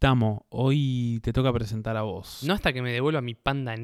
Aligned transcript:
Estamos, 0.00 0.42
hoy 0.50 1.18
te 1.24 1.32
toca 1.32 1.52
presentar 1.52 1.96
a 1.96 2.02
vos. 2.02 2.44
No 2.46 2.54
hasta 2.54 2.72
que 2.72 2.82
me 2.82 2.92
devuelva 2.92 3.20
mi 3.20 3.34
panda 3.34 3.74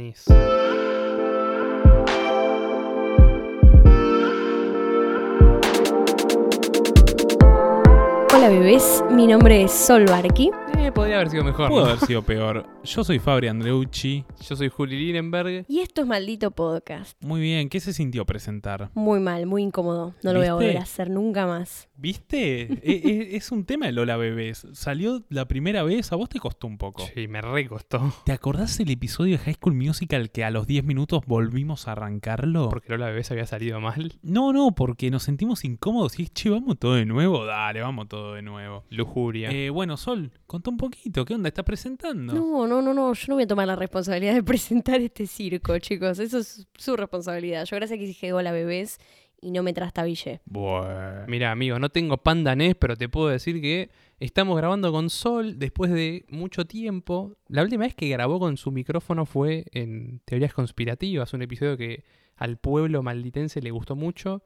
Hola 8.45 8.59
bebés, 8.59 9.03
mi 9.11 9.27
nombre 9.27 9.63
es 9.63 9.73
Sol 9.73 10.05
Barqui. 10.05 10.51
Eh, 10.77 10.93
podría 10.93 11.17
haber 11.17 11.31
sido 11.31 11.45
mejor. 11.45 11.71
Pudo 11.71 11.81
¿no? 11.81 11.87
haber 11.93 12.01
sido 12.01 12.21
peor. 12.21 12.67
Yo 12.85 13.03
soy 13.03 13.19
Fabri 13.19 13.49
Andreucci. 13.49 14.27
Yo 14.47 14.55
soy 14.55 14.69
Juli 14.69 14.99
Linenberg. 14.99 15.65
Y 15.67 15.81
esto 15.81 16.03
es 16.03 16.07
Maldito 16.07 16.51
Podcast. 16.51 17.17
Muy 17.25 17.41
bien, 17.41 17.71
¿qué 17.71 17.81
se 17.81 17.95
sintió 17.95 18.27
presentar? 18.27 18.91
Muy 18.93 19.19
mal, 19.19 19.47
muy 19.47 19.63
incómodo. 19.63 20.15
No 20.23 20.35
lo 20.35 20.41
voy 20.41 20.49
a 20.49 20.55
volver 20.55 20.77
a 20.77 20.83
hacer 20.83 21.09
nunca 21.09 21.47
más. 21.47 21.89
¿Viste? 21.97 22.65
E- 22.65 22.81
e- 22.83 23.37
es 23.37 23.51
un 23.51 23.65
tema 23.65 23.87
de 23.87 23.93
Lola 23.93 24.19
Bebés. 24.19 24.67
Salió 24.75 25.25
la 25.31 25.49
primera 25.49 25.83
vez, 25.83 26.13
a 26.13 26.17
vos 26.17 26.29
te 26.29 26.39
costó 26.39 26.67
un 26.67 26.77
poco. 26.77 27.03
Sí, 27.15 27.27
me 27.29 27.41
recostó. 27.41 28.13
¿Te 28.27 28.33
acordás 28.33 28.79
el 28.79 28.91
episodio 28.91 29.39
de 29.39 29.45
High 29.45 29.55
School 29.55 29.75
Musical 29.75 30.31
que 30.31 30.45
a 30.45 30.51
los 30.51 30.67
10 30.67 30.85
minutos 30.85 31.23
volvimos 31.27 31.89
a 31.89 31.93
arrancarlo? 31.93 32.69
Porque 32.69 32.91
Lola 32.91 33.07
Bebés 33.07 33.31
había 33.31 33.47
salido 33.47 33.81
mal. 33.81 34.13
No, 34.23 34.53
no, 34.53 34.75
porque 34.75 35.11
nos 35.11 35.23
sentimos 35.23 35.65
incómodos 35.65 36.19
y 36.19 36.25
es, 36.25 36.35
che, 36.35 36.51
vamos 36.51 36.79
todo 36.79 36.97
de 36.97 37.07
nuevo. 37.07 37.47
Dale, 37.47 37.81
vamos 37.81 38.09
todo 38.09 38.34
de 38.35 38.43
nuevo. 38.43 38.85
Lujuria. 38.91 39.51
Eh, 39.51 39.71
bueno, 39.71 39.97
Sol, 39.97 40.33
contá 40.47 40.71
un 40.71 40.77
poquito. 40.77 41.25
¿Qué 41.25 41.35
onda? 41.35 41.49
¿Estás 41.49 41.65
presentando? 41.65 42.35
No, 42.35 42.67
no, 42.67 42.83
no, 42.83 42.93
no. 42.93 43.13
Yo 43.15 43.25
no 43.29 43.35
voy 43.35 43.45
a 43.45 43.47
tomar 43.47 43.67
la 43.67 43.77
responsabilidad 43.77 44.35
de 44.35 44.43
presentar 44.45 45.01
este 45.01 45.27
circo, 45.27 45.79
chicos. 45.79 46.19
Eso 46.19 46.39
es 46.39 46.67
su 46.77 46.97
responsabilidad. 46.97 47.65
Yo 47.65 47.77
gracias 47.77 47.99
que 47.99 48.07
dije 48.07 48.33
hola 48.33 48.53
bebés 48.53 48.99
y 49.45 49.51
no 49.51 49.63
me 49.63 49.73
trastabillé. 49.73 50.41
Bueno. 50.47 51.25
Mira, 51.29 51.51
amigo, 51.51 51.79
no 51.79 51.91
tengo 51.91 52.17
panda 52.17 52.57
NES, 52.57 52.77
pero 52.77 52.97
te 52.97 53.09
puedo 53.09 53.29
decir 53.29 53.61
que 53.61 53.91
estamos 54.19 54.57
grabando 54.57 54.91
con 54.91 55.11
Sol 55.11 55.59
después 55.59 55.91
de 55.91 56.25
mucho 56.31 56.65
tiempo. 56.65 57.37
La 57.49 57.63
última 57.63 57.85
vez 57.85 57.95
que 57.95 58.09
grabó 58.09 58.41
con 58.41 58.57
su 58.57 58.73
micrófono 58.73 59.27
fue 59.27 59.67
en 59.73 60.21
Teorías 60.25 60.55
Conspirativas, 60.55 61.35
un 61.35 61.43
episodio 61.43 61.77
que 61.77 62.05
al 62.37 62.57
pueblo 62.57 63.03
malditense 63.03 63.61
le 63.61 63.71
gustó 63.71 63.97
mucho. 63.97 64.43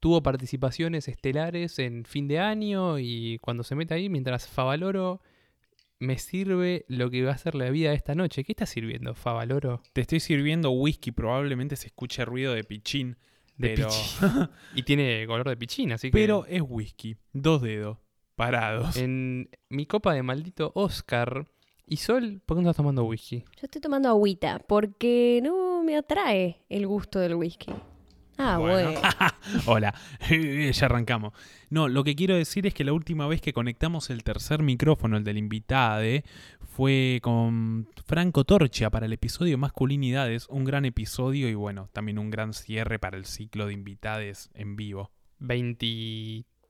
Tuvo 0.00 0.22
participaciones 0.22 1.08
estelares 1.08 1.78
en 1.78 2.04
fin 2.04 2.26
de 2.26 2.38
año 2.38 2.98
y 2.98 3.38
cuando 3.42 3.62
se 3.62 3.74
mete 3.74 3.94
ahí, 3.94 4.08
mientras 4.08 4.48
Favaloro 4.48 5.20
me 5.98 6.18
sirve 6.18 6.86
lo 6.88 7.10
que 7.10 7.22
va 7.22 7.32
a 7.32 7.38
ser 7.38 7.54
la 7.54 7.70
vida 7.70 7.90
de 7.90 7.96
esta 7.96 8.14
noche. 8.14 8.42
¿Qué 8.42 8.52
está 8.52 8.64
sirviendo, 8.64 9.14
Favaloro? 9.14 9.82
Te 9.92 10.00
estoy 10.00 10.20
sirviendo 10.20 10.70
whisky, 10.70 11.12
probablemente 11.12 11.76
se 11.76 11.88
escuche 11.88 12.24
ruido 12.24 12.54
de 12.54 12.64
pichín. 12.64 13.18
De 13.58 13.74
pero, 13.74 13.88
pichín. 13.88 14.48
Y 14.74 14.82
tiene 14.82 15.26
color 15.26 15.48
de 15.48 15.56
pichín, 15.58 15.92
así 15.92 16.08
que... 16.08 16.12
pero 16.12 16.46
es 16.46 16.62
whisky. 16.66 17.16
Dos 17.34 17.60
dedos. 17.60 17.98
Parados. 18.34 18.96
En 18.96 19.50
mi 19.68 19.84
copa 19.84 20.14
de 20.14 20.22
maldito 20.22 20.72
Oscar. 20.74 21.46
Y 21.86 21.98
Sol, 21.98 22.40
¿por 22.46 22.56
qué 22.56 22.62
no 22.62 22.70
estás 22.70 22.78
tomando 22.78 23.04
whisky? 23.04 23.40
Yo 23.40 23.64
estoy 23.64 23.82
tomando 23.82 24.08
agüita 24.08 24.60
porque 24.66 25.40
no 25.42 25.82
me 25.82 25.96
atrae 25.96 26.62
el 26.70 26.86
gusto 26.86 27.18
del 27.18 27.34
whisky. 27.34 27.70
Ah, 28.42 28.58
Bueno. 28.58 28.92
bueno. 28.92 29.08
Hola, 29.66 29.94
ya 30.72 30.86
arrancamos. 30.86 31.34
No, 31.68 31.88
lo 31.88 32.04
que 32.04 32.14
quiero 32.16 32.34
decir 32.34 32.66
es 32.66 32.74
que 32.74 32.84
la 32.84 32.92
última 32.92 33.26
vez 33.26 33.40
que 33.40 33.52
conectamos 33.52 34.10
el 34.10 34.24
tercer 34.24 34.62
micrófono, 34.62 35.16
el 35.16 35.24
del 35.24 35.36
invitade, 35.38 36.24
fue 36.74 37.20
con 37.22 37.86
Franco 38.06 38.44
Torcha 38.44 38.90
para 38.90 39.06
el 39.06 39.12
episodio 39.12 39.58
Masculinidades, 39.58 40.46
un 40.48 40.64
gran 40.64 40.84
episodio 40.84 41.48
y 41.48 41.54
bueno, 41.54 41.88
también 41.92 42.18
un 42.18 42.30
gran 42.30 42.54
cierre 42.54 42.98
para 42.98 43.16
el 43.18 43.26
ciclo 43.26 43.66
de 43.66 43.74
invitades 43.74 44.50
en 44.54 44.76
vivo. 44.76 45.10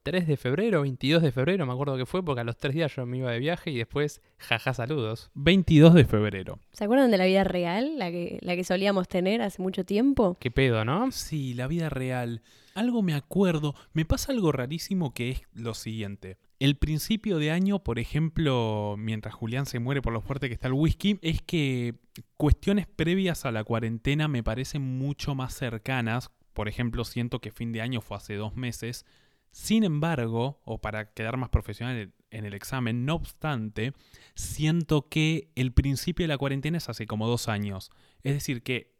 23 0.03 0.27
de 0.27 0.37
febrero, 0.39 0.81
22 0.81 1.23
de 1.23 1.31
febrero, 1.31 1.67
me 1.67 1.75
acuerdo 1.75 1.99
que 1.99 2.07
fue, 2.07 2.25
porque 2.25 2.41
a 2.41 2.45
los 2.45 2.57
tres 2.57 2.73
días 2.73 2.97
yo 2.97 3.05
me 3.05 3.19
iba 3.19 3.31
de 3.31 3.39
viaje 3.39 3.71
y 3.71 3.77
después, 3.77 4.23
jaja, 4.39 4.73
saludos. 4.73 5.31
22 5.35 5.93
de 5.93 6.07
febrero. 6.07 6.59
¿Se 6.73 6.85
acuerdan 6.85 7.11
de 7.11 7.19
la 7.19 7.27
vida 7.27 7.45
real? 7.45 7.99
La 7.99 8.11
que, 8.11 8.39
la 8.41 8.57
que 8.57 8.65
solíamos 8.65 9.09
tener 9.09 9.43
hace 9.43 9.61
mucho 9.61 9.85
tiempo. 9.85 10.39
¿Qué 10.41 10.51
pedo, 10.51 10.87
no? 10.87 11.13
Sí, 11.13 11.53
la 11.53 11.67
vida 11.67 11.91
real. 11.91 12.41
Algo 12.75 13.03
me 13.03 13.13
acuerdo. 13.13 13.75
Me 13.93 14.07
pasa 14.07 14.33
algo 14.33 14.53
rarísimo 14.53 15.13
que 15.13 15.29
es 15.33 15.43
lo 15.53 15.75
siguiente. 15.75 16.39
El 16.61 16.79
principio 16.79 17.37
de 17.37 17.51
año, 17.51 17.81
por 17.81 17.99
ejemplo, 17.99 18.95
mientras 18.97 19.35
Julián 19.35 19.67
se 19.67 19.81
muere 19.81 20.01
por 20.01 20.15
lo 20.15 20.23
fuerte 20.23 20.49
que 20.49 20.55
está 20.55 20.69
el 20.69 20.75
whisky, 20.75 21.19
es 21.21 21.43
que 21.43 21.97
cuestiones 22.39 22.87
previas 22.87 23.45
a 23.45 23.53
la 23.53 23.65
cuarentena 23.65 24.29
me 24.29 24.43
parecen 24.43 24.81
mucho 24.81 25.35
más 25.35 25.53
cercanas. 25.53 26.31
Por 26.55 26.69
ejemplo, 26.69 27.05
siento 27.05 27.41
que 27.41 27.51
fin 27.51 27.71
de 27.73 27.83
año 27.83 28.01
fue 28.01 28.17
hace 28.17 28.37
dos 28.37 28.57
meses. 28.57 29.05
Sin 29.53 29.85
embargo, 29.85 30.61
o 30.65 30.81
para 30.81 31.13
quedar 31.13 31.37
más 31.37 31.49
profesional 31.49 32.13
en 32.31 32.45
el 32.45 32.55
examen, 32.55 33.05
no 33.05 33.15
obstante, 33.17 33.93
siento 34.35 35.09
que 35.09 35.51
el 35.57 35.73
principio 35.73 36.25
de 36.25 36.29
la 36.29 36.39
cuarentena 36.39 36.79
es 36.79 36.89
hace 36.89 37.07
como 37.07 37.27
dos 37.27 37.49
años. 37.49 37.91
Es 38.23 38.35
decir, 38.35 38.63
que 38.63 38.95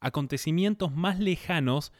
acontecimientos 0.00 0.92
más 0.92 1.18
lejanos 1.18 1.92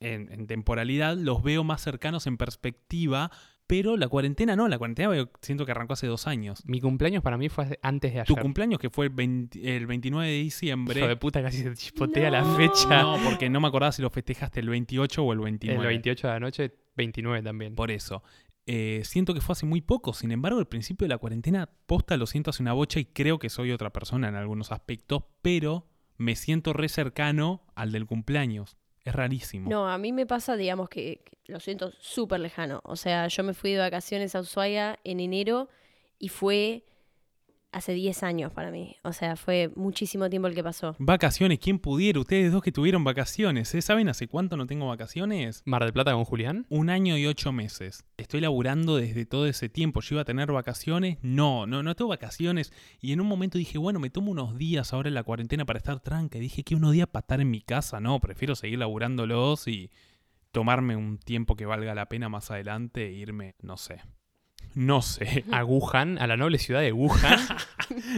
en, 0.00 0.30
en 0.32 0.46
temporalidad 0.46 1.16
los 1.16 1.42
veo 1.42 1.64
más 1.64 1.82
cercanos 1.82 2.26
en 2.26 2.36
perspectiva, 2.36 3.30
pero 3.70 3.96
la 3.96 4.08
cuarentena 4.08 4.56
no, 4.56 4.66
la 4.66 4.78
cuarentena 4.78 5.28
siento 5.40 5.64
que 5.64 5.70
arrancó 5.70 5.92
hace 5.92 6.08
dos 6.08 6.26
años. 6.26 6.64
Mi 6.66 6.80
cumpleaños 6.80 7.22
para 7.22 7.38
mí 7.38 7.48
fue 7.48 7.78
antes 7.82 8.12
de 8.12 8.24
Tu 8.24 8.32
ayer. 8.32 8.42
cumpleaños, 8.42 8.80
que 8.80 8.90
fue 8.90 9.06
el, 9.06 9.12
20 9.12 9.76
el 9.76 9.86
29 9.86 10.26
de 10.28 10.38
diciembre. 10.38 10.98
Hijo 10.98 11.08
de 11.08 11.16
puta, 11.16 11.40
casi 11.40 11.58
se 11.62 11.72
chispotea 11.74 12.30
la 12.30 12.44
fecha. 12.56 13.02
No, 13.02 13.16
porque 13.24 13.48
no 13.48 13.60
me 13.60 13.68
acordaba 13.68 13.92
si 13.92 14.02
lo 14.02 14.10
festejaste 14.10 14.58
el 14.58 14.70
28 14.70 15.22
o 15.22 15.32
el 15.32 15.38
29. 15.38 15.80
El 15.80 15.86
28 15.86 16.26
de 16.26 16.32
la 16.32 16.40
noche, 16.40 16.72
29 16.96 17.42
también. 17.42 17.74
Por 17.74 17.90
eso. 17.90 18.22
Eh, 18.66 19.02
siento 19.04 19.34
que 19.34 19.40
fue 19.40 19.54
hace 19.54 19.66
muy 19.66 19.80
poco. 19.80 20.12
Sin 20.12 20.30
embargo, 20.30 20.60
el 20.60 20.66
principio 20.66 21.06
de 21.06 21.08
la 21.08 21.18
cuarentena, 21.18 21.68
posta 21.86 22.16
lo 22.16 22.26
siento 22.26 22.50
hace 22.50 22.62
una 22.62 22.72
bocha 22.72 23.00
y 23.00 23.04
creo 23.06 23.38
que 23.38 23.48
soy 23.48 23.72
otra 23.72 23.92
persona 23.92 24.28
en 24.28 24.36
algunos 24.36 24.70
aspectos, 24.70 25.24
pero 25.42 25.86
me 26.18 26.36
siento 26.36 26.72
re 26.72 26.88
cercano 26.88 27.62
al 27.74 27.92
del 27.92 28.06
cumpleaños. 28.06 28.76
Es 29.04 29.14
rarísimo. 29.14 29.70
No, 29.70 29.88
a 29.88 29.96
mí 29.96 30.12
me 30.12 30.26
pasa, 30.26 30.56
digamos, 30.56 30.88
que, 30.90 31.22
que 31.24 31.52
lo 31.52 31.58
siento 31.58 31.90
súper 31.98 32.40
lejano. 32.40 32.80
O 32.84 32.96
sea, 32.96 33.26
yo 33.28 33.42
me 33.42 33.54
fui 33.54 33.72
de 33.72 33.78
vacaciones 33.78 34.34
a 34.34 34.40
Ushuaia 34.40 34.98
en 35.04 35.20
enero 35.20 35.68
y 36.18 36.28
fue 36.28 36.84
hace 37.72 37.92
10 37.92 38.22
años 38.22 38.52
para 38.52 38.70
mí. 38.70 38.96
O 39.02 39.12
sea, 39.12 39.36
fue 39.36 39.70
muchísimo 39.76 40.28
tiempo 40.28 40.48
el 40.48 40.54
que 40.54 40.62
pasó. 40.62 40.96
Vacaciones, 40.98 41.58
¿quién 41.58 41.78
pudiera? 41.78 42.20
Ustedes 42.20 42.52
dos 42.52 42.62
que 42.62 42.72
tuvieron 42.72 43.04
vacaciones, 43.04 43.74
¿eh? 43.74 43.82
¿saben 43.82 44.08
hace 44.08 44.28
cuánto 44.28 44.56
no 44.56 44.66
tengo 44.66 44.88
vacaciones? 44.88 45.62
Mar 45.64 45.84
del 45.84 45.92
Plata 45.92 46.12
con 46.12 46.24
Julián. 46.24 46.66
Un 46.68 46.90
año 46.90 47.16
y 47.16 47.26
ocho 47.26 47.52
meses. 47.52 48.04
Estoy 48.16 48.40
laburando 48.40 48.96
desde 48.96 49.26
todo 49.26 49.46
ese 49.46 49.68
tiempo. 49.68 50.00
Yo 50.00 50.16
iba 50.16 50.22
a 50.22 50.24
tener 50.26 50.50
vacaciones. 50.52 51.18
No, 51.22 51.66
no, 51.66 51.82
no 51.82 51.94
tengo 51.94 52.08
vacaciones. 52.08 52.72
Y 53.00 53.12
en 53.12 53.20
un 53.20 53.26
momento 53.26 53.58
dije, 53.58 53.78
bueno, 53.78 54.00
me 54.00 54.10
tomo 54.10 54.30
unos 54.30 54.56
días 54.56 54.92
ahora 54.92 55.08
en 55.08 55.14
la 55.14 55.22
cuarentena 55.22 55.64
para 55.64 55.78
estar 55.78 56.00
tranca. 56.00 56.38
Y 56.38 56.42
dije 56.42 56.64
que 56.64 56.74
unos 56.74 56.92
días 56.92 57.08
para 57.08 57.22
estar 57.22 57.40
en 57.40 57.50
mi 57.50 57.62
casa. 57.62 58.00
No, 58.00 58.20
prefiero 58.20 58.54
seguir 58.56 58.78
laburándolos 58.78 59.68
y 59.68 59.90
tomarme 60.52 60.96
un 60.96 61.18
tiempo 61.18 61.56
que 61.56 61.66
valga 61.66 61.94
la 61.94 62.08
pena 62.08 62.28
más 62.28 62.50
adelante 62.50 63.06
e 63.06 63.12
irme, 63.12 63.54
no 63.62 63.76
sé. 63.76 64.00
No 64.74 65.02
sé. 65.02 65.44
A 65.52 65.64
Wuhan, 65.64 66.16
a 66.18 66.26
la 66.26 66.36
noble 66.36 66.58
ciudad 66.58 66.80
de 66.80 66.92
Wuhan. 66.92 67.38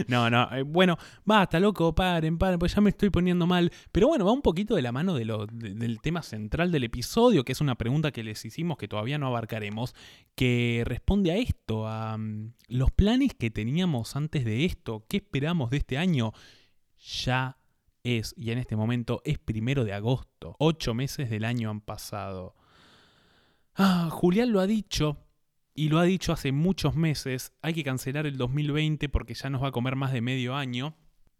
No, 0.07 0.29
no, 0.29 0.47
eh, 0.55 0.61
bueno, 0.61 0.99
basta, 1.25 1.59
loco, 1.59 1.95
paren, 1.95 2.37
paren, 2.37 2.59
pues 2.59 2.75
ya 2.75 2.81
me 2.81 2.91
estoy 2.91 3.09
poniendo 3.09 3.47
mal. 3.47 3.71
Pero 3.91 4.07
bueno, 4.07 4.23
va 4.23 4.31
un 4.31 4.43
poquito 4.43 4.75
de 4.75 4.83
la 4.83 4.91
mano 4.91 5.15
de 5.15 5.25
lo, 5.25 5.47
de- 5.47 5.73
del 5.73 5.99
tema 5.99 6.21
central 6.21 6.71
del 6.71 6.83
episodio, 6.83 7.43
que 7.43 7.53
es 7.53 7.59
una 7.61 7.73
pregunta 7.73 8.11
que 8.11 8.23
les 8.23 8.45
hicimos 8.45 8.77
que 8.77 8.87
todavía 8.87 9.17
no 9.17 9.25
abarcaremos, 9.25 9.95
que 10.35 10.83
responde 10.85 11.31
a 11.31 11.37
esto, 11.37 11.87
a 11.87 12.15
mm, 12.19 12.53
los 12.67 12.91
planes 12.91 13.33
que 13.33 13.49
teníamos 13.49 14.15
antes 14.15 14.45
de 14.45 14.63
esto, 14.65 15.05
qué 15.09 15.17
esperamos 15.17 15.71
de 15.71 15.77
este 15.77 15.97
año. 15.97 16.33
Ya 17.25 17.57
es, 18.03 18.35
y 18.37 18.51
en 18.51 18.59
este 18.59 18.75
momento 18.75 19.21
es 19.25 19.39
primero 19.39 19.85
de 19.85 19.93
agosto, 19.93 20.55
ocho 20.59 20.93
meses 20.93 21.31
del 21.31 21.45
año 21.45 21.71
han 21.71 21.81
pasado. 21.81 22.53
Ah, 23.75 24.09
Julián 24.11 24.51
lo 24.51 24.59
ha 24.59 24.67
dicho, 24.67 25.17
y 25.75 25.89
lo 25.89 25.99
ha 25.99 26.03
dicho 26.03 26.31
hace 26.33 26.51
muchos 26.51 26.95
meses, 26.95 27.53
hay 27.61 27.73
que 27.73 27.83
cancelar 27.83 28.25
el 28.25 28.37
2020 28.37 29.09
porque 29.09 29.33
ya 29.33 29.49
nos 29.49 29.63
va 29.63 29.69
a 29.69 29.71
comer 29.71 29.95
más 29.95 30.13
de 30.13 30.21
medio 30.21 30.55
año. 30.55 30.95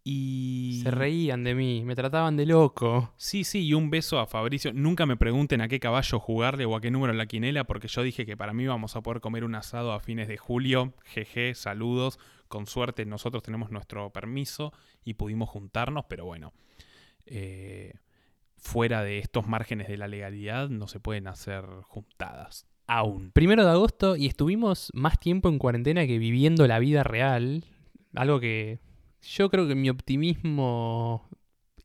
Y... 0.06 0.80
Se 0.82 0.90
reían 0.90 1.44
de 1.44 1.54
mí, 1.54 1.82
me 1.84 1.94
trataban 1.94 2.36
de 2.36 2.44
loco. 2.44 3.14
Sí, 3.16 3.44
sí, 3.44 3.66
y 3.66 3.72
un 3.74 3.88
beso 3.88 4.18
a 4.18 4.26
Fabricio. 4.26 4.72
Nunca 4.74 5.06
me 5.06 5.16
pregunten 5.16 5.62
a 5.62 5.68
qué 5.68 5.80
caballo 5.80 6.20
jugarle 6.20 6.66
o 6.66 6.76
a 6.76 6.80
qué 6.80 6.90
número 6.90 7.12
en 7.12 7.18
la 7.18 7.26
quinela 7.26 7.64
porque 7.64 7.88
yo 7.88 8.02
dije 8.02 8.26
que 8.26 8.36
para 8.36 8.52
mí 8.52 8.66
vamos 8.66 8.96
a 8.96 9.02
poder 9.02 9.20
comer 9.22 9.44
un 9.44 9.54
asado 9.54 9.92
a 9.92 10.00
fines 10.00 10.28
de 10.28 10.36
julio. 10.36 10.92
Jeje, 11.04 11.54
saludos. 11.54 12.18
Con 12.48 12.66
suerte 12.66 13.06
nosotros 13.06 13.42
tenemos 13.42 13.70
nuestro 13.70 14.10
permiso 14.10 14.72
y 15.04 15.14
pudimos 15.14 15.48
juntarnos, 15.48 16.04
pero 16.08 16.26
bueno. 16.26 16.52
eh, 17.26 17.94
fuera 18.56 19.02
de 19.02 19.18
estos 19.18 19.46
márgenes 19.46 19.88
de 19.88 19.98
la 19.98 20.08
legalidad 20.08 20.68
no 20.70 20.88
se 20.88 21.00
pueden 21.00 21.28
hacer 21.28 21.64
juntadas. 21.82 22.66
Aún. 22.86 23.30
Primero 23.32 23.64
de 23.64 23.70
agosto 23.70 24.16
y 24.16 24.26
estuvimos 24.26 24.90
más 24.94 25.18
tiempo 25.18 25.48
en 25.48 25.58
cuarentena 25.58 26.06
que 26.06 26.18
viviendo 26.18 26.66
la 26.66 26.78
vida 26.78 27.02
real. 27.02 27.64
Algo 28.14 28.40
que 28.40 28.80
yo 29.22 29.50
creo 29.50 29.66
que 29.66 29.74
mi 29.74 29.88
optimismo 29.88 31.28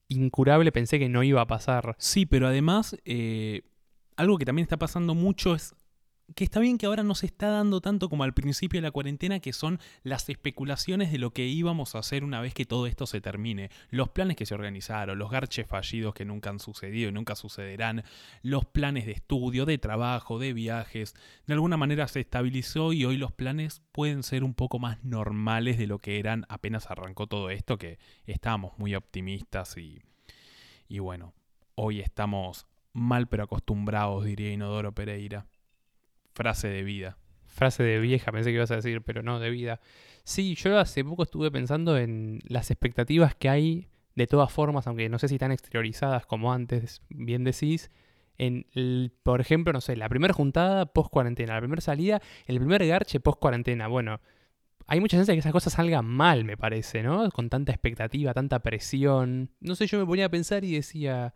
incurable 0.09 0.71
pensé 0.71 0.99
que 0.99 1.09
no 1.09 1.23
iba 1.23 1.41
a 1.41 1.47
pasar. 1.47 1.95
Sí, 1.99 2.25
pero 2.25 2.47
además, 2.47 2.97
eh, 3.05 3.61
algo 4.17 4.37
que 4.37 4.45
también 4.45 4.63
está 4.63 4.77
pasando 4.77 5.15
mucho 5.15 5.55
es 5.55 5.73
que 6.35 6.43
está 6.43 6.59
bien 6.59 6.77
que 6.77 6.85
ahora 6.85 7.03
no 7.03 7.15
se 7.15 7.25
está 7.25 7.49
dando 7.49 7.81
tanto 7.81 8.09
como 8.09 8.23
al 8.23 8.33
principio 8.33 8.79
de 8.79 8.87
la 8.87 8.91
cuarentena, 8.91 9.39
que 9.39 9.53
son 9.53 9.79
las 10.03 10.29
especulaciones 10.29 11.11
de 11.11 11.17
lo 11.17 11.31
que 11.31 11.47
íbamos 11.47 11.95
a 11.95 11.99
hacer 11.99 12.23
una 12.23 12.41
vez 12.41 12.53
que 12.53 12.65
todo 12.65 12.87
esto 12.87 13.05
se 13.07 13.21
termine. 13.21 13.69
Los 13.89 14.09
planes 14.09 14.37
que 14.37 14.45
se 14.45 14.53
organizaron, 14.53 15.17
los 15.17 15.31
garches 15.31 15.67
fallidos 15.67 16.13
que 16.13 16.25
nunca 16.25 16.49
han 16.49 16.59
sucedido 16.59 17.09
y 17.09 17.13
nunca 17.13 17.35
sucederán, 17.35 18.03
los 18.41 18.65
planes 18.65 19.05
de 19.05 19.13
estudio, 19.13 19.65
de 19.65 19.77
trabajo, 19.77 20.39
de 20.39 20.53
viajes. 20.53 21.15
De 21.47 21.53
alguna 21.53 21.77
manera 21.77 22.07
se 22.07 22.19
estabilizó 22.19 22.93
y 22.93 23.05
hoy 23.05 23.17
los 23.17 23.31
planes 23.31 23.81
pueden 23.91 24.23
ser 24.23 24.43
un 24.43 24.53
poco 24.53 24.79
más 24.79 25.03
normales 25.03 25.77
de 25.77 25.87
lo 25.87 25.99
que 25.99 26.19
eran 26.19 26.45
apenas 26.49 26.89
arrancó 26.89 27.27
todo 27.27 27.49
esto, 27.49 27.77
que 27.77 27.99
estábamos 28.25 28.77
muy 28.77 28.95
optimistas 28.95 29.77
y, 29.77 29.99
y 30.87 30.99
bueno, 30.99 31.33
hoy 31.75 31.99
estamos 31.99 32.67
mal 32.93 33.27
pero 33.27 33.43
acostumbrados, 33.43 34.25
diría 34.25 34.51
Inodoro 34.51 34.93
Pereira. 34.93 35.45
Frase 36.39 36.69
de 36.69 36.83
vida. 36.83 37.18
Frase 37.47 37.83
de 37.83 38.00
vieja, 38.00 38.31
pensé 38.31 38.51
que 38.51 38.56
ibas 38.56 38.71
a 38.71 38.77
decir, 38.77 39.01
pero 39.01 39.21
no, 39.21 39.41
de 39.41 39.50
vida. 39.50 39.81
Sí, 40.24 40.56
yo 40.56 40.80
hace 40.80 41.03
poco 41.03 41.24
estuve 41.24 41.51
pensando 41.51 41.97
en 41.97 42.39
las 42.47 42.71
expectativas 42.71 43.36
que 43.36 43.50
hay, 43.50 43.89
de 44.15 44.25
todas 44.25 44.50
formas, 44.50 44.88
aunque 44.88 45.09
no 45.09 45.19
sé 45.19 45.27
si 45.27 45.36
están 45.36 45.51
exteriorizadas 45.51 46.25
como 46.25 46.53
antes, 46.53 47.01
bien 47.09 47.44
decís, 47.44 47.91
en, 48.38 48.65
por 49.21 49.41
ejemplo, 49.41 49.74
no 49.74 49.81
sé, 49.81 49.97
la 49.97 50.07
primera 50.07 50.33
juntada 50.33 50.86
post 50.86 51.12
cuarentena, 51.12 51.56
la 51.56 51.59
primera 51.59 51.81
salida, 51.81 52.21
el 52.45 52.57
primer 52.59 52.88
garche 52.88 53.19
post 53.19 53.38
cuarentena. 53.42 53.89
Bueno, 53.89 54.21
hay 54.88 55.01
mucha 55.01 55.18
chance 55.18 55.33
de 55.33 55.35
que 55.35 55.42
esas 55.42 55.51
cosas 55.51 55.74
salgan 55.74 56.06
mal, 56.06 56.45
me 56.45 56.56
parece, 56.56 57.03
¿no? 57.03 57.30
Con 57.31 57.50
tanta 57.50 57.74
expectativa, 57.74 58.33
tanta 58.33 58.59
presión. 58.59 59.51
No 59.59 59.75
sé, 59.75 59.88
yo 59.88 60.00
me 60.00 60.06
ponía 60.06 60.27
a 60.27 60.30
pensar 60.30 60.63
y 60.63 60.71
decía, 60.71 61.33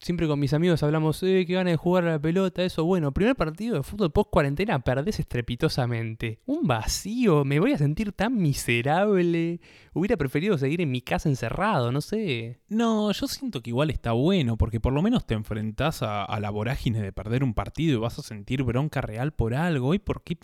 siempre 0.00 0.26
con 0.26 0.40
mis 0.40 0.52
amigos 0.54 0.82
hablamos, 0.82 1.22
eh, 1.22 1.44
qué 1.46 1.54
ganas 1.54 1.72
de 1.72 1.76
jugar 1.76 2.04
a 2.04 2.12
la 2.12 2.18
pelota, 2.18 2.62
eso. 2.62 2.84
Bueno, 2.84 3.12
primer 3.12 3.36
partido 3.36 3.76
de 3.76 3.82
fútbol 3.82 4.10
post 4.10 4.30
cuarentena, 4.30 4.78
perdés 4.80 5.20
estrepitosamente. 5.20 6.40
Un 6.46 6.66
vacío, 6.66 7.44
me 7.44 7.60
voy 7.60 7.72
a 7.72 7.78
sentir 7.78 8.12
tan 8.12 8.36
miserable. 8.36 9.60
Hubiera 9.92 10.16
preferido 10.16 10.56
seguir 10.56 10.80
en 10.80 10.90
mi 10.90 11.00
casa 11.02 11.28
encerrado, 11.28 11.92
no 11.92 12.00
sé. 12.00 12.60
No, 12.68 13.10
yo 13.12 13.26
siento 13.26 13.60
que 13.60 13.70
igual 13.70 13.90
está 13.90 14.12
bueno, 14.12 14.56
porque 14.56 14.80
por 14.80 14.92
lo 14.92 15.02
menos 15.02 15.26
te 15.26 15.34
enfrentás 15.34 16.02
a, 16.02 16.24
a 16.24 16.40
la 16.40 16.50
vorágine 16.50 17.02
de 17.02 17.12
perder 17.12 17.44
un 17.44 17.54
partido 17.54 17.98
y 17.98 18.00
vas 18.00 18.18
a 18.18 18.22
sentir 18.22 18.62
bronca 18.62 19.00
real 19.00 19.32
por 19.32 19.54
algo. 19.54 19.94
¿Y 19.94 19.98
por 19.98 20.22
qué, 20.22 20.38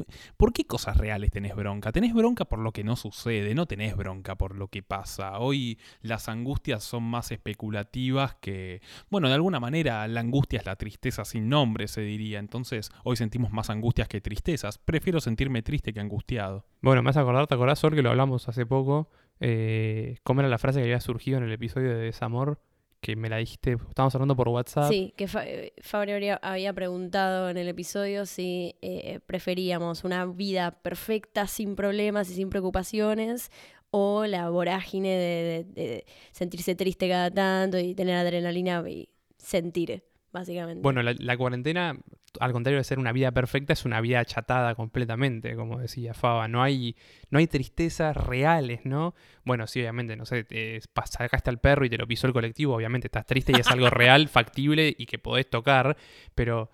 cosas 0.67 0.97
reales 0.97 1.31
tenés 1.31 1.55
bronca? 1.55 1.93
Tenés 1.93 2.13
bronca 2.13 2.45
por 2.45 2.59
lo 2.59 2.73
que 2.73 2.85
no 2.85 2.97
sucede, 2.97 3.55
no 3.55 3.67
tenés 3.67 3.97
bronca 3.97 4.37
por 4.37 4.57
lo 4.57 4.69
que 4.69 4.83
pasa. 4.83 5.39
Hoy 5.39 5.79
las 6.03 6.29
angustias 6.29 6.85
son 6.85 7.05
más 7.05 7.31
especulativas 7.31 8.35
que... 8.41 8.81
Bueno, 9.11 9.29
de 9.29 9.35
alguna 9.47 9.61
manera 9.61 10.09
la 10.09 10.21
angustia 10.21 10.59
es 10.59 10.67
la 10.67 10.77
tristeza 10.77 11.25
sin 11.25 11.49
nombre, 11.49 11.87
se 11.89 12.01
diría. 12.01 12.39
Entonces 12.41 12.91
hoy 13.05 13.17
sentimos 13.17 13.53
más 13.53 13.71
angustias 13.71 14.09
que 14.09 14.21
tristezas. 14.21 14.79
Prefiero 14.79 15.21
sentirme 15.21 15.63
triste 15.63 15.93
que 15.93 16.01
angustiado. 16.01 16.65
Bueno, 16.83 17.03
me 17.03 17.07
vas 17.07 17.17
a 17.17 17.21
acordar, 17.21 17.47
¿te 17.47 17.55
acordás, 17.55 17.79
Sor, 17.79 17.95
que 17.95 18.03
lo 18.03 18.11
hablamos 18.11 18.49
hace 18.49 18.67
poco? 18.67 19.09
Eh, 19.39 20.17
¿Cómo 20.25 20.41
era 20.41 20.49
la 20.49 20.59
frase 20.59 20.81
que 20.81 20.85
había 20.85 21.01
surgido 21.01 21.39
en 21.39 21.45
el 21.45 21.53
episodio 21.53 21.91
de 21.91 21.97
Desamor? 22.07 22.61
Que 23.01 23.15
me 23.15 23.29
la 23.29 23.37
dijiste, 23.37 23.77
estábamos 23.89 24.15
hablando 24.17 24.35
por 24.35 24.49
WhatsApp. 24.49 24.91
Sí, 24.91 25.13
que 25.17 25.29
Fa- 25.29 25.47
eh, 25.47 25.73
Fabri 25.81 26.29
había 26.43 26.73
preguntado 26.73 27.51
en 27.51 27.57
el 27.59 27.69
episodio 27.69 28.27
si 28.27 28.75
eh, 28.83 29.21
preferíamos 29.27 30.03
una 30.03 30.25
vida 30.27 30.73
perfecta, 30.83 31.47
sin 31.47 31.77
problemas 31.77 32.31
y 32.31 32.35
sin 32.35 32.49
preocupaciones, 32.51 33.53
o 33.91 34.27
la 34.27 34.49
vorágine 34.51 35.11
de, 35.11 35.65
de- 35.65 35.83
de 35.83 36.07
sentirse 36.33 36.75
triste 36.75 37.09
cada 37.09 37.31
tanto 37.31 37.79
y 37.79 37.95
tener 37.95 38.17
adrenalina 38.17 38.83
y 38.89 39.09
sentir, 39.47 40.03
básicamente. 40.33 40.83
Bueno, 40.83 41.03
la, 41.03 41.15
la 41.19 41.37
cuarentena, 41.37 41.97
al 42.41 42.53
contrario 42.53 42.79
de 42.79 42.85
ser 42.85 42.99
una 42.99 43.13
vida 43.13 43.31
perfecta, 43.31 43.73
es 43.73 43.85
una 43.85 44.01
vida 44.01 44.19
achatada 44.19 44.75
completamente, 44.75 45.55
como 45.55 45.79
decía 45.79 46.15
Faba. 46.15 46.49
No 46.49 46.63
hay, 46.63 46.97
no 47.31 47.39
hay 47.39 47.47
tristezas 47.47 48.17
reales, 48.17 48.85
¿no? 48.85 49.15
Bueno, 49.45 49.69
sí, 49.69 49.81
obviamente, 49.81 50.17
no 50.17 50.27
sé, 50.27 50.43
te, 50.43 50.77
está 50.77 51.51
el 51.51 51.59
perro 51.59 51.85
y 51.85 51.91
te 51.91 51.97
lo 51.97 52.09
pisó 52.09 52.27
el 52.27 52.33
colectivo, 52.33 52.75
obviamente 52.75 53.07
estás 53.07 53.25
triste 53.25 53.53
y 53.57 53.61
es 53.61 53.69
algo 53.69 53.89
real, 53.91 54.29
factible 54.29 54.95
y 54.99 55.07
que 55.07 55.19
podés 55.19 55.49
tocar, 55.49 55.97
pero 56.35 56.71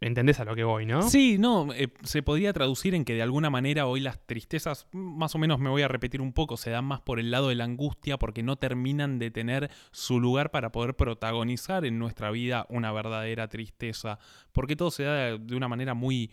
entendés 0.00 0.40
a 0.40 0.44
lo 0.44 0.54
que 0.54 0.64
voy, 0.64 0.86
¿no? 0.86 1.02
Sí, 1.02 1.36
no, 1.38 1.72
eh, 1.72 1.88
se 2.02 2.22
podría 2.22 2.52
traducir 2.52 2.94
en 2.94 3.04
que 3.04 3.14
de 3.14 3.22
alguna 3.22 3.50
manera 3.50 3.86
hoy 3.86 4.00
las 4.00 4.18
tristezas, 4.26 4.86
mm, 4.92 5.18
más 5.18 5.34
o 5.34 5.38
menos 5.38 5.58
me 5.58 5.70
voy 5.70 5.82
a 5.82 5.88
repetir 5.88 6.20
un 6.20 6.32
poco, 6.32 6.56
se 6.56 6.70
dan 6.70 6.84
más 6.84 7.00
por 7.00 7.18
el 7.18 7.30
lado 7.30 7.48
de 7.48 7.54
la 7.54 7.64
angustia 7.64 8.18
porque 8.18 8.42
no 8.42 8.56
terminan 8.56 9.18
de 9.18 9.30
tener 9.30 9.70
su 9.90 10.20
lugar 10.20 10.50
para 10.50 10.72
poder 10.72 10.94
protagonizar 10.94 11.84
en 11.84 11.98
nuestra 11.98 12.30
vida 12.30 12.66
una 12.68 12.92
verdadera 12.92 13.48
tristeza, 13.48 14.18
porque 14.52 14.76
todo 14.76 14.90
se 14.90 15.04
da 15.04 15.14
de, 15.14 15.38
de 15.38 15.56
una 15.56 15.68
manera 15.68 15.94
muy 15.94 16.30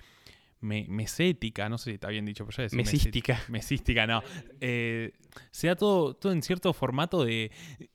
me- 0.61 0.85
mesética, 0.89 1.69
no 1.69 1.77
sé 1.77 1.91
si 1.91 1.93
está 1.95 2.09
bien 2.09 2.25
dicho, 2.25 2.45
pero 2.45 2.57
ya 2.57 2.63
decía 2.63 2.77
Mesística. 2.77 3.41
mesística, 3.47 4.05
no. 4.07 4.21
Eh, 4.59 5.13
se 5.51 5.67
da 5.67 5.75
todo, 5.75 6.15
todo 6.15 6.31
en 6.31 6.41
cierto 6.41 6.73
formato 6.73 7.23
de, 7.25 7.51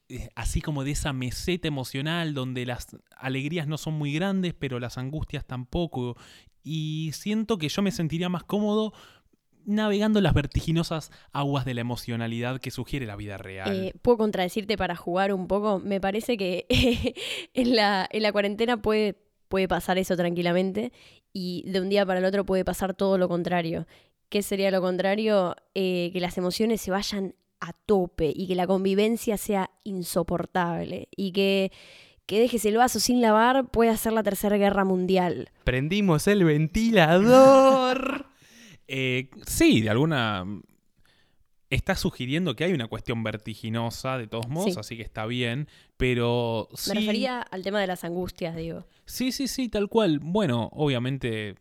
eh, 0.08 0.28
así 0.34 0.60
como 0.60 0.84
de 0.84 0.92
esa 0.92 1.12
meseta 1.12 1.68
emocional, 1.68 2.34
donde 2.34 2.64
las 2.66 2.86
alegrías 3.16 3.66
no 3.66 3.76
son 3.78 3.94
muy 3.94 4.12
grandes, 4.14 4.54
pero 4.54 4.80
las 4.80 4.98
angustias 4.98 5.44
tampoco. 5.46 6.16
Y 6.62 7.10
siento 7.12 7.58
que 7.58 7.68
yo 7.68 7.82
me 7.82 7.90
sentiría 7.90 8.28
más 8.28 8.44
cómodo 8.44 8.92
navegando 9.66 10.20
las 10.20 10.34
vertiginosas 10.34 11.10
aguas 11.32 11.64
de 11.64 11.72
la 11.74 11.80
emocionalidad 11.80 12.60
que 12.60 12.70
sugiere 12.70 13.06
la 13.06 13.16
vida 13.16 13.38
real. 13.38 13.74
Eh, 13.86 13.94
Puedo 14.02 14.18
contradecirte 14.18 14.76
para 14.76 14.94
jugar 14.94 15.32
un 15.32 15.46
poco. 15.48 15.78
Me 15.80 16.00
parece 16.02 16.36
que 16.36 16.66
en, 17.54 17.74
la, 17.74 18.06
en 18.10 18.22
la 18.22 18.32
cuarentena 18.32 18.82
puede, 18.82 19.16
puede 19.54 19.68
pasar 19.68 19.98
eso 19.98 20.16
tranquilamente 20.16 20.90
y 21.32 21.62
de 21.70 21.80
un 21.80 21.88
día 21.88 22.04
para 22.04 22.18
el 22.18 22.24
otro 22.24 22.44
puede 22.44 22.64
pasar 22.64 22.92
todo 22.92 23.18
lo 23.18 23.28
contrario. 23.28 23.86
¿Qué 24.28 24.42
sería 24.42 24.72
lo 24.72 24.80
contrario? 24.80 25.54
Eh, 25.76 26.10
que 26.12 26.18
las 26.18 26.36
emociones 26.38 26.80
se 26.80 26.90
vayan 26.90 27.36
a 27.60 27.72
tope 27.72 28.32
y 28.34 28.48
que 28.48 28.56
la 28.56 28.66
convivencia 28.66 29.36
sea 29.36 29.70
insoportable 29.84 31.06
y 31.16 31.30
que, 31.30 31.70
que 32.26 32.40
dejes 32.40 32.64
el 32.64 32.78
vaso 32.78 32.98
sin 32.98 33.20
lavar 33.20 33.70
puede 33.70 33.96
ser 33.96 34.14
la 34.14 34.24
tercera 34.24 34.56
guerra 34.56 34.84
mundial. 34.84 35.50
Prendimos 35.62 36.26
el 36.26 36.42
ventilador. 36.42 38.26
Eh, 38.86 39.30
sí, 39.46 39.80
de 39.80 39.88
alguna... 39.88 40.44
Está 41.74 41.96
sugiriendo 41.96 42.54
que 42.54 42.62
hay 42.64 42.72
una 42.72 42.86
cuestión 42.86 43.22
vertiginosa, 43.24 44.16
de 44.16 44.26
todos 44.28 44.48
modos, 44.48 44.74
Sí. 44.74 44.80
así 44.80 44.96
que 44.96 45.02
está 45.02 45.26
bien, 45.26 45.66
pero 45.96 46.68
sí... 46.74 46.90
Me 46.90 47.00
refería 47.00 47.40
al 47.40 47.62
tema 47.62 47.80
de 47.80 47.86
las 47.88 48.04
angustias, 48.04 48.54
digo. 48.54 48.86
Sí, 49.06 49.32
sí, 49.32 49.48
sí, 49.48 49.68
tal 49.68 49.88
cual. 49.88 50.20
Bueno, 50.22 50.68
obviamente 50.72 51.56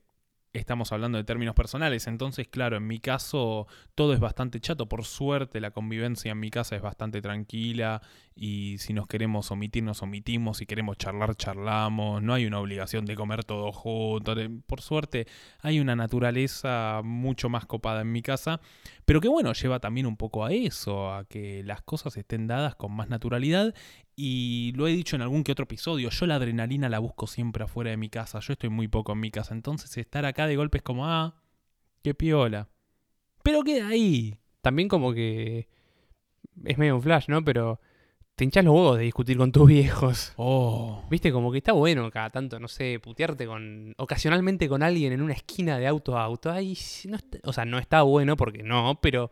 estamos 0.54 0.92
hablando 0.92 1.18
de 1.18 1.24
términos 1.24 1.56
personales, 1.56 2.06
entonces, 2.08 2.48
claro, 2.48 2.78
en 2.78 2.86
mi 2.86 3.00
caso 3.00 3.68
todo 3.96 4.14
es 4.14 4.20
bastante 4.20 4.60
chato. 4.60 4.88
Por 4.88 5.04
suerte, 5.04 5.60
la 5.60 5.72
convivencia 5.72 6.32
en 6.32 6.40
mi 6.40 6.52
casa 6.52 6.76
es 6.76 6.82
bastante 6.82 7.22
tranquila 7.22 8.02
y 8.36 8.78
si 8.78 8.94
nos 8.94 9.08
queremos 9.08 9.50
omitir, 9.52 9.84
nos 9.84 10.02
omitimos. 10.04 10.58
Si 10.58 10.66
queremos 10.66 10.98
charlar, 10.98 11.36
charlamos. 11.36 12.22
No 12.22 12.34
hay 12.34 12.46
una 12.46 12.60
obligación 12.60 13.06
de 13.06 13.16
comer 13.16 13.44
todos 13.44 13.76
juntos. 13.76 14.36
De- 14.36 14.50
Por 14.50 14.82
suerte, 14.82 15.28
hay 15.62 15.80
una 15.80 15.96
naturaleza 15.96 17.02
mucho 17.04 17.50
más 17.50 17.66
copada 17.66 18.02
en 18.02 18.12
mi 18.12 18.22
casa, 18.22 18.60
pero 19.06 19.22
que 19.22 19.28
bueno, 19.28 19.54
lleva 19.54 19.80
también 19.80 20.06
un 20.06 20.18
poco 20.18 20.46
a 20.46 20.52
eso, 20.54 21.14
a 21.14 21.26
que 21.26 21.64
las 21.64 21.82
cosas 21.82 22.16
estén 22.18 22.48
dadas 22.48 22.76
con 22.76 22.92
más 22.92 23.10
naturalidad 23.10 23.74
y 24.16 24.74
lo 24.76 24.88
he 24.88 24.92
dicho 24.92 25.16
en 25.16 25.22
algún 25.22 25.44
que 25.44 25.52
otro 25.52 25.64
episodio, 25.64 26.10
yo 26.10 26.26
la 26.26 26.36
adrenalina 26.36 26.90
la 26.90 27.00
busco 27.00 27.28
siempre 27.28 27.64
afuera 27.64 27.92
de 27.92 27.98
mi 27.98 28.10
casa, 28.10 28.40
yo 28.40 28.54
estoy 28.54 28.70
muy 28.70 28.88
poco 28.88 29.14
en 29.14 29.20
mi 29.20 29.32
casa, 29.32 29.54
entonces 29.54 29.96
estar 29.98 30.26
acá 30.26 30.48
de 30.48 30.56
golpe 30.56 30.78
es 30.78 30.84
como, 30.84 31.08
ah, 31.08 31.36
qué 32.04 32.14
piola. 32.14 32.70
Pero 33.44 33.64
queda 33.64 33.88
ahí. 33.90 34.38
También 34.62 34.88
como 34.88 35.14
que 35.14 35.68
es 36.66 36.78
medio 36.78 36.96
un 36.96 37.02
flash, 37.02 37.26
¿no? 37.28 37.44
Pero 37.44 37.80
te 38.36 38.46
hinchas 38.46 38.64
los 38.64 38.74
huevos 38.74 38.98
de 38.98 39.04
discutir 39.04 39.38
con 39.38 39.52
tus 39.52 39.68
viejos. 39.68 40.34
Oh. 40.38 41.04
Viste, 41.10 41.32
como 41.32 41.52
que 41.52 41.58
está 41.58 41.74
bueno 41.74 42.10
cada 42.12 42.30
tanto, 42.30 42.60
no 42.60 42.68
sé, 42.68 43.00
putearte 43.02 43.46
con 43.46 43.94
ocasionalmente 43.98 44.70
con 44.70 44.82
alguien 44.84 45.14
en 45.14 45.22
una 45.22 45.34
esquina 45.34 45.78
de 45.78 45.88
auto 45.88 46.18
a 46.18 46.24
auto. 46.24 46.52
Ay, 46.52 46.76
sí, 46.76 47.08
no 47.10 47.18
está- 47.18 47.40
o 47.44 47.52
sea, 47.54 47.66
no 47.66 47.80
está 47.80 48.02
bueno 48.04 48.38
porque 48.38 48.64
no, 48.64 49.00
pero 49.02 49.30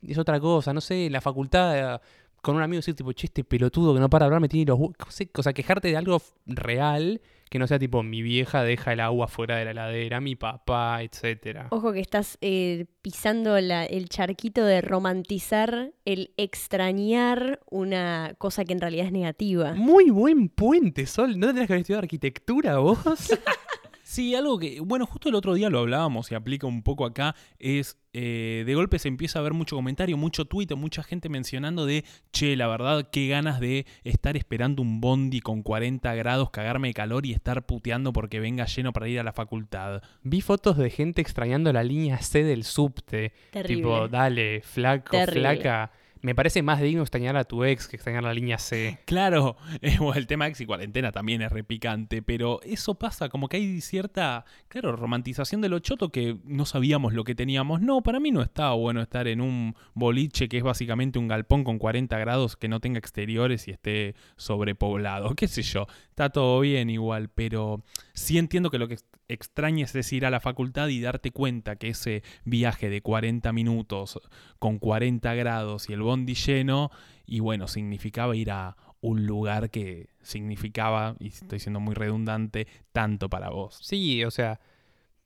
es 0.00 0.18
otra 0.18 0.40
cosa, 0.40 0.72
no 0.72 0.80
sé, 0.80 1.10
la 1.10 1.20
facultad 1.20 2.00
con 2.42 2.56
un 2.56 2.62
amigo 2.62 2.78
decir 2.80 2.94
tipo, 2.94 3.12
che, 3.12 3.26
este 3.26 3.44
pelotudo 3.44 3.94
que 3.94 4.00
no 4.00 4.10
para 4.10 4.24
de 4.24 4.26
hablar 4.26 4.40
me 4.40 4.48
tiene 4.48 4.66
los 4.66 4.78
hue-". 4.78 4.94
no 4.98 5.10
sé, 5.10 5.30
O 5.36 5.42
sea, 5.42 5.52
quejarte 5.54 5.88
de 5.88 5.96
algo 5.96 6.20
real 6.46 7.20
que 7.48 7.58
no 7.58 7.66
sea 7.66 7.78
tipo, 7.78 8.02
mi 8.02 8.22
vieja 8.22 8.62
deja 8.64 8.94
el 8.94 9.00
agua 9.00 9.28
fuera 9.28 9.56
de 9.58 9.66
la 9.66 9.70
heladera, 9.72 10.20
mi 10.22 10.36
papá, 10.36 11.02
etcétera. 11.02 11.66
Ojo 11.70 11.92
que 11.92 12.00
estás 12.00 12.38
eh, 12.40 12.86
pisando 13.02 13.60
la- 13.60 13.84
el 13.84 14.08
charquito 14.08 14.64
de 14.64 14.80
romantizar 14.80 15.92
el 16.06 16.32
extrañar 16.38 17.60
una 17.70 18.34
cosa 18.38 18.64
que 18.64 18.72
en 18.72 18.80
realidad 18.80 19.06
es 19.06 19.12
negativa. 19.12 19.74
Muy 19.74 20.08
buen 20.10 20.48
puente, 20.48 21.04
Sol. 21.06 21.38
¿No 21.38 21.48
tendrías 21.48 21.66
que 21.66 21.74
haber 21.74 21.80
estudiado 21.82 22.02
arquitectura 22.02 22.78
vos? 22.78 22.98
Sí, 24.12 24.34
algo 24.34 24.58
que, 24.58 24.78
bueno, 24.80 25.06
justo 25.06 25.30
el 25.30 25.34
otro 25.34 25.54
día 25.54 25.70
lo 25.70 25.78
hablábamos 25.78 26.30
y 26.30 26.34
aplica 26.34 26.66
un 26.66 26.82
poco 26.82 27.06
acá, 27.06 27.34
es 27.58 27.96
eh, 28.12 28.62
de 28.66 28.74
golpe 28.74 28.98
se 28.98 29.08
empieza 29.08 29.38
a 29.38 29.42
ver 29.42 29.54
mucho 29.54 29.74
comentario, 29.74 30.18
mucho 30.18 30.44
tuit, 30.44 30.70
mucha 30.74 31.02
gente 31.02 31.30
mencionando 31.30 31.86
de, 31.86 32.04
che, 32.30 32.54
la 32.54 32.66
verdad, 32.66 33.08
qué 33.10 33.28
ganas 33.28 33.58
de 33.58 33.86
estar 34.04 34.36
esperando 34.36 34.82
un 34.82 35.00
bondi 35.00 35.40
con 35.40 35.62
40 35.62 36.14
grados, 36.14 36.50
cagarme 36.50 36.88
de 36.88 36.94
calor 36.94 37.24
y 37.24 37.32
estar 37.32 37.64
puteando 37.64 38.12
porque 38.12 38.38
venga 38.38 38.66
lleno 38.66 38.92
para 38.92 39.08
ir 39.08 39.18
a 39.18 39.22
la 39.22 39.32
facultad. 39.32 40.02
Vi 40.22 40.42
fotos 40.42 40.76
de 40.76 40.90
gente 40.90 41.22
extrañando 41.22 41.72
la 41.72 41.82
línea 41.82 42.18
C 42.18 42.44
del 42.44 42.64
subte. 42.64 43.32
Terrible. 43.50 43.76
Tipo, 43.76 44.08
dale, 44.08 44.60
flaco, 44.60 45.12
Terrible. 45.12 45.40
flaca. 45.40 45.92
Me 46.22 46.36
parece 46.36 46.62
más 46.62 46.80
digno 46.80 47.02
extrañar 47.02 47.36
a 47.36 47.42
tu 47.42 47.64
ex 47.64 47.88
que 47.88 47.96
extrañar 47.96 48.22
la 48.22 48.32
línea 48.32 48.56
C. 48.56 49.00
Claro, 49.06 49.56
el 50.14 50.26
tema 50.28 50.46
ex 50.46 50.60
y 50.60 50.66
cuarentena 50.66 51.10
también 51.10 51.42
es 51.42 51.50
repicante, 51.50 52.22
pero 52.22 52.60
eso 52.62 52.94
pasa, 52.94 53.28
como 53.28 53.48
que 53.48 53.56
hay 53.56 53.80
cierta, 53.80 54.44
claro, 54.68 54.94
romantización 54.94 55.60
de 55.60 55.68
lo 55.68 55.80
choto 55.80 56.10
que 56.10 56.38
no 56.44 56.64
sabíamos 56.64 57.12
lo 57.12 57.24
que 57.24 57.34
teníamos. 57.34 57.80
No, 57.80 58.02
para 58.02 58.20
mí 58.20 58.30
no 58.30 58.40
estaba 58.40 58.74
bueno 58.74 59.02
estar 59.02 59.26
en 59.26 59.40
un 59.40 59.74
boliche 59.94 60.48
que 60.48 60.58
es 60.58 60.62
básicamente 60.62 61.18
un 61.18 61.26
galpón 61.26 61.64
con 61.64 61.78
40 61.78 62.16
grados 62.18 62.56
que 62.56 62.68
no 62.68 62.78
tenga 62.78 63.00
exteriores 63.00 63.66
y 63.66 63.72
esté 63.72 64.14
sobrepoblado, 64.36 65.34
qué 65.34 65.48
sé 65.48 65.62
yo, 65.62 65.88
está 66.08 66.30
todo 66.30 66.60
bien 66.60 66.88
igual, 66.88 67.30
pero 67.30 67.82
sí 68.14 68.38
entiendo 68.38 68.70
que 68.70 68.78
lo 68.78 68.86
que 68.86 68.98
extrañes 69.32 69.94
es 69.94 70.12
ir 70.12 70.26
a 70.26 70.30
la 70.30 70.40
facultad 70.40 70.88
y 70.88 71.00
darte 71.00 71.30
cuenta 71.30 71.76
que 71.76 71.88
ese 71.88 72.22
viaje 72.44 72.88
de 72.90 73.02
40 73.02 73.52
minutos 73.52 74.20
con 74.58 74.78
40 74.78 75.34
grados 75.34 75.88
y 75.88 75.92
el 75.92 76.02
bondi 76.02 76.34
lleno, 76.34 76.90
y 77.26 77.40
bueno, 77.40 77.68
significaba 77.68 78.36
ir 78.36 78.50
a 78.50 78.76
un 79.00 79.26
lugar 79.26 79.70
que 79.70 80.08
significaba, 80.22 81.16
y 81.18 81.28
estoy 81.28 81.58
siendo 81.58 81.80
muy 81.80 81.94
redundante, 81.94 82.66
tanto 82.92 83.28
para 83.28 83.50
vos. 83.50 83.78
Sí, 83.82 84.24
o 84.24 84.30
sea, 84.30 84.60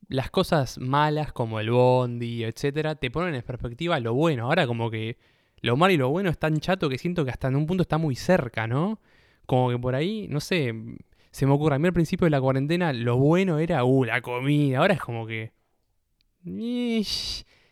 las 0.09 0.31
cosas 0.31 0.77
malas 0.79 1.33
como 1.33 1.59
el 1.59 1.69
bondi, 1.69 2.43
etcétera, 2.43 2.95
te 2.95 3.11
ponen 3.11 3.35
en 3.35 3.41
perspectiva 3.43 3.99
lo 3.99 4.13
bueno. 4.13 4.45
Ahora 4.45 4.65
como 4.65 4.89
que 4.89 5.17
lo 5.61 5.75
malo 5.75 5.93
y 5.93 5.97
lo 5.97 6.09
bueno 6.09 6.29
es 6.29 6.39
tan 6.39 6.57
chato 6.59 6.89
que 6.89 6.97
siento 6.97 7.25
que 7.25 7.31
hasta 7.31 7.47
en 7.47 7.55
un 7.55 7.65
punto 7.65 7.81
está 7.81 7.97
muy 7.97 8.15
cerca, 8.15 8.67
¿no? 8.67 8.99
Como 9.45 9.69
que 9.69 9.77
por 9.77 9.95
ahí, 9.95 10.27
no 10.29 10.39
sé, 10.39 10.73
se 11.31 11.45
me 11.45 11.53
ocurre, 11.53 11.75
a 11.75 11.79
mí 11.79 11.87
al 11.87 11.93
principio 11.93 12.25
de 12.25 12.31
la 12.31 12.41
cuarentena 12.41 12.93
lo 12.93 13.17
bueno 13.17 13.59
era, 13.59 13.83
uh, 13.83 14.03
la 14.05 14.21
comida. 14.21 14.79
Ahora 14.79 14.93
es 14.93 14.99
como 14.99 15.25
que... 15.27 15.51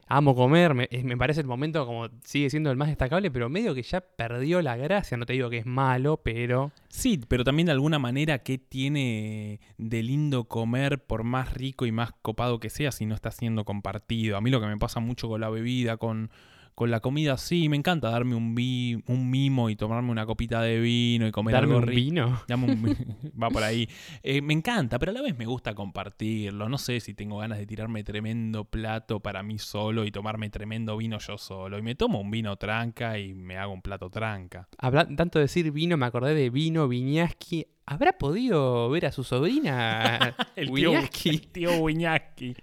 amo 0.07 0.35
comer, 0.35 0.75
me, 0.75 0.87
es- 0.91 1.03
me 1.03 1.17
parece 1.17 1.41
el 1.41 1.47
momento 1.47 1.83
como 1.85 2.09
sigue 2.23 2.49
siendo 2.49 2.69
el 2.69 2.77
más 2.77 2.89
destacable, 2.89 3.31
pero 3.31 3.49
medio 3.49 3.73
que 3.73 3.81
ya 3.81 4.01
perdió 4.01 4.61
la 4.61 4.75
gracia. 4.77 5.17
No 5.17 5.25
te 5.25 5.33
digo 5.33 5.49
que 5.49 5.57
es 5.59 5.65
malo, 5.65 6.21
pero... 6.23 6.71
Sí, 6.89 7.19
pero 7.27 7.43
también 7.43 7.65
de 7.65 7.71
alguna 7.71 7.99
manera, 7.99 8.39
¿qué 8.39 8.57
tiene 8.57 9.59
de 9.77 10.03
lindo 10.03 10.43
comer 10.45 11.03
por 11.03 11.23
más 11.23 11.53
rico 11.53 11.85
y 11.85 11.91
más 11.91 12.11
copado 12.21 12.59
que 12.59 12.69
sea 12.69 12.91
si 12.91 13.05
no 13.05 13.15
está 13.15 13.31
siendo 13.31 13.65
compartido? 13.65 14.37
A 14.37 14.41
mí 14.41 14.49
lo 14.51 14.61
que 14.61 14.67
me 14.67 14.77
pasa 14.77 14.99
mucho 14.99 15.27
con 15.27 15.41
la 15.41 15.49
bebida, 15.49 15.97
con, 15.97 16.29
con 16.75 16.91
la 16.91 16.99
comida, 16.99 17.37
sí, 17.37 17.69
me 17.69 17.77
encanta 17.77 18.09
darme 18.09 18.35
un, 18.35 18.53
vi- 18.53 19.01
un 19.07 19.29
mimo 19.29 19.69
y 19.69 19.77
tomarme 19.77 20.11
una 20.11 20.25
copita 20.25 20.61
de 20.61 20.79
vino 20.79 21.25
y 21.25 21.31
comer 21.31 21.53
Darme 21.53 21.73
algo 21.75 21.87
un 21.87 21.95
vino. 21.95 22.41
Dame 22.49 22.65
un 22.65 22.83
vi- 22.83 22.95
va 23.41 23.49
por 23.49 23.63
ahí. 23.63 23.87
Eh, 24.21 24.41
me 24.41 24.53
encanta, 24.53 24.99
pero 24.99 25.11
a 25.11 25.13
la 25.13 25.21
vez 25.21 25.37
me 25.37 25.45
gusta 25.45 25.73
compartirlo. 25.73 26.67
No 26.69 26.77
sé 26.77 26.99
si 26.99 27.13
tengo 27.13 27.37
ganas 27.37 27.57
de 27.59 27.65
tirarme 27.65 28.03
tremendo 28.03 28.65
plato 28.65 29.21
para 29.21 29.41
mí 29.41 29.57
solo 29.57 30.05
y 30.05 30.11
tomarme 30.11 30.49
tremendo 30.49 30.97
vino 30.97 31.17
yo 31.19 31.37
solo. 31.37 31.77
Y 31.77 31.81
me 31.81 31.95
tomo 31.95 32.19
un 32.19 32.29
vino 32.29 32.55
tranca 32.57 33.17
y 33.19 33.33
me 33.33 33.57
hago 33.57 33.71
un 33.73 33.81
plato 33.81 34.09
tranca. 34.09 34.67
Habla, 34.77 35.07
tanto 35.15 35.39
decir 35.39 35.71
vino, 35.71 35.95
me 35.97 36.05
acordé 36.05 36.35
de 36.35 36.49
vino, 36.49 36.87
Viñaski. 36.87 37.67
¿Habrá 37.87 38.13
podido 38.13 38.89
ver 38.89 39.05
a 39.05 39.11
su 39.11 39.23
sobrina? 39.23 40.35
El 40.55 40.71
tío, 40.73 40.93
el 40.97 41.47
tío 41.47 41.77
Wiñaski. 41.77 42.55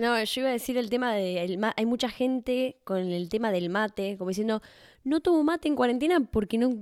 No, 0.00 0.22
yo 0.22 0.40
iba 0.40 0.48
a 0.48 0.52
decir 0.52 0.76
el 0.76 0.90
tema 0.90 1.14
de... 1.14 1.44
el 1.44 1.60
hay 1.76 1.86
mucha 1.86 2.08
gente 2.08 2.76
con 2.82 2.98
el 2.98 3.28
tema 3.28 3.52
del 3.52 3.70
mate, 3.70 4.16
como 4.18 4.30
diciendo, 4.30 4.60
no 5.04 5.20
tomo 5.20 5.44
mate 5.44 5.68
en 5.68 5.76
cuarentena 5.76 6.20
porque 6.20 6.58
no 6.58 6.72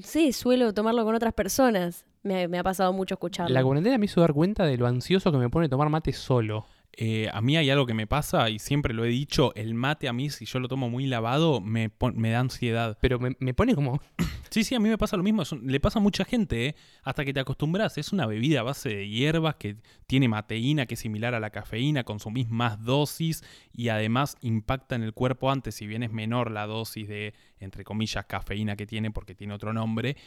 sé, 0.00 0.32
suelo 0.32 0.74
tomarlo 0.74 1.04
con 1.04 1.14
otras 1.14 1.32
personas. 1.32 2.06
Me, 2.24 2.48
me 2.48 2.58
ha 2.58 2.62
pasado 2.64 2.92
mucho 2.92 3.14
escucharlo. 3.14 3.54
La 3.54 3.62
cuarentena 3.62 3.98
me 3.98 4.06
hizo 4.06 4.20
dar 4.20 4.32
cuenta 4.32 4.64
de 4.64 4.76
lo 4.76 4.86
ansioso 4.86 5.30
que 5.30 5.38
me 5.38 5.48
pone 5.48 5.68
tomar 5.68 5.88
mate 5.88 6.12
solo. 6.12 6.66
Eh, 6.94 7.30
a 7.32 7.40
mí 7.40 7.56
hay 7.56 7.70
algo 7.70 7.86
que 7.86 7.94
me 7.94 8.06
pasa 8.06 8.50
y 8.50 8.58
siempre 8.58 8.92
lo 8.92 9.04
he 9.04 9.08
dicho, 9.08 9.54
el 9.54 9.72
mate 9.72 10.08
a 10.08 10.12
mí 10.12 10.28
si 10.28 10.44
yo 10.44 10.60
lo 10.60 10.68
tomo 10.68 10.90
muy 10.90 11.06
lavado 11.06 11.60
me, 11.62 11.90
da 12.30 12.40
ansiedad. 12.40 12.98
Pero 13.00 13.18
me, 13.18 13.36
me 13.40 13.54
pone 13.54 13.74
como. 13.74 14.00
Sí, 14.52 14.64
sí, 14.64 14.74
a 14.74 14.80
mí 14.80 14.90
me 14.90 14.98
pasa 14.98 15.16
lo 15.16 15.22
mismo, 15.22 15.44
un- 15.50 15.66
le 15.66 15.80
pasa 15.80 15.98
a 15.98 16.02
mucha 16.02 16.26
gente, 16.26 16.66
¿eh? 16.66 16.76
hasta 17.04 17.24
que 17.24 17.32
te 17.32 17.40
acostumbras, 17.40 17.96
es 17.96 18.12
una 18.12 18.26
bebida 18.26 18.60
a 18.60 18.62
base 18.62 18.90
de 18.90 19.08
hierbas 19.08 19.54
que 19.54 19.78
tiene 20.06 20.28
mateína 20.28 20.84
que 20.84 20.92
es 20.92 21.00
similar 21.00 21.34
a 21.34 21.40
la 21.40 21.48
cafeína, 21.48 22.04
consumís 22.04 22.50
más 22.50 22.84
dosis 22.84 23.42
y 23.72 23.88
además 23.88 24.36
impacta 24.42 24.94
en 24.94 25.04
el 25.04 25.14
cuerpo 25.14 25.50
antes, 25.50 25.74
si 25.76 25.86
bien 25.86 26.02
es 26.02 26.12
menor 26.12 26.50
la 26.50 26.66
dosis 26.66 27.08
de, 27.08 27.32
entre 27.60 27.82
comillas, 27.82 28.26
cafeína 28.26 28.76
que 28.76 28.84
tiene 28.86 29.10
porque 29.10 29.34
tiene 29.34 29.54
otro 29.54 29.72
nombre, 29.72 30.18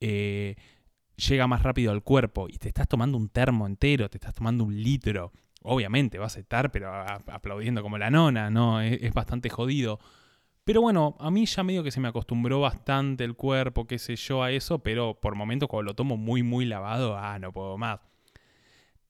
eh, 0.00 0.56
llega 1.16 1.46
más 1.46 1.62
rápido 1.62 1.92
al 1.92 2.02
cuerpo 2.02 2.48
y 2.48 2.56
te 2.56 2.68
estás 2.68 2.88
tomando 2.88 3.18
un 3.18 3.28
termo 3.28 3.66
entero, 3.66 4.08
te 4.08 4.16
estás 4.16 4.32
tomando 4.32 4.64
un 4.64 4.82
litro. 4.82 5.30
Obviamente 5.66 6.18
vas 6.18 6.36
a 6.36 6.40
estar, 6.40 6.70
pero 6.70 6.88
a- 6.92 7.22
aplaudiendo 7.26 7.82
como 7.82 7.98
la 7.98 8.10
nona, 8.10 8.50
¿no? 8.50 8.80
Es, 8.80 9.02
es 9.02 9.12
bastante 9.12 9.48
jodido. 9.48 9.98
Pero 10.64 10.80
bueno, 10.80 11.16
a 11.18 11.30
mí 11.30 11.44
ya 11.46 11.62
medio 11.62 11.82
que 11.82 11.90
se 11.90 12.00
me 12.00 12.08
acostumbró 12.08 12.60
bastante 12.60 13.24
el 13.24 13.34
cuerpo, 13.34 13.86
qué 13.86 13.98
sé 13.98 14.16
yo, 14.16 14.42
a 14.42 14.50
eso, 14.50 14.78
pero 14.78 15.18
por 15.20 15.34
momentos 15.34 15.68
cuando 15.68 15.90
lo 15.90 15.94
tomo 15.94 16.16
muy, 16.16 16.42
muy 16.42 16.64
lavado, 16.64 17.16
ah, 17.18 17.38
no 17.38 17.52
puedo 17.52 17.76
más. 17.76 18.00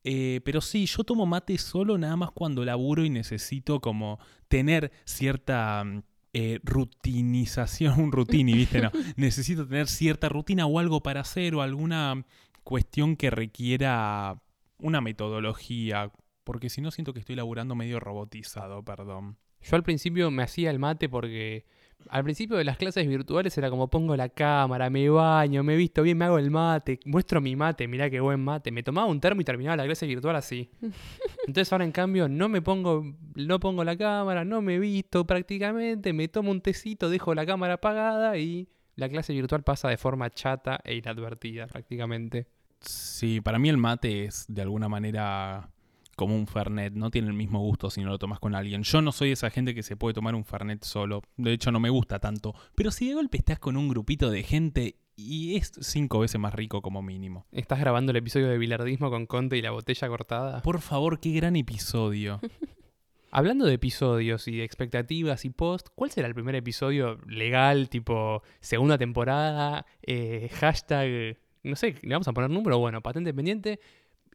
Eh, 0.07 0.41
pero 0.45 0.61
sí, 0.61 0.85
yo 0.87 1.03
tomo 1.05 1.25
mate 1.27 1.57
solo 1.59 1.97
nada 1.97 2.17
más 2.17 2.31
cuando 2.31 2.65
laburo 2.65 3.05
y 3.05 3.11
necesito 3.11 3.81
como 3.81 4.19
tener 4.49 4.93
cierta 5.05 5.83
mm, 5.85 6.03
eh, 6.35 6.61
rutinización, 6.63 7.99
un 8.01 8.13
rutini, 8.13 8.53
¿viste? 8.53 8.81
No, 8.83 8.91
necesito 9.17 9.67
tener 9.67 9.89
cierta 9.89 10.29
rutina 10.29 10.67
o 10.67 10.79
algo 10.79 11.03
para 11.03 11.21
hacer 11.21 11.55
o 11.55 11.63
alguna 11.63 12.25
cuestión 12.65 13.17
que 13.17 13.31
requiera 13.31 14.43
una 14.79 15.01
metodología, 15.01 16.11
porque 16.45 16.69
si 16.69 16.81
no 16.81 16.91
siento 16.91 17.13
que 17.13 17.21
estoy 17.21 17.37
laburando 17.37 17.75
medio 17.75 18.01
robotizado, 18.01 18.85
perdón. 18.85 19.37
Yo 19.65 19.77
al 19.77 19.83
principio 19.83 20.31
me 20.31 20.43
hacía 20.43 20.71
el 20.71 20.79
mate 20.79 21.09
porque. 21.09 21.65
Al 22.11 22.23
principio 22.23 22.59
de 22.59 22.65
las 22.65 22.77
clases 22.77 23.09
virtuales 23.09 23.57
era 23.57 23.71
como 23.71 23.89
pongo 23.89 24.15
la 24.15 24.29
cámara, 24.29 24.91
me 24.91 25.09
baño, 25.09 25.63
me 25.63 25.75
visto 25.75 26.03
bien, 26.03 26.19
me 26.19 26.27
hago 26.27 26.39
el 26.39 26.51
mate, 26.51 27.01
muestro 27.07 27.41
mi 27.41 27.57
mate, 27.57 27.89
mirá 27.89 28.11
qué 28.11 28.21
buen 28.21 28.45
mate. 28.45 28.71
Me 28.71 28.83
tomaba 28.83 29.07
un 29.07 29.21
termo 29.21 29.41
y 29.41 29.45
terminaba 29.45 29.77
la 29.77 29.85
clase 29.85 30.07
virtual 30.07 30.37
así. 30.37 30.71
Entonces 31.47 31.73
ahora 31.73 31.87
en 31.87 31.93
cambio 31.93 32.29
no 32.29 32.51
me 32.51 32.61
pongo, 32.61 33.15
no 33.37 33.59
pongo 33.59 33.85
la 33.85 33.97
cámara, 33.97 34.45
no 34.45 34.61
me 34.61 34.79
visto 34.79 35.27
prácticamente, 35.27 36.13
me 36.13 36.29
tomo 36.29 36.51
un 36.51 36.61
tecito, 36.61 37.09
dejo 37.09 37.35
la 37.35 37.47
cámara 37.47 37.75
apagada 37.75 38.37
y 38.37 38.69
la 38.97 39.09
clase 39.09 39.33
virtual 39.33 39.63
pasa 39.63 39.89
de 39.89 39.97
forma 39.97 40.29
chata 40.29 40.81
e 40.85 40.97
inadvertida 40.97 41.69
prácticamente. 41.69 42.49
Sí, 42.81 43.41
para 43.41 43.59
mí 43.59 43.71
el 43.71 43.79
mate 43.79 44.27
es 44.27 44.45
de 44.47 44.61
alguna 44.61 44.91
manera 44.91 45.71
como 46.15 46.35
un 46.37 46.47
Fernet, 46.47 46.95
no 46.95 47.11
tiene 47.11 47.29
el 47.29 47.35
mismo 47.35 47.61
gusto 47.61 47.91
si 47.91 48.03
no 48.03 48.11
lo 48.11 48.19
tomas 48.19 48.41
con 48.41 48.55
alguien. 48.55 48.83
Yo 48.83 49.03
no 49.03 49.13
soy 49.13 49.33
esa 49.33 49.51
gente 49.51 49.75
que 49.75 49.83
se 49.83 49.97
puede 49.97 50.15
tomar 50.15 50.35
un 50.35 50.45
Fernet 50.45 50.85
solo, 50.85 51.23
de 51.37 51.53
hecho 51.53 51.71
no 51.71 51.81
me 51.81 51.91
gusta 51.91 52.19
tanto, 52.19 52.55
pero 52.75 52.91
si 52.91 53.09
de 53.09 53.15
golpe 53.15 53.39
estás 53.39 53.59
con 53.59 53.77
un 53.77 53.89
grupito 53.89 54.31
de 54.31 54.43
gente 54.43 54.97
y 55.17 55.57
es 55.57 55.73
cinco 55.81 56.21
veces 56.21 56.41
más 56.41 56.55
rico 56.55 56.83
como 56.83 57.03
mínimo. 57.03 57.47
¿Estás 57.53 57.81
grabando 57.81 58.11
el 58.11 58.17
episodio 58.17 58.49
de 58.49 58.59
bilardismo 58.59 59.11
con 59.11 59.27
Conte 59.27 59.57
y 59.57 59.63
la 59.63 59.71
botella 59.71 60.09
cortada? 60.09 60.63
Por 60.63 60.81
favor, 60.81 61.21
qué 61.21 61.33
gran 61.33 61.57
episodio. 61.57 62.41
Hablando 63.31 63.67
de 63.67 63.75
episodios 63.75 64.47
y 64.47 64.59
de 64.59 64.65
expectativas 64.65 65.45
y 65.45 65.51
post, 65.51 65.89
¿cuál 65.97 66.11
será 66.11 66.29
el 66.29 66.35
primer 66.35 66.55
episodio 66.55 67.19
legal, 67.27 67.89
tipo 67.89 68.43
segunda 68.61 68.97
temporada, 68.97 69.87
eh, 70.03 70.49
hashtag, 70.53 71.37
no 71.65 71.75
sé, 71.75 71.97
le 72.03 72.15
vamos 72.15 72.29
a 72.29 72.33
poner 72.33 72.51
número, 72.51 72.79
bueno, 72.79 73.03
patente 73.03 73.35
pendiente, 73.35 73.81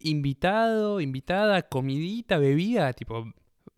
invitado, 0.02 1.02
invitada, 1.02 1.62
comidita, 1.64 2.38
bebida, 2.38 2.94
tipo, 2.94 3.32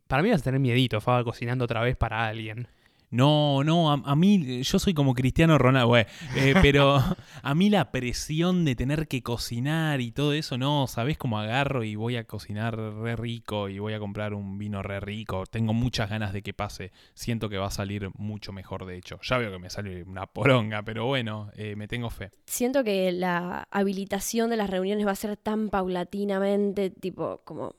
para 0.07 0.23
mí 0.23 0.29
vas 0.29 0.41
a 0.41 0.43
tener 0.43 0.59
miedito, 0.59 1.01
Faba 1.01 1.23
cocinando 1.23 1.65
otra 1.65 1.81
vez 1.81 1.95
para 1.95 2.27
alguien. 2.27 2.67
No, 3.11 3.61
no, 3.65 3.91
a, 3.91 4.15
mí, 4.15 4.63
yo 4.63 4.79
soy 4.79 4.93
como 4.93 5.13
Cristiano 5.13 5.57
Ronaldo, 5.57 5.89
güey, 5.89 6.05
eh, 6.37 6.53
pero 6.61 6.95
a 7.43 7.55
mí 7.55 7.69
la 7.69 7.91
presión 7.91 8.63
de 8.63 8.73
tener 8.73 9.09
que 9.09 9.21
cocinar 9.21 9.99
y 9.99 10.11
todo 10.11 10.31
eso, 10.31 10.57
no, 10.57 10.87
¿sabés 10.87 11.17
cómo 11.17 11.37
agarro 11.37 11.83
y 11.83 11.95
voy 11.95 12.15
a 12.15 12.23
cocinar 12.23 12.77
re 12.77 13.17
rico 13.17 13.67
y 13.67 13.79
voy 13.79 13.93
a 13.93 13.99
comprar 13.99 14.33
un 14.33 14.57
vino 14.57 14.81
re 14.81 15.01
rico? 15.01 15.43
Tengo 15.45 15.73
muchas 15.73 16.09
ganas 16.09 16.31
de 16.31 16.41
que 16.41 16.53
pase, 16.53 16.93
siento 17.13 17.49
que 17.49 17.57
va 17.57 17.67
a 17.67 17.71
salir 17.71 18.09
mucho 18.17 18.53
mejor 18.53 18.85
de 18.85 18.95
hecho. 18.95 19.19
Ya 19.23 19.37
veo 19.37 19.51
que 19.51 19.59
me 19.59 19.69
sale 19.69 20.03
una 20.03 20.25
poronga, 20.27 20.81
pero 20.83 21.05
bueno, 21.05 21.51
eh, 21.57 21.75
me 21.75 21.89
tengo 21.89 22.09
fe. 22.09 22.31
Siento 22.45 22.81
que 22.85 23.11
la 23.11 23.67
habilitación 23.71 24.49
de 24.49 24.55
las 24.55 24.69
reuniones 24.69 25.05
va 25.05 25.11
a 25.11 25.15
ser 25.15 25.35
tan 25.35 25.69
paulatinamente, 25.69 26.89
tipo, 26.91 27.41
como 27.43 27.75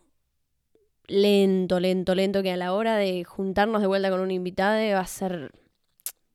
lento, 1.08 1.80
lento, 1.80 2.14
lento, 2.14 2.42
que 2.42 2.52
a 2.52 2.56
la 2.56 2.72
hora 2.72 2.96
de 2.96 3.24
juntarnos 3.24 3.80
de 3.80 3.86
vuelta 3.86 4.10
con 4.10 4.20
un 4.20 4.30
invitado 4.30 4.78
va 4.94 5.00
a 5.00 5.06
ser. 5.06 5.52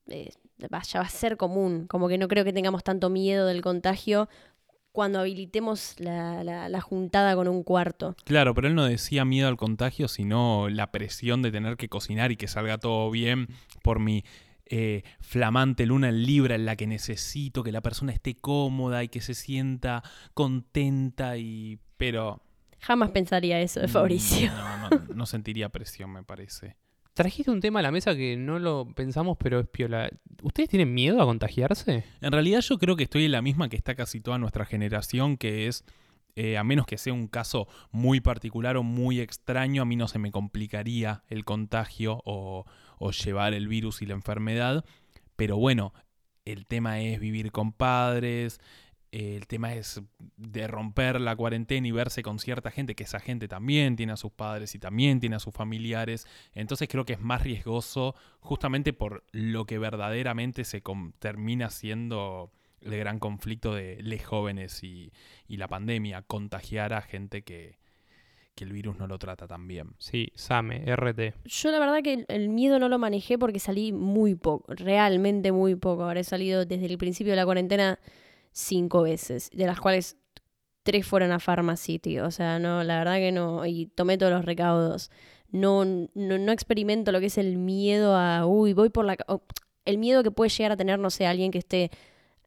eh, 0.07 0.31
va- 0.73 0.81
ya 0.83 0.99
va 1.01 1.05
a 1.05 1.09
ser 1.09 1.37
común. 1.37 1.85
Como 1.87 2.07
que 2.07 2.17
no 2.17 2.27
creo 2.27 2.43
que 2.45 2.53
tengamos 2.53 2.83
tanto 2.83 3.09
miedo 3.09 3.45
del 3.47 3.61
contagio 3.61 4.29
cuando 4.91 5.19
habilitemos 5.19 5.99
la, 5.99 6.43
la- 6.43 6.69
la 6.69 6.81
juntada 6.81 7.35
con 7.35 7.47
un 7.47 7.63
cuarto. 7.63 8.15
Claro, 8.25 8.55
pero 8.55 8.67
él 8.67 8.73
no 8.75 8.85
decía 8.85 9.25
miedo 9.25 9.47
al 9.47 9.57
contagio, 9.57 10.07
sino 10.07 10.69
la 10.69 10.91
presión 10.91 11.41
de 11.43 11.51
tener 11.51 11.77
que 11.77 11.89
cocinar 11.89 12.31
y 12.31 12.37
que 12.37 12.47
salga 12.47 12.77
todo 12.79 13.11
bien 13.11 13.47
por 13.83 13.99
mi 13.99 14.23
eh, 14.65 15.03
flamante 15.19 15.85
luna 15.85 16.09
en 16.09 16.23
Libra 16.23 16.55
en 16.55 16.65
la 16.65 16.75
que 16.75 16.87
necesito 16.87 17.63
que 17.63 17.71
la 17.71 17.81
persona 17.81 18.11
esté 18.11 18.35
cómoda 18.35 19.03
y 19.03 19.07
que 19.09 19.21
se 19.21 19.33
sienta 19.35 20.03
contenta 20.33 21.37
y... 21.37 21.79
Pero... 21.97 22.41
Jamás 22.79 23.11
pensaría 23.11 23.59
eso 23.59 23.79
de 23.79 23.87
Fabricio. 23.87 24.51
No, 24.51 24.89
no, 24.89 25.01
no 25.15 25.25
sentiría 25.25 25.69
presión, 25.69 26.11
me 26.11 26.23
parece. 26.23 26.75
Trajiste 27.17 27.49
un 27.49 27.61
tema 27.61 27.79
a 27.79 27.81
la 27.81 27.91
mesa 27.91 28.15
que 28.15 28.37
no 28.37 28.59
lo 28.59 28.93
pensamos, 28.93 29.37
pero 29.39 29.59
es 29.59 29.67
piola. 29.67 30.07
¿Ustedes 30.43 30.69
tienen 30.69 30.93
miedo 30.93 31.19
a 31.19 31.25
contagiarse? 31.25 32.03
En 32.21 32.31
realidad 32.31 32.61
yo 32.61 32.77
creo 32.77 32.95
que 32.95 33.05
estoy 33.05 33.25
en 33.25 33.31
la 33.31 33.41
misma 33.41 33.69
que 33.69 33.75
está 33.75 33.95
casi 33.95 34.21
toda 34.21 34.37
nuestra 34.37 34.65
generación, 34.65 35.35
que 35.35 35.65
es, 35.65 35.83
eh, 36.35 36.59
a 36.59 36.63
menos 36.63 36.85
que 36.85 36.99
sea 36.99 37.13
un 37.13 37.27
caso 37.27 37.67
muy 37.89 38.19
particular 38.19 38.77
o 38.77 38.83
muy 38.83 39.19
extraño, 39.19 39.81
a 39.81 39.85
mí 39.85 39.95
no 39.95 40.07
se 40.07 40.19
me 40.19 40.31
complicaría 40.31 41.23
el 41.27 41.43
contagio 41.43 42.21
o, 42.23 42.65
o 42.99 43.11
llevar 43.11 43.55
el 43.55 43.67
virus 43.67 44.03
y 44.03 44.05
la 44.05 44.13
enfermedad. 44.13 44.85
Pero 45.35 45.57
bueno, 45.57 45.93
el 46.45 46.67
tema 46.67 46.99
es 46.99 47.19
vivir 47.19 47.51
con 47.51 47.73
padres, 47.73 48.59
el 49.11 49.47
tema 49.47 49.73
es 49.73 50.01
de 50.35 50.67
romper 50.67 51.19
la 51.21 51.35
cuarentena 51.35 51.87
y 51.87 51.91
verse 51.91 52.21
con 52.23 52.39
cierta 52.39 52.71
gente, 52.71 52.95
que 52.95 53.03
esa 53.03 53.19
gente 53.19 53.47
también 53.47 53.95
tiene 53.95 54.13
a 54.13 54.17
sus 54.17 54.31
padres 54.31 54.75
y 54.75 54.79
también 54.79 55.19
tiene 55.19 55.37
a 55.37 55.39
sus 55.39 55.53
familiares. 55.53 56.27
Entonces 56.53 56.87
creo 56.89 57.05
que 57.05 57.13
es 57.13 57.21
más 57.21 57.41
riesgoso 57.43 58.15
justamente 58.39 58.93
por 58.93 59.23
lo 59.31 59.65
que 59.65 59.79
verdaderamente 59.79 60.63
se 60.65 60.81
com- 60.81 61.13
termina 61.19 61.69
siendo 61.69 62.51
el 62.81 62.97
gran 62.97 63.19
conflicto 63.19 63.73
de 63.73 63.97
les 64.03 64.23
jóvenes 64.25 64.83
y, 64.83 65.11
y 65.47 65.57
la 65.57 65.67
pandemia, 65.67 66.21
contagiar 66.21 66.93
a 66.93 67.01
gente 67.01 67.41
que, 67.41 67.77
que 68.55 68.63
el 68.65 68.71
virus 68.71 68.97
no 68.97 69.07
lo 69.07 69.17
trata 69.19 69.47
tan 69.47 69.67
bien. 69.67 69.93
Sí, 69.97 70.31
Same, 70.35 70.83
RT. 70.85 71.33
Yo 71.45 71.71
la 71.71 71.79
verdad 71.79 72.01
que 72.03 72.13
el- 72.13 72.25
el 72.27 72.49
miedo 72.49 72.77
no 72.77 72.87
lo 72.89 72.99
manejé 72.99 73.37
porque 73.39 73.59
salí 73.59 73.91
muy 73.93 74.35
poco, 74.35 74.73
realmente 74.73 75.51
muy 75.51 75.75
poco. 75.75 76.03
Habré 76.03 76.23
salido 76.23 76.65
desde 76.65 76.85
el 76.85 76.97
principio 76.97 77.31
de 77.33 77.37
la 77.37 77.45
cuarentena 77.45 77.99
cinco 78.51 79.03
veces, 79.03 79.49
de 79.53 79.65
las 79.65 79.79
cuales 79.79 80.17
tres 80.83 81.05
fueron 81.05 81.31
a 81.31 81.39
Pharmacity. 81.39 82.19
O 82.19 82.31
sea, 82.31 82.59
no, 82.59 82.83
la 82.83 82.99
verdad 82.99 83.17
que 83.17 83.31
no. 83.31 83.65
Y 83.65 83.87
tomé 83.87 84.17
todos 84.17 84.31
los 84.31 84.45
recaudos. 84.45 85.11
No, 85.51 85.85
no, 85.85 86.37
no 86.37 86.51
experimento 86.51 87.11
lo 87.11 87.19
que 87.19 87.27
es 87.27 87.37
el 87.37 87.57
miedo 87.57 88.15
a, 88.15 88.45
uy, 88.45 88.73
voy 88.73 88.89
por 88.89 89.05
la... 89.05 89.17
el 89.85 89.97
miedo 89.97 90.23
que 90.23 90.31
puede 90.31 90.49
llegar 90.49 90.71
a 90.73 90.77
tener, 90.77 90.99
no 90.99 91.09
sé, 91.09 91.25
alguien 91.25 91.51
que 91.51 91.59
esté 91.59 91.91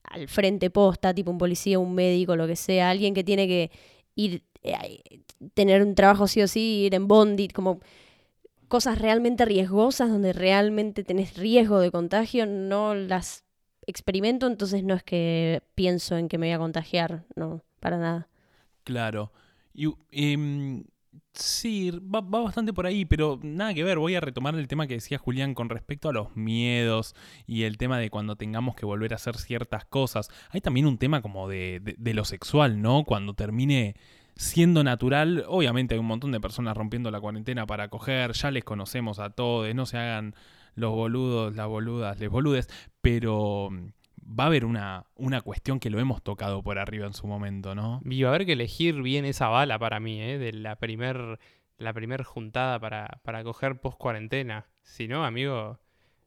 al 0.05 0.29
frente 0.29 0.71
posta, 0.71 1.15
tipo 1.15 1.31
un 1.31 1.39
policía, 1.39 1.79
un 1.79 1.95
médico, 1.95 2.37
lo 2.37 2.47
que 2.47 2.57
sea, 2.57 2.91
alguien 2.91 3.15
que 3.15 3.25
tiene 3.25 3.47
que 3.47 3.71
ir, 4.15 4.43
eh, 4.63 5.03
tener 5.55 5.83
un 5.83 5.95
trabajo 5.95 6.27
sí 6.27 6.43
o 6.43 6.49
sí, 6.49 6.85
ir 6.87 6.95
en 6.95 7.09
bondi, 7.09 7.49
como 7.49 7.81
cosas 8.69 8.99
realmente 8.99 9.45
riesgosas, 9.45 10.11
donde 10.11 10.33
realmente 10.33 11.05
tenés 11.05 11.37
riesgo 11.37 11.81
de 11.81 11.91
contagio, 11.91 12.47
no 12.47 12.95
las 12.95 13.45
experimento, 13.91 14.47
entonces 14.47 14.83
no 14.85 14.95
es 14.95 15.03
que 15.03 15.63
pienso 15.75 16.17
en 16.17 16.29
que 16.29 16.39
me 16.39 16.47
voy 16.47 16.55
a 16.55 16.59
contagiar, 16.59 17.25
no, 17.37 17.63
para 17.81 17.99
nada. 17.99 18.29
Claro. 18.85 19.33
Y, 19.75 19.93
em, 20.11 20.85
sí, 21.33 21.91
va, 21.91 22.21
bastante 22.23 22.73
por 22.73 22.87
ahí, 22.87 23.05
pero 23.05 23.39
nada 23.43 23.75
que 23.75 23.85
ver. 23.85 23.99
Voy 23.99 24.15
a 24.15 24.21
retomar 24.21 24.55
el 24.55 24.67
tema 24.69 24.87
que 24.87 24.95
decía 24.95 25.19
Julián 25.19 25.55
con 25.55 25.69
respecto 25.69 26.09
a 26.09 26.13
los 26.13 26.35
miedos 26.37 27.15
y 27.47 27.63
el 27.65 27.77
tema 27.79 27.99
de 27.99 28.11
cuando 28.11 28.37
tengamos 28.37 28.75
que 28.75 28.87
volver 28.87 29.13
a 29.13 29.17
hacer 29.17 29.37
ciertas 29.37 29.85
cosas. 29.85 30.29
Hay 30.51 30.61
también 30.61 30.87
un 30.87 30.99
tema 30.99 31.23
como 31.23 31.49
de, 31.49 31.81
de- 31.83 31.95
de 31.99 32.15
lo 32.15 32.25
sexual, 32.25 32.81
¿no? 32.83 33.05
Cuando 33.05 33.35
termine 33.35 33.95
siendo 34.37 34.83
natural, 34.83 35.45
obviamente 35.49 35.95
hay 35.95 36.01
un 36.01 36.07
montón 36.07 36.33
de 36.33 36.41
personas 36.41 36.77
rompiendo 36.77 37.11
la 37.11 37.21
cuarentena 37.21 37.67
para 37.67 37.89
coger, 37.89 38.33
ya 38.33 38.51
les 38.51 38.65
conocemos 38.65 39.19
a 39.19 39.31
todos, 39.31 39.73
no 39.75 39.85
se 39.87 39.99
hagan 39.99 40.35
los 40.77 40.93
boludos, 40.93 41.55
las 41.57 41.67
boludas, 41.67 42.19
les 42.19 42.31
boludes, 42.31 42.69
pero 43.01 43.69
mm, 43.71 43.89
va 44.39 44.45
a 44.45 44.47
haber 44.47 44.65
una, 44.65 45.07
una 45.17 45.41
cuestión 45.41 45.81
que 45.81 45.91
lo 45.91 45.99
hemos 45.99 46.23
tocado 46.23 46.63
por 46.63 46.79
arriba 46.79 47.07
en 47.07 47.15
su 47.15 47.27
momento, 47.27 47.75
¿no? 47.75 48.01
Y 48.05 48.23
va 48.23 48.31
a 48.31 48.35
haber 48.35 48.47
que 48.47 48.53
elegir 48.53 49.03
bien 49.03 49.25
esa 49.25 49.49
bala 49.49 49.79
para 49.79 50.01
mí, 50.01 50.21
¿eh? 50.21 50.39
De 50.39 50.53
la 50.53 50.77
primer, 50.77 51.39
la 51.79 51.93
primer 51.93 52.23
juntada 52.23 52.79
para, 52.79 53.21
para 53.25 53.43
coger 53.43 53.81
post 53.81 53.99
cuarentena. 53.99 54.67
Si 54.83 55.09
no, 55.09 55.25
amigo, 55.25 55.79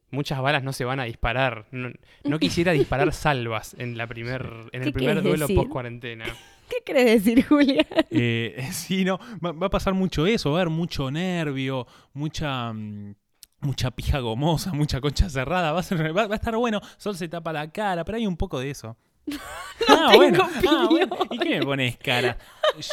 muchas 0.10 0.42
balas 0.42 0.64
no 0.64 0.74
se 0.74 0.86
van 0.86 1.00
a 1.00 1.04
disparar. 1.04 1.68
No, 1.72 1.92
no 2.24 2.40
quisiera 2.40 2.72
disparar 2.72 3.14
salvas 3.14 3.76
en 3.78 3.98
la 3.98 4.08
primer, 4.08 4.70
en 4.72 4.82
¿Qué 4.82 4.88
el 4.88 4.94
primer 4.94 5.22
duelo 5.22 5.48
decir? 5.48 5.56
post 5.56 5.70
cuarentena. 5.70 6.26
¿Qué 6.70 6.78
querés 6.86 7.24
decir, 7.24 7.46
Julia? 7.46 7.86
Eh, 8.10 8.68
sí, 8.72 9.04
no, 9.04 9.20
va, 9.44 9.52
va 9.52 9.68
a 9.68 9.70
pasar 9.70 9.94
mucho 9.94 10.26
eso, 10.26 10.52
va 10.52 10.60
a 10.60 10.62
haber 10.62 10.74
mucho 10.74 11.12
nervio, 11.12 11.86
mucha 12.14 12.72
mm, 12.74 13.16
mucha 13.64 13.92
pija 13.92 14.20
gomosa, 14.20 14.72
mucha 14.74 15.02
concha 15.02 15.30
cerrada, 15.30 15.72
va 15.72 15.80
a, 15.80 15.84
ser- 15.84 16.16
va- 16.16 16.28
va 16.28 16.36
a 16.36 16.38
estar 16.38 16.56
bueno, 16.56 16.80
Sol 16.98 17.16
se 17.18 17.28
tapa 17.28 17.52
la 17.54 17.72
cara, 17.72 18.04
pero 18.06 18.18
hay 18.18 18.28
un 18.28 18.38
poco 18.38 18.60
de 18.60 18.70
eso. 18.72 18.96
ah, 19.88 20.12
tengo 20.12 20.44
opinión. 20.44 21.10
¿Y 21.32 21.38
qué 21.40 21.60
me 21.60 21.66
pones 21.66 21.98
cara? 21.98 22.38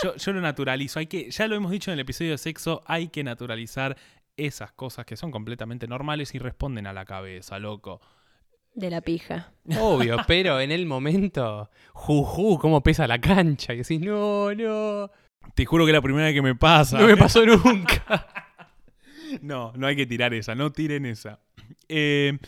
Yo, 0.02 0.14
yo 0.16 0.32
lo 0.32 0.40
naturalizo, 0.40 0.98
hay 1.00 1.06
que, 1.06 1.30
ya 1.30 1.46
lo 1.48 1.56
hemos 1.56 1.70
dicho 1.72 1.90
en 1.90 1.94
el 1.94 2.00
episodio 2.00 2.30
de 2.32 2.38
sexo, 2.38 2.82
hay 2.86 3.08
que 3.08 3.24
naturalizar 3.24 3.96
esas 4.36 4.72
cosas 4.72 5.04
que 5.04 5.16
son 5.16 5.30
completamente 5.32 5.86
normales 5.88 6.34
y 6.34 6.38
responden 6.38 6.86
a 6.86 6.92
la 6.92 7.04
cabeza, 7.04 7.58
loco. 7.58 8.00
De 8.74 8.88
la 8.88 9.00
pija. 9.00 9.52
Obvio, 9.80 10.18
pero 10.28 10.60
en 10.60 10.70
el 10.70 10.86
momento, 10.86 11.68
juju, 11.92 12.58
cómo 12.60 12.80
pesa 12.82 13.06
la 13.08 13.20
cancha. 13.20 13.74
Y 13.74 13.78
decís, 13.78 14.00
no, 14.00 14.54
no, 14.54 15.10
Te 15.56 15.66
juro 15.66 15.84
que 15.84 15.90
es 15.90 15.94
la 15.96 16.00
primera 16.02 16.26
vez 16.26 16.34
que 16.34 16.42
me 16.42 16.54
pasa. 16.54 16.98
no 17.00 17.06
me 17.08 17.16
pasó 17.16 17.44
nunca. 17.44 18.26
No, 19.42 19.72
no 19.76 19.86
hay 19.86 19.96
que 19.96 20.06
tirar 20.06 20.34
esa, 20.34 20.54
no 20.54 20.72
tiren 20.72 21.06
esa. 21.06 21.40
Eh, 21.88 22.38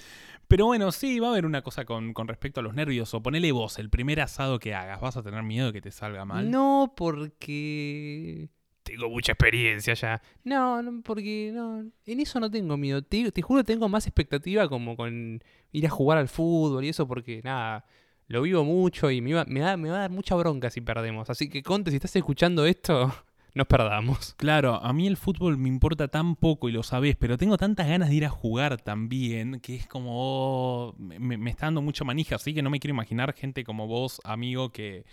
pero 0.48 0.66
bueno, 0.66 0.92
sí, 0.92 1.18
va 1.18 1.28
a 1.28 1.30
haber 1.30 1.46
una 1.46 1.62
cosa 1.62 1.84
con, 1.84 2.12
con 2.12 2.28
respecto 2.28 2.60
a 2.60 2.62
los 2.62 2.74
nervios. 2.74 3.12
O 3.14 3.22
ponele 3.22 3.52
vos, 3.52 3.78
el 3.78 3.88
primer 3.90 4.20
asado 4.20 4.58
que 4.58 4.74
hagas, 4.74 5.00
¿vas 5.00 5.16
a 5.16 5.22
tener 5.22 5.42
miedo 5.42 5.68
de 5.68 5.72
que 5.72 5.80
te 5.80 5.90
salga 5.90 6.24
mal? 6.24 6.50
No, 6.50 6.92
porque 6.96 8.48
tengo 8.82 9.08
mucha 9.08 9.32
experiencia 9.32 9.94
ya. 9.94 10.20
No, 10.44 10.82
no, 10.82 11.00
porque 11.02 11.50
no, 11.54 11.84
en 12.06 12.20
eso 12.20 12.40
no 12.40 12.50
tengo 12.50 12.76
miedo. 12.76 13.02
Te, 13.02 13.30
te 13.32 13.42
juro 13.42 13.64
tengo 13.64 13.88
más 13.88 14.06
expectativa 14.06 14.68
como 14.68 14.96
con 14.96 15.42
ir 15.72 15.86
a 15.86 15.90
jugar 15.90 16.18
al 16.18 16.28
fútbol 16.28 16.84
y 16.84 16.88
eso 16.88 17.06
porque 17.08 17.40
nada, 17.44 17.86
lo 18.26 18.42
vivo 18.42 18.64
mucho 18.64 19.10
y 19.10 19.20
me, 19.20 19.30
iba- 19.30 19.44
me, 19.46 19.60
da, 19.60 19.76
me 19.76 19.88
va 19.88 19.96
a 19.96 20.00
dar 20.00 20.10
mucha 20.10 20.34
bronca 20.34 20.68
si 20.70 20.80
perdemos. 20.80 21.30
Así 21.30 21.48
que 21.48 21.62
Conte, 21.62 21.90
si 21.90 21.96
estás 21.96 22.14
escuchando 22.16 22.66
esto, 22.66 23.14
nos 23.54 23.66
perdamos. 23.66 24.34
Claro, 24.34 24.82
a 24.82 24.92
mí 24.92 25.06
el 25.06 25.16
fútbol 25.16 25.58
me 25.58 25.68
importa 25.68 26.08
tan 26.08 26.36
poco 26.36 26.68
y 26.68 26.72
lo 26.72 26.82
sabés, 26.82 27.16
pero 27.16 27.36
tengo 27.36 27.58
tantas 27.58 27.86
ganas 27.86 28.08
de 28.08 28.14
ir 28.14 28.24
a 28.24 28.30
jugar 28.30 28.80
también 28.80 29.60
que 29.60 29.76
es 29.76 29.86
como. 29.86 30.10
oh, 30.14 30.94
me, 30.98 31.50
está 31.50 31.66
dando 31.66 31.82
mucha 31.82 32.04
manija, 32.04 32.36
así 32.36 32.54
que 32.54 32.62
no 32.62 32.70
me 32.70 32.80
quiero 32.80 32.94
imaginar 32.94 33.34
gente 33.34 33.64
como 33.64 33.86
vos, 33.86 34.20
amigo, 34.24 34.70
que. 34.70 35.04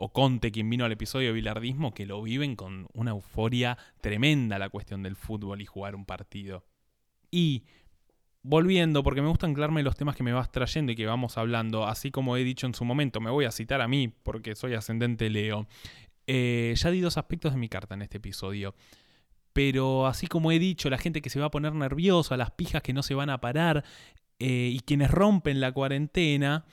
O 0.00 0.12
Conte, 0.12 0.52
quien 0.52 0.70
vino 0.70 0.84
al 0.84 0.92
episodio 0.92 1.28
de 1.28 1.32
Bilardismo, 1.32 1.92
que 1.92 2.06
lo 2.06 2.22
viven 2.22 2.54
con 2.54 2.86
una 2.94 3.10
euforia 3.10 3.76
tremenda 4.00 4.56
la 4.56 4.68
cuestión 4.68 5.02
del 5.02 5.16
fútbol 5.16 5.60
y 5.60 5.66
jugar 5.66 5.96
un 5.96 6.04
partido. 6.04 6.64
Y 7.32 7.64
volviendo, 8.42 9.02
porque 9.02 9.22
me 9.22 9.28
gusta 9.28 9.46
anclarme 9.46 9.82
los 9.82 9.96
temas 9.96 10.14
que 10.14 10.22
me 10.22 10.32
vas 10.32 10.50
trayendo 10.50 10.92
y 10.92 10.94
que 10.94 11.06
vamos 11.06 11.36
hablando, 11.36 11.86
así 11.86 12.10
como 12.10 12.36
he 12.36 12.44
dicho 12.44 12.66
en 12.66 12.74
su 12.74 12.84
momento, 12.84 13.20
me 13.20 13.30
voy 13.30 13.44
a 13.44 13.50
citar 13.50 13.80
a 13.80 13.88
mí 13.88 14.08
porque 14.22 14.54
soy 14.54 14.74
ascendente 14.74 15.28
Leo. 15.30 15.66
Eh, 16.30 16.74
ya 16.76 16.90
di 16.90 17.00
dos 17.00 17.16
aspectos 17.16 17.54
de 17.54 17.58
mi 17.58 17.70
carta 17.70 17.94
en 17.94 18.02
este 18.02 18.18
episodio. 18.18 18.74
Pero 19.54 20.06
así 20.06 20.26
como 20.26 20.52
he 20.52 20.58
dicho, 20.58 20.90
la 20.90 20.98
gente 20.98 21.22
que 21.22 21.30
se 21.30 21.40
va 21.40 21.46
a 21.46 21.50
poner 21.50 21.74
nerviosa, 21.74 22.36
las 22.36 22.50
pijas 22.50 22.82
que 22.82 22.92
no 22.92 23.02
se 23.02 23.14
van 23.14 23.30
a 23.30 23.40
parar 23.40 23.82
eh, 24.38 24.70
y 24.70 24.80
quienes 24.80 25.10
rompen 25.10 25.58
la 25.58 25.72
cuarentena, 25.72 26.66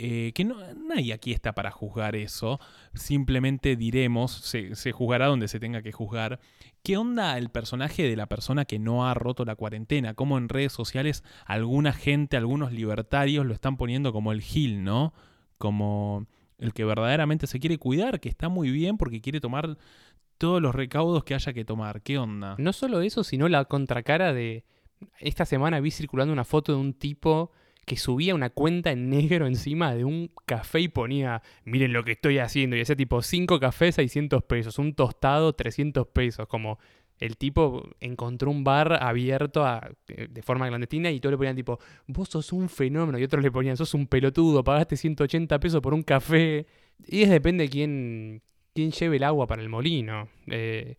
eh, 0.00 0.32
que 0.34 0.44
no, 0.44 0.56
nadie 0.74 1.12
aquí 1.12 1.32
está 1.32 1.54
para 1.54 1.70
juzgar 1.70 2.16
eso, 2.16 2.58
simplemente 2.94 3.76
diremos, 3.76 4.32
se, 4.32 4.74
se 4.74 4.90
juzgará 4.90 5.28
donde 5.28 5.46
se 5.46 5.60
tenga 5.60 5.80
que 5.80 5.92
juzgar, 5.92 6.40
¿qué 6.82 6.96
onda 6.96 7.38
el 7.38 7.50
personaje 7.50 8.02
de 8.08 8.16
la 8.16 8.26
persona 8.26 8.64
que 8.64 8.80
no 8.80 9.08
ha 9.08 9.14
roto 9.14 9.44
la 9.44 9.54
cuarentena? 9.54 10.14
Como 10.14 10.36
en 10.36 10.48
redes 10.48 10.72
sociales 10.72 11.22
alguna 11.46 11.92
gente, 11.92 12.36
algunos 12.36 12.72
libertarios 12.72 13.46
lo 13.46 13.54
están 13.54 13.76
poniendo 13.76 14.12
como 14.12 14.32
el 14.32 14.42
Gil, 14.42 14.82
¿no? 14.82 15.14
Como 15.58 16.26
el 16.58 16.72
que 16.72 16.84
verdaderamente 16.84 17.46
se 17.46 17.60
quiere 17.60 17.78
cuidar, 17.78 18.20
que 18.20 18.28
está 18.28 18.48
muy 18.48 18.70
bien 18.70 18.96
porque 18.98 19.20
quiere 19.20 19.40
tomar 19.40 19.78
todos 20.38 20.62
los 20.62 20.74
recaudos 20.74 21.24
que 21.24 21.34
haya 21.34 21.52
que 21.52 21.64
tomar. 21.64 22.02
¿Qué 22.02 22.18
onda? 22.18 22.54
No 22.58 22.72
solo 22.72 23.00
eso, 23.00 23.24
sino 23.24 23.48
la 23.48 23.64
contracara 23.64 24.32
de... 24.32 24.64
Esta 25.20 25.44
semana 25.44 25.80
vi 25.80 25.90
circulando 25.90 26.32
una 26.32 26.44
foto 26.44 26.72
de 26.72 26.78
un 26.78 26.92
tipo 26.92 27.52
que 27.88 27.96
subía 27.96 28.34
una 28.34 28.50
cuenta 28.50 28.92
en 28.92 29.08
negro 29.08 29.46
encima 29.46 29.94
de 29.94 30.04
un 30.04 30.30
café 30.44 30.80
y 30.80 30.88
ponía, 30.88 31.42
miren 31.64 31.92
lo 31.92 32.04
que 32.04 32.12
estoy 32.12 32.38
haciendo, 32.38 32.76
y 32.76 32.82
hacía 32.82 32.94
tipo 32.94 33.22
5 33.22 33.58
cafés, 33.58 33.94
600 33.94 34.44
pesos, 34.44 34.78
un 34.78 34.94
tostado, 34.94 35.54
300 35.54 36.06
pesos, 36.08 36.46
como, 36.48 36.78
El 37.18 37.36
tipo 37.36 37.88
encontró 38.00 38.50
un 38.50 38.62
bar 38.64 39.02
abierto 39.02 39.64
a- 39.64 39.90
de 40.06 40.42
forma 40.42 40.68
clandestina 40.68 41.10
y 41.10 41.20
todos 41.20 41.32
le 41.32 41.36
ponían 41.38 41.56
tipo, 41.56 41.78
vos 42.06 42.28
sos 42.28 42.52
un 42.52 42.68
fenómeno. 42.68 43.18
Y 43.18 43.24
otros 43.24 43.42
le 43.42 43.50
ponían, 43.50 43.76
sos 43.76 43.94
un 43.94 44.06
pelotudo, 44.06 44.62
pagaste 44.64 44.96
180 44.96 45.58
pesos 45.60 45.80
por 45.80 45.94
un 45.94 46.02
café. 46.02 46.66
Y 47.06 47.22
es 47.22 47.30
depende 47.30 47.64
de 47.64 47.70
quién, 47.70 48.42
quién 48.74 48.90
lleve 48.92 49.16
el 49.16 49.24
agua 49.24 49.46
para 49.46 49.62
el 49.62 49.68
molino. 49.68 50.28
Eh, 50.48 50.96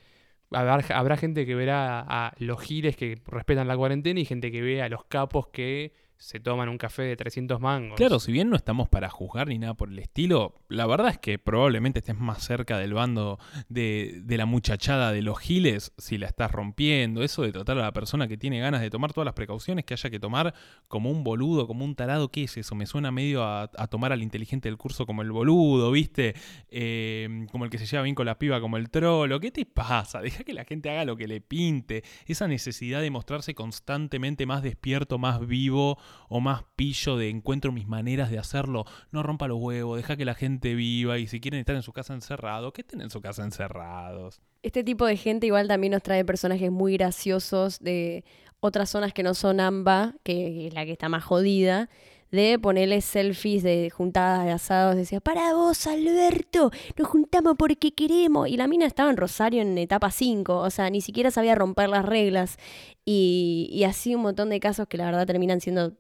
habrá, 0.51 0.83
habrá 0.95 1.17
gente 1.17 1.45
que 1.45 1.55
verá 1.55 2.01
a 2.07 2.33
los 2.39 2.59
giles 2.61 2.95
que 2.95 3.21
respetan 3.27 3.67
la 3.67 3.77
cuarentena 3.77 4.19
y 4.19 4.25
gente 4.25 4.51
que 4.51 4.61
ve 4.61 4.81
a 4.81 4.89
los 4.89 5.05
capos 5.05 5.47
que 5.47 5.93
se 6.19 6.41
toman 6.41 6.67
un 6.67 6.77
café 6.77 7.03
de 7.03 7.15
300 7.15 7.61
mangos. 7.61 7.95
Claro, 7.95 8.19
si 8.19 8.33
bien 8.33 8.49
no 8.49 8.57
estamos 8.57 8.89
para 8.89 9.09
juzgar 9.09 9.47
ni 9.47 9.57
nada 9.57 9.73
por 9.73 9.87
el 9.87 9.97
estilo, 9.99 10.61
la 10.67 10.85
verdad 10.85 11.11
es 11.11 11.17
que 11.17 11.39
probablemente 11.39 11.99
estés 11.99 12.19
más 12.19 12.43
cerca 12.43 12.77
del 12.77 12.93
bando 12.93 13.39
de, 13.69 14.19
de 14.25 14.37
la 14.37 14.45
muchachada 14.45 15.13
de 15.13 15.21
los 15.21 15.39
giles 15.39 15.93
si 15.97 16.17
la 16.17 16.27
estás 16.27 16.51
rompiendo. 16.51 17.23
Eso 17.23 17.43
de 17.43 17.53
tratar 17.53 17.77
a 17.77 17.83
la 17.83 17.93
persona 17.93 18.27
que 18.27 18.37
tiene 18.37 18.59
ganas 18.59 18.81
de 18.81 18.89
tomar 18.89 19.13
todas 19.13 19.25
las 19.25 19.33
precauciones 19.33 19.85
que 19.85 19.93
haya 19.93 20.09
que 20.09 20.19
tomar 20.19 20.53
como 20.89 21.09
un 21.09 21.23
boludo, 21.23 21.67
como 21.67 21.85
un 21.85 21.95
tarado, 21.95 22.29
¿qué 22.29 22.43
es 22.43 22.57
eso? 22.57 22.75
Me 22.75 22.85
suena 22.85 23.11
medio 23.11 23.45
a, 23.45 23.71
a 23.77 23.87
tomar 23.87 24.11
al 24.11 24.21
inteligente 24.21 24.67
del 24.67 24.77
curso 24.77 25.05
como 25.05 25.21
el 25.21 25.31
boludo, 25.31 25.89
¿viste? 25.89 26.35
Eh, 26.67 27.47
como 27.49 27.63
el 27.63 27.71
que 27.71 27.77
se 27.77 27.85
lleva 27.85 28.03
bien 28.03 28.15
con 28.15 28.25
la 28.25 28.37
piba, 28.37 28.59
como 28.59 28.75
el 28.75 28.89
trolo. 28.89 29.39
¿Qué 29.39 29.51
te 29.51 29.65
pasa? 29.65 30.19
Deja 30.21 30.43
que 30.43 30.53
la 30.53 30.65
gente 30.65 30.89
haga 30.89 31.05
lo 31.05 31.15
que 31.15 31.29
le 31.29 31.39
pinte. 31.39 32.03
Esa 32.25 32.49
necesidad 32.49 32.99
de 32.99 33.09
mostrarse 33.09 33.55
constantemente 33.55 34.45
más 34.45 34.63
despierto, 34.63 35.17
más 35.17 35.47
vivo 35.47 35.97
o 36.27 36.39
más 36.39 36.63
pillo 36.75 37.17
de 37.17 37.29
encuentro 37.29 37.71
mis 37.71 37.87
maneras 37.87 38.29
de 38.31 38.39
hacerlo. 38.39 38.85
No 39.11 39.23
rompa 39.23 39.47
los 39.47 39.59
huevos, 39.59 39.97
deja 39.97 40.17
que 40.17 40.25
la 40.25 40.35
gente 40.35 40.75
viva 40.75 41.17
y 41.17 41.27
si 41.27 41.39
quieren 41.39 41.59
estar 41.59 41.75
en 41.75 41.83
su 41.83 41.93
casa 41.93 42.13
encerrados, 42.13 42.73
que 42.73 42.81
estén 42.81 43.01
en 43.01 43.09
su 43.09 43.21
casa 43.21 43.43
encerrados. 43.43 44.41
Este 44.61 44.83
tipo 44.83 45.05
de 45.05 45.17
gente 45.17 45.47
igual 45.47 45.67
también 45.67 45.91
nos 45.91 46.03
trae 46.03 46.25
personajes 46.25 46.71
muy 46.71 46.93
graciosos 46.93 47.79
de 47.79 48.25
otras 48.59 48.89
zonas 48.89 49.13
que 49.13 49.23
no 49.23 49.33
son 49.33 49.59
AMBA, 49.59 50.15
que 50.23 50.67
es 50.67 50.73
la 50.73 50.85
que 50.85 50.91
está 50.91 51.09
más 51.09 51.23
jodida, 51.23 51.89
de 52.31 52.59
ponerle 52.59 53.01
selfies 53.01 53.63
de 53.63 53.89
juntadas 53.89 54.45
de 54.45 54.51
asados. 54.51 54.95
Decía, 54.95 55.19
para 55.19 55.53
vos, 55.53 55.87
Alberto, 55.87 56.71
nos 56.97 57.07
juntamos 57.07 57.55
porque 57.57 57.91
queremos. 57.93 58.47
Y 58.47 58.57
la 58.57 58.67
mina 58.67 58.85
estaba 58.85 59.09
en 59.09 59.17
Rosario 59.17 59.61
en 59.61 59.77
etapa 59.77 60.11
5, 60.11 60.57
o 60.57 60.69
sea, 60.69 60.89
ni 60.89 61.01
siquiera 61.01 61.31
sabía 61.31 61.55
romper 61.55 61.89
las 61.89 62.05
reglas. 62.05 62.57
Y, 63.05 63.69
y 63.71 63.83
así 63.85 64.13
un 64.15 64.21
montón 64.21 64.49
de 64.49 64.59
casos 64.59 64.87
que 64.87 64.97
la 64.97 65.05
verdad 65.05 65.25
terminan 65.25 65.61
siendo 65.61 65.93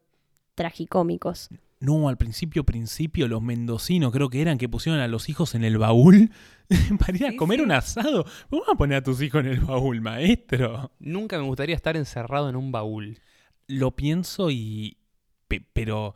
tragicómicos. 0.55 1.49
No, 1.79 2.09
al 2.09 2.17
principio, 2.17 2.65
principio, 2.65 3.29
los 3.29 3.41
mendocinos 3.41 4.11
creo 4.11 4.29
que 4.29 4.41
eran 4.41 4.57
que 4.57 4.67
pusieron 4.67 4.99
a 4.99 5.07
los 5.07 5.29
hijos 5.29 5.55
en 5.55 5.63
el 5.63 5.77
baúl 5.77 6.29
para 6.99 7.15
ir 7.17 7.25
a 7.25 7.29
Sí, 7.31 7.37
comer 7.37 7.59
sí. 7.59 7.63
un 7.63 7.71
asado. 7.71 8.25
¿Cómo 8.49 8.63
vas 8.63 8.71
a 8.73 8.77
poner 8.77 8.97
a 8.97 9.03
tus 9.03 9.21
hijos 9.21 9.41
en 9.45 9.47
el 9.51 9.61
baúl, 9.61 10.01
maestro? 10.01 10.91
Nunca 10.99 11.37
me 11.39 11.45
gustaría 11.45 11.75
estar 11.75 11.95
encerrado 11.95 12.49
en 12.49 12.57
un 12.57 12.71
baúl. 12.71 13.19
Lo 13.67 13.95
pienso 13.95 14.51
y... 14.51 14.97
pe- 15.49 15.65
Pero 15.73 16.15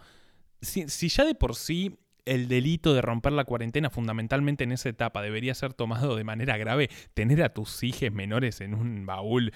si, 0.61 0.87
ya 1.09 1.25
de 1.25 1.35
por 1.35 1.55
sí 1.55 1.97
el 2.25 2.47
delito 2.47 2.93
de 2.93 3.01
romper 3.01 3.33
la 3.33 3.43
cuarentena 3.43 3.89
fundamentalmente 3.89 4.63
en 4.63 4.71
esa 4.71 4.87
etapa 4.87 5.21
debería 5.21 5.53
ser 5.53 5.73
tomado 5.73 6.15
de 6.15 6.23
manera 6.23 6.55
grave, 6.55 6.89
tener 7.13 7.43
a 7.43 7.49
tus 7.53 7.83
hijos 7.83 8.13
menores 8.13 8.61
en 8.61 8.73
un 8.75 9.05
baúl, 9.05 9.51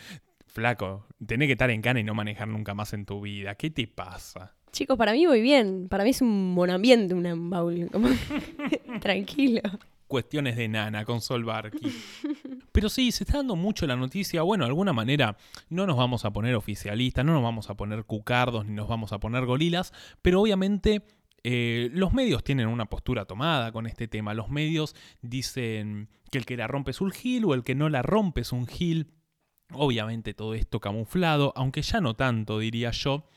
flaco, 0.48 1.06
tenés 1.26 1.48
que 1.48 1.54
estar 1.54 1.70
en 1.70 1.82
cana 1.82 2.02
y 2.02 2.04
no 2.04 2.14
manejar 2.14 2.50
nunca 2.50 2.74
más 2.74 2.92
en 2.92 3.06
tu 3.06 3.22
vida. 3.22 3.56
¿Qué 3.56 3.70
te 3.70 3.88
pasa? 3.88 4.54
Chicos, 4.74 4.98
para 4.98 5.14
mí 5.14 5.26
muy 5.26 5.42
bien. 5.42 5.88
Para 5.88 6.04
mí 6.04 6.10
es 6.10 6.22
un 6.22 6.54
buen 6.56 6.70
ambiente 6.72 7.14
un 7.14 7.50
baúl. 7.50 7.90
Tranquilo. 9.02 9.62
Cuestiones 10.08 10.56
de 10.56 10.68
nana 10.68 11.06
con 11.06 11.22
Sol. 11.22 11.46
Pero 12.72 12.90
sí, 12.90 13.12
se 13.12 13.24
está 13.24 13.38
dando 13.38 13.56
mucho 13.56 13.88
la 13.88 13.96
noticia. 13.96 14.42
Bueno, 14.42 14.66
de 14.66 14.70
alguna 14.70 14.94
manera 14.94 15.38
no 15.70 15.86
nos 15.86 15.98
vamos 15.98 16.26
a 16.26 16.32
poner 16.32 16.56
oficialistas, 16.56 17.26
no 17.26 17.34
nos 17.34 17.44
vamos 17.44 17.70
a 17.70 17.76
poner 17.76 18.04
cucardos, 18.06 18.66
ni 18.66 18.74
nos 18.74 18.88
vamos 18.88 19.12
a 19.14 19.20
poner 19.20 19.46
gorilas, 19.46 19.94
pero 20.22 20.42
obviamente 20.42 21.04
eh, 21.44 21.90
los 21.94 22.14
medios 22.14 22.44
tienen 22.44 22.68
una 22.68 22.86
postura 22.86 23.26
tomada 23.26 23.72
con 23.72 23.88
este 23.88 24.08
tema. 24.08 24.34
Los 24.34 24.50
medios 24.50 24.96
dicen 25.22 26.10
que 26.32 26.38
el 26.38 26.46
que 26.46 26.58
la 26.58 26.68
rompe 26.68 26.92
es 26.92 27.02
un 27.02 27.12
gil 27.12 27.46
o 27.46 27.54
el 27.54 27.64
que 27.64 27.76
no 27.76 27.90
la 27.90 28.02
rompe 28.02 28.42
es 28.42 28.52
un 28.52 28.68
gil. 28.68 29.14
Obviamente 29.74 30.34
todo 30.34 30.54
esto 30.54 30.80
camuflado, 30.80 31.54
aunque 31.56 31.82
ya 31.82 32.00
no 32.00 32.16
tanto, 32.16 32.60
diría 32.60 32.92
yo. 32.92 33.30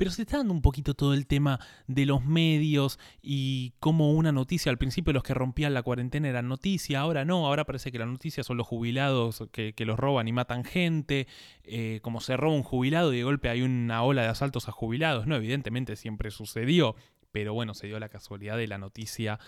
Pero 0.00 0.12
se 0.12 0.22
está 0.22 0.38
dando 0.38 0.54
un 0.54 0.62
poquito 0.62 0.94
todo 0.94 1.12
el 1.12 1.26
tema 1.26 1.60
de 1.86 2.06
los 2.06 2.24
medios 2.24 2.98
y 3.20 3.74
cómo 3.80 4.14
una 4.14 4.32
noticia, 4.32 4.72
al 4.72 4.78
principio 4.78 5.12
los 5.12 5.22
que 5.22 5.34
rompían 5.34 5.74
la 5.74 5.82
cuarentena 5.82 6.26
eran 6.26 6.48
noticia, 6.48 7.00
ahora 7.00 7.26
no, 7.26 7.46
ahora 7.46 7.66
parece 7.66 7.92
que 7.92 7.98
la 7.98 8.06
noticia 8.06 8.42
son 8.42 8.56
los 8.56 8.66
jubilados 8.66 9.44
que, 9.52 9.74
los 9.84 9.98
roban 9.98 10.26
y 10.26 10.32
matan 10.32 10.64
gente, 10.64 11.26
eh, 11.64 12.00
como 12.00 12.22
se 12.22 12.38
roba 12.38 12.54
un 12.54 12.62
jubilado 12.62 13.12
y 13.12 13.18
de 13.18 13.24
golpe 13.24 13.50
hay 13.50 13.60
una 13.60 14.02
ola 14.02 14.22
de 14.22 14.28
asaltos 14.28 14.70
a 14.70 14.72
jubilados, 14.72 15.26
no, 15.26 15.36
evidentemente 15.36 15.96
siempre 15.96 16.30
sucedió, 16.30 16.96
pero 17.30 17.52
bueno, 17.52 17.74
se 17.74 17.86
dio 17.86 18.00
la 18.00 18.08
casualidad 18.08 18.56
de 18.56 18.68
la 18.68 18.78
noticia 18.78 19.38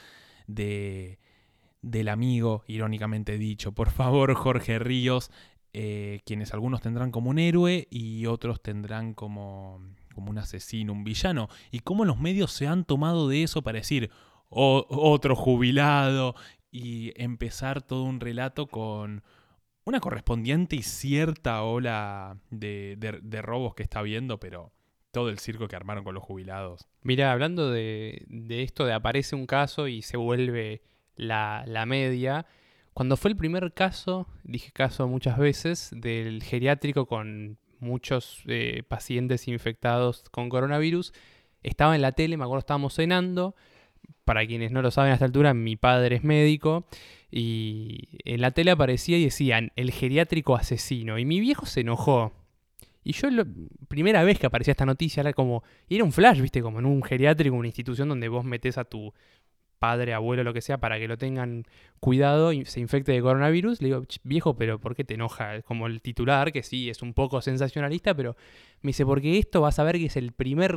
de 0.46 1.18
del 1.80 2.08
amigo, 2.08 2.62
irónicamente 2.66 3.38
dicho. 3.38 3.72
Por 3.72 3.90
favor, 3.90 4.34
Jorge 4.34 4.78
Ríos, 4.78 5.30
eh, 5.72 6.20
quienes 6.26 6.52
algunos 6.52 6.82
tendrán 6.82 7.10
como 7.10 7.30
un 7.30 7.38
héroe 7.38 7.88
y 7.90 8.26
otros 8.26 8.62
tendrán 8.62 9.14
como, 9.14 9.80
como 10.12 10.30
un 10.30 10.38
asesino, 10.38 10.92
un 10.92 11.04
villano. 11.04 11.48
Y 11.70 11.80
cómo 11.80 12.04
los 12.04 12.18
medios 12.18 12.52
se 12.52 12.66
han 12.66 12.84
tomado 12.84 13.28
de 13.28 13.42
eso 13.42 13.62
para 13.62 13.78
decir 13.78 14.10
"O- 14.48 14.86
otro 14.88 15.34
jubilado 15.36 16.34
y 16.70 17.12
empezar 17.22 17.82
todo 17.82 18.04
un 18.04 18.20
relato 18.20 18.66
con 18.66 19.22
una 19.84 20.00
correspondiente 20.00 20.76
y 20.76 20.82
cierta 20.82 21.62
ola 21.62 22.38
de, 22.50 22.96
robos 23.42 23.74
que 23.74 23.82
está 23.82 23.98
habiendo, 23.98 24.38
pero 24.38 24.72
todo 25.10 25.28
el 25.28 25.38
circo 25.38 25.68
que 25.68 25.76
armaron 25.76 26.04
con 26.04 26.14
los 26.14 26.22
jubilados. 26.22 26.88
Mira, 27.02 27.32
hablando 27.32 27.70
de, 27.70 28.24
de 28.28 28.62
esto 28.62 28.86
de 28.86 28.92
aparece 28.94 29.36
un 29.36 29.46
caso 29.46 29.88
y 29.88 30.02
se 30.02 30.16
vuelve 30.16 30.82
la, 31.16 31.64
la 31.66 31.84
media, 31.84 32.46
cuando 32.94 33.16
fue 33.16 33.30
el 33.30 33.36
primer 33.36 33.74
caso, 33.74 34.26
dije 34.44 34.70
caso 34.72 35.08
muchas 35.08 35.36
veces, 35.38 35.90
del 35.94 36.42
geriátrico 36.42 37.06
con 37.06 37.58
muchos 37.82 38.42
eh, 38.46 38.82
pacientes 38.88 39.48
infectados 39.48 40.24
con 40.30 40.48
coronavirus, 40.48 41.12
estaba 41.62 41.94
en 41.94 42.02
la 42.02 42.12
tele, 42.12 42.36
me 42.36 42.44
acuerdo 42.44 42.60
estábamos 42.60 42.94
cenando, 42.94 43.54
para 44.24 44.46
quienes 44.46 44.72
no 44.72 44.82
lo 44.82 44.90
saben 44.90 45.10
a 45.10 45.14
esta 45.14 45.26
altura, 45.26 45.52
mi 45.52 45.76
padre 45.76 46.16
es 46.16 46.24
médico, 46.24 46.86
y 47.30 48.08
en 48.24 48.40
la 48.40 48.52
tele 48.52 48.70
aparecía 48.70 49.18
y 49.18 49.24
decían, 49.24 49.72
el 49.76 49.90
geriátrico 49.90 50.56
asesino, 50.56 51.18
y 51.18 51.24
mi 51.24 51.40
viejo 51.40 51.66
se 51.66 51.80
enojó. 51.80 52.32
Y 53.04 53.12
yo, 53.14 53.30
la 53.30 53.44
primera 53.88 54.22
vez 54.22 54.38
que 54.38 54.46
aparecía 54.46 54.72
esta 54.72 54.86
noticia, 54.86 55.22
era 55.22 55.32
como, 55.32 55.64
y 55.88 55.96
era 55.96 56.04
un 56.04 56.12
flash, 56.12 56.40
viste, 56.40 56.62
como 56.62 56.78
en 56.78 56.86
un 56.86 57.02
geriátrico, 57.02 57.56
una 57.56 57.66
institución 57.66 58.08
donde 58.08 58.28
vos 58.28 58.44
metés 58.44 58.78
a 58.78 58.84
tu 58.84 59.12
padre, 59.82 60.14
abuelo, 60.14 60.44
lo 60.44 60.54
que 60.54 60.60
sea, 60.60 60.78
para 60.78 60.96
que 61.00 61.08
lo 61.08 61.18
tengan 61.18 61.64
cuidado 61.98 62.52
y 62.52 62.64
se 62.66 62.78
infecte 62.78 63.10
de 63.10 63.20
coronavirus. 63.20 63.82
Le 63.82 63.88
digo, 63.88 64.04
"Ch, 64.04 64.20
viejo, 64.22 64.54
pero 64.54 64.78
¿por 64.78 64.94
qué 64.94 65.02
te 65.02 65.14
enoja? 65.14 65.60
Como 65.62 65.88
el 65.88 66.00
titular, 66.00 66.52
que 66.52 66.62
sí, 66.62 66.88
es 66.88 67.02
un 67.02 67.14
poco 67.14 67.40
sensacionalista, 67.42 68.14
pero 68.14 68.36
me 68.80 68.90
dice, 68.90 69.04
porque 69.04 69.38
esto 69.38 69.60
vas 69.60 69.80
a 69.80 69.82
ver 69.82 69.96
que 69.96 70.06
es 70.06 70.16
el 70.16 70.30
primer, 70.30 70.76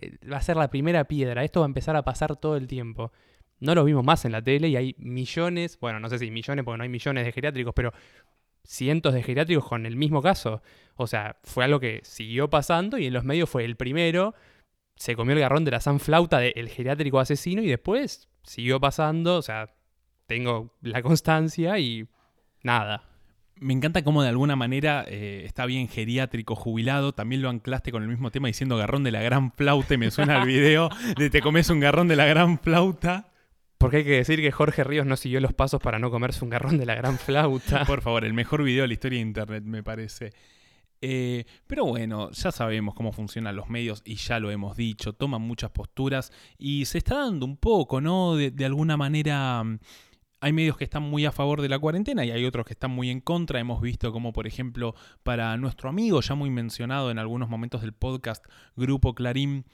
eh, 0.00 0.18
va 0.30 0.36
a 0.36 0.42
ser 0.42 0.56
la 0.58 0.68
primera 0.68 1.04
piedra, 1.04 1.44
esto 1.44 1.60
va 1.60 1.66
a 1.66 1.72
empezar 1.72 1.96
a 1.96 2.02
pasar 2.02 2.36
todo 2.36 2.56
el 2.58 2.66
tiempo. 2.66 3.10
No 3.58 3.74
lo 3.74 3.84
vimos 3.84 4.04
más 4.04 4.24
en 4.26 4.32
la 4.32 4.42
tele 4.42 4.68
y 4.68 4.76
hay 4.76 4.94
millones, 4.98 5.78
bueno, 5.80 5.98
no 5.98 6.10
sé 6.10 6.18
si 6.18 6.30
millones, 6.30 6.64
porque 6.64 6.76
no 6.76 6.82
hay 6.82 6.90
millones 6.90 7.24
de 7.24 7.32
geriátricos, 7.32 7.72
pero 7.74 7.92
cientos 8.64 9.14
de 9.14 9.22
geriátricos 9.22 9.66
con 9.66 9.86
el 9.86 9.96
mismo 9.96 10.20
caso. 10.20 10.62
O 10.96 11.06
sea, 11.06 11.38
fue 11.44 11.64
algo 11.64 11.80
que 11.80 12.00
siguió 12.04 12.50
pasando 12.50 12.98
y 12.98 13.06
en 13.06 13.14
los 13.14 13.24
medios 13.24 13.48
fue 13.48 13.64
el 13.64 13.76
primero. 13.76 14.34
Se 14.96 15.16
comió 15.16 15.34
el 15.34 15.40
garrón 15.40 15.64
de 15.64 15.70
la 15.70 15.80
sanflauta 15.80 16.38
del 16.38 16.68
geriátrico 16.68 17.18
asesino 17.18 17.62
y 17.62 17.66
después 17.68 18.28
siguió 18.42 18.80
pasando. 18.80 19.36
O 19.36 19.42
sea, 19.42 19.70
tengo 20.26 20.74
la 20.80 21.02
constancia 21.02 21.78
y 21.78 22.06
nada. 22.62 23.04
Me 23.56 23.74
encanta 23.74 24.02
cómo 24.02 24.22
de 24.22 24.28
alguna 24.28 24.56
manera 24.56 25.04
eh, 25.06 25.42
está 25.44 25.66
bien 25.66 25.88
geriátrico, 25.88 26.56
jubilado. 26.56 27.12
También 27.12 27.42
lo 27.42 27.48
anclaste 27.48 27.92
con 27.92 28.02
el 28.02 28.08
mismo 28.08 28.30
tema 28.30 28.48
diciendo 28.48 28.76
garrón 28.76 29.04
de 29.04 29.12
la 29.12 29.22
gran 29.22 29.52
flauta. 29.52 29.94
Y 29.94 29.98
me 29.98 30.10
suena 30.10 30.40
el 30.40 30.46
video 30.46 30.88
de 31.16 31.30
te 31.30 31.40
comes 31.40 31.70
un 31.70 31.80
garrón 31.80 32.08
de 32.08 32.16
la 32.16 32.26
gran 32.26 32.58
flauta. 32.58 33.28
Porque 33.78 33.98
hay 33.98 34.04
que 34.04 34.12
decir 34.12 34.40
que 34.40 34.52
Jorge 34.52 34.84
Ríos 34.84 35.06
no 35.06 35.16
siguió 35.16 35.40
los 35.40 35.52
pasos 35.54 35.80
para 35.80 35.98
no 35.98 36.10
comerse 36.10 36.44
un 36.44 36.50
garrón 36.50 36.78
de 36.78 36.86
la 36.86 36.94
gran 36.94 37.18
flauta. 37.18 37.84
Por 37.84 38.00
favor, 38.00 38.24
el 38.24 38.32
mejor 38.32 38.62
video 38.62 38.82
de 38.82 38.88
la 38.88 38.94
historia 38.94 39.18
de 39.18 39.26
internet, 39.26 39.64
me 39.64 39.82
parece. 39.82 40.30
Eh, 41.04 41.44
pero 41.66 41.84
bueno, 41.84 42.30
ya 42.30 42.52
sabemos 42.52 42.94
cómo 42.94 43.10
funcionan 43.10 43.56
los 43.56 43.68
medios 43.68 44.02
y 44.04 44.14
ya 44.14 44.38
lo 44.38 44.52
hemos 44.52 44.76
dicho, 44.76 45.12
toman 45.12 45.42
muchas 45.42 45.72
posturas 45.72 46.32
y 46.58 46.84
se 46.84 46.98
está 46.98 47.16
dando 47.16 47.44
un 47.44 47.56
poco, 47.56 48.00
¿no? 48.00 48.36
De, 48.36 48.52
de 48.52 48.64
alguna 48.64 48.96
manera 48.96 49.64
mm, 49.64 49.80
hay 50.42 50.52
medios 50.52 50.76
que 50.76 50.84
están 50.84 51.02
muy 51.02 51.24
a 51.24 51.32
favor 51.32 51.60
de 51.60 51.68
la 51.68 51.78
cuarentena 51.80 52.24
y 52.24 52.30
hay 52.30 52.44
otros 52.44 52.66
que 52.66 52.72
están 52.72 52.92
muy 52.92 53.10
en 53.10 53.20
contra. 53.20 53.58
Hemos 53.58 53.80
visto 53.80 54.12
como, 54.12 54.32
por 54.32 54.46
ejemplo, 54.46 54.94
para 55.24 55.56
nuestro 55.56 55.88
amigo, 55.88 56.20
ya 56.20 56.36
muy 56.36 56.50
mencionado 56.50 57.10
en 57.10 57.18
algunos 57.18 57.48
momentos 57.48 57.80
del 57.80 57.92
podcast, 57.92 58.44
Grupo 58.76 59.14
Clarín, 59.14 59.64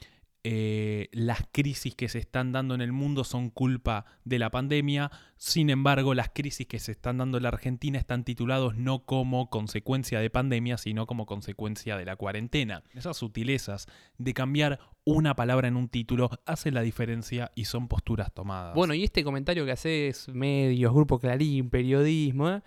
eh, 0.44 1.08
las 1.12 1.40
crisis 1.50 1.94
que 1.94 2.08
se 2.08 2.18
están 2.18 2.52
dando 2.52 2.74
en 2.74 2.80
el 2.80 2.92
mundo 2.92 3.24
son 3.24 3.50
culpa 3.50 4.04
de 4.24 4.38
la 4.38 4.50
pandemia. 4.50 5.10
Sin 5.36 5.68
embargo, 5.68 6.14
las 6.14 6.30
crisis 6.30 6.66
que 6.66 6.78
se 6.78 6.92
están 6.92 7.18
dando 7.18 7.38
en 7.38 7.42
la 7.42 7.48
Argentina 7.50 7.98
están 7.98 8.24
titulados 8.24 8.76
no 8.76 9.04
como 9.04 9.50
consecuencia 9.50 10.20
de 10.20 10.30
pandemia, 10.30 10.78
sino 10.78 11.06
como 11.06 11.26
consecuencia 11.26 11.96
de 11.96 12.04
la 12.04 12.16
cuarentena. 12.16 12.82
Esas 12.94 13.16
sutilezas 13.16 13.86
de 14.16 14.32
cambiar 14.32 14.78
una 15.04 15.34
palabra 15.34 15.68
en 15.68 15.76
un 15.76 15.88
título 15.88 16.30
hacen 16.46 16.74
la 16.74 16.82
diferencia 16.82 17.50
y 17.54 17.64
son 17.64 17.88
posturas 17.88 18.32
tomadas. 18.32 18.74
Bueno, 18.74 18.94
y 18.94 19.04
este 19.04 19.24
comentario 19.24 19.64
que 19.64 19.72
haces, 19.72 20.28
medios, 20.28 20.92
Grupo 20.94 21.18
Clarín, 21.18 21.70
periodismo, 21.70 22.50
¿eh? 22.50 22.62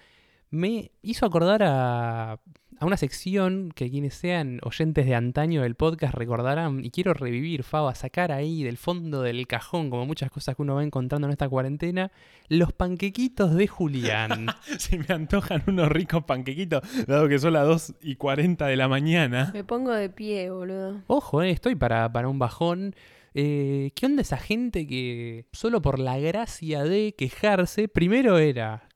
me 0.50 0.92
hizo 1.02 1.26
acordar 1.26 1.64
a, 1.64 2.42
a 2.82 2.86
una 2.88 2.98
sección 2.98 3.72
que 3.76 3.92
quienes 3.92 4.16
sean 4.16 4.60
oyentes 4.64 5.06
de 5.06 5.14
antaño 5.14 5.62
del 5.62 5.76
podcast 5.76 6.16
recordarán, 6.16 6.84
y 6.84 6.90
quiero 6.90 7.14
revivir, 7.14 7.62
Faba, 7.62 7.94
sacar 7.94 8.32
ahí 8.32 8.64
del 8.64 8.78
fondo 8.78 9.22
del 9.22 9.46
cajón, 9.46 9.92
como 9.92 10.08
muchas 10.08 10.32
cosas 10.32 10.56
que 10.56 10.64
uno 10.64 10.74
va 10.74 10.84
encontrando 10.84 11.28
en 11.28 11.32
esta 11.32 11.48
cuarentena, 11.48 12.12
los 12.50 12.74
panquequitos 12.74 13.54
de 13.54 13.68
Julián. 13.68 14.48
Se 14.80 14.98
me 14.98 15.06
antojan 15.14 15.62
unos 15.68 15.90
ricos 15.90 16.24
panquequitos, 16.24 16.82
dado 17.06 17.30
que 17.30 17.38
son 17.38 17.54
las 17.54 17.68
2 17.68 17.94
y 18.02 18.16
40 18.16 18.66
de 18.66 18.76
la 18.76 18.88
mañana. 18.88 19.52
Me 19.54 19.64
pongo 19.64 19.92
de 19.92 20.10
pie, 20.10 20.50
boludo. 20.50 21.04
Ojo, 21.06 21.44
eh, 21.44 21.52
estoy 21.52 21.76
para, 21.76 22.12
para 22.12 22.30
un 22.30 22.40
bajón. 22.40 22.96
Eh, 23.36 23.92
¿Qué 23.94 24.08
onda 24.08 24.24
esa 24.24 24.38
gente 24.38 24.88
que 24.88 25.46
solo 25.52 25.84
por 25.84 26.00
la 26.00 26.18
gracia 26.18 26.84
de 26.84 27.14
quejarse, 27.16 27.88
primero 27.88 28.40
era 28.40 28.90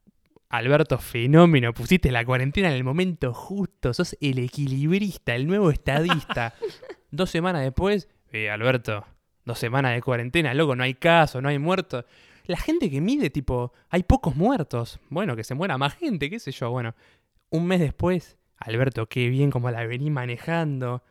Alberto 0.57 0.97
Fenómeno, 0.97 1.73
pusiste 1.73 2.11
la 2.11 2.23
cuarentena 2.23 2.69
en 2.69 2.75
el 2.75 2.83
momento 2.83 3.33
justo, 3.33 3.93
sos 3.93 4.15
el 4.21 4.39
equilibrista, 4.39 5.35
el 5.35 5.47
nuevo 5.47 5.69
estadista. 5.69 6.53
dos 7.11 7.29
semanas 7.29 7.63
después, 7.63 8.07
eh, 8.31 8.49
Alberto, 8.49 9.05
dos 9.43 9.59
semanas 9.59 9.93
de 9.93 10.01
cuarentena, 10.01 10.53
loco, 10.53 10.75
no 10.75 10.83
hay 10.83 10.93
caso, 10.93 11.41
no 11.41 11.49
hay 11.49 11.59
muertos. 11.59 12.05
La 12.45 12.57
gente 12.57 12.89
que 12.89 13.01
mide, 13.01 13.29
tipo, 13.29 13.73
hay 13.89 14.03
pocos 14.03 14.35
muertos. 14.35 14.99
Bueno, 15.09 15.35
que 15.35 15.43
se 15.43 15.55
muera 15.55 15.77
más 15.77 15.95
gente, 15.95 16.29
qué 16.29 16.39
sé 16.39 16.51
yo. 16.51 16.69
Bueno, 16.69 16.95
un 17.49 17.65
mes 17.65 17.79
después, 17.79 18.37
Alberto, 18.57 19.07
qué 19.07 19.29
bien 19.29 19.51
como 19.51 19.71
la 19.71 19.85
vení 19.85 20.09
manejando. 20.09 21.03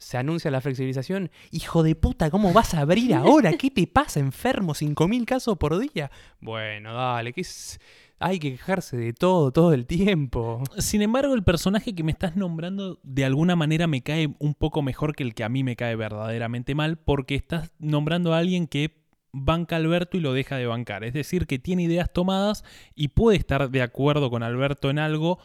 Se 0.00 0.16
anuncia 0.16 0.50
la 0.50 0.62
flexibilización. 0.62 1.30
Hijo 1.50 1.82
de 1.82 1.94
puta, 1.94 2.30
¿cómo 2.30 2.54
vas 2.54 2.72
a 2.72 2.80
abrir 2.80 3.14
ahora? 3.14 3.52
¿Qué 3.52 3.70
te 3.70 3.86
pasa, 3.86 4.18
enfermo? 4.18 4.72
¿5.000 4.72 5.26
casos 5.26 5.58
por 5.58 5.78
día? 5.78 6.10
Bueno, 6.40 6.94
dale, 6.94 7.34
¿qué 7.34 7.42
es? 7.42 7.78
Hay 8.18 8.38
que 8.38 8.52
quejarse 8.52 8.96
de 8.96 9.12
todo, 9.12 9.52
todo 9.52 9.74
el 9.74 9.84
tiempo. 9.86 10.62
Sin 10.78 11.02
embargo, 11.02 11.34
el 11.34 11.44
personaje 11.44 11.94
que 11.94 12.02
me 12.02 12.12
estás 12.12 12.34
nombrando 12.34 12.98
de 13.02 13.26
alguna 13.26 13.56
manera 13.56 13.86
me 13.86 14.02
cae 14.02 14.34
un 14.38 14.54
poco 14.54 14.80
mejor 14.80 15.14
que 15.14 15.22
el 15.22 15.34
que 15.34 15.44
a 15.44 15.50
mí 15.50 15.64
me 15.64 15.76
cae 15.76 15.96
verdaderamente 15.96 16.74
mal, 16.74 16.96
porque 16.96 17.34
estás 17.34 17.70
nombrando 17.78 18.32
a 18.32 18.38
alguien 18.38 18.68
que 18.68 19.04
banca 19.32 19.76
a 19.76 19.80
Alberto 19.80 20.16
y 20.16 20.20
lo 20.20 20.32
deja 20.32 20.56
de 20.56 20.66
bancar. 20.66 21.04
Es 21.04 21.12
decir, 21.12 21.46
que 21.46 21.58
tiene 21.58 21.82
ideas 21.82 22.10
tomadas 22.10 22.64
y 22.94 23.08
puede 23.08 23.36
estar 23.36 23.70
de 23.70 23.82
acuerdo 23.82 24.30
con 24.30 24.42
Alberto 24.42 24.88
en 24.88 24.98
algo, 24.98 25.38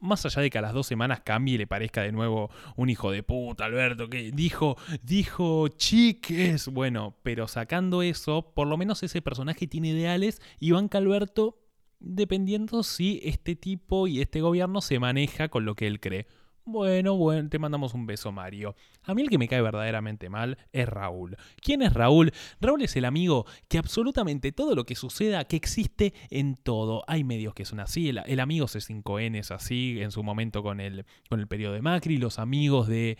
más 0.00 0.24
allá 0.26 0.42
de 0.42 0.50
que 0.50 0.58
a 0.58 0.62
las 0.62 0.72
dos 0.72 0.86
semanas 0.86 1.20
cambie 1.20 1.54
y 1.54 1.58
le 1.58 1.66
parezca 1.66 2.02
de 2.02 2.12
nuevo 2.12 2.50
un 2.76 2.90
hijo 2.90 3.10
de 3.10 3.22
puta, 3.22 3.66
Alberto, 3.66 4.08
que 4.08 4.32
dijo, 4.32 4.76
dijo 5.02 5.68
chiques. 5.68 6.68
Bueno, 6.68 7.16
pero 7.22 7.46
sacando 7.48 8.02
eso, 8.02 8.52
por 8.54 8.66
lo 8.66 8.76
menos 8.76 9.02
ese 9.02 9.22
personaje 9.22 9.66
tiene 9.66 9.88
ideales 9.88 10.40
y 10.58 10.72
banca 10.72 10.98
Alberto 10.98 11.58
dependiendo 12.00 12.82
si 12.82 13.20
este 13.22 13.54
tipo 13.54 14.06
y 14.06 14.20
este 14.20 14.40
gobierno 14.40 14.80
se 14.80 14.98
maneja 14.98 15.48
con 15.48 15.64
lo 15.64 15.74
que 15.74 15.86
él 15.86 16.00
cree. 16.00 16.26
Bueno, 16.70 17.16
bueno, 17.16 17.48
te 17.48 17.58
mandamos 17.58 17.94
un 17.94 18.06
beso, 18.06 18.30
Mario. 18.30 18.76
A 19.02 19.12
mí 19.12 19.22
el 19.22 19.28
que 19.28 19.38
me 19.38 19.48
cae 19.48 19.60
verdaderamente 19.60 20.30
mal 20.30 20.56
es 20.72 20.88
Raúl. 20.88 21.36
¿Quién 21.60 21.82
es 21.82 21.92
Raúl? 21.92 22.32
Raúl 22.60 22.82
es 22.82 22.94
el 22.94 23.06
amigo 23.06 23.44
que 23.66 23.78
absolutamente 23.78 24.52
todo 24.52 24.76
lo 24.76 24.84
que 24.84 24.94
suceda, 24.94 25.44
que 25.44 25.56
existe 25.56 26.14
en 26.30 26.54
todo. 26.54 27.02
Hay 27.08 27.24
medios 27.24 27.54
que 27.54 27.64
son 27.64 27.80
así. 27.80 28.10
El, 28.10 28.40
amigo 28.40 28.66
C5N 28.66 29.36
es 29.36 29.50
así 29.50 29.98
en 30.00 30.12
su 30.12 30.22
momento 30.22 30.62
con 30.62 30.80
el, 30.80 31.06
con 31.28 31.40
el 31.40 31.48
periodo 31.48 31.74
de 31.74 31.82
Macri. 31.82 32.18
Los 32.18 32.38
amigos 32.38 32.86
de 32.86 33.18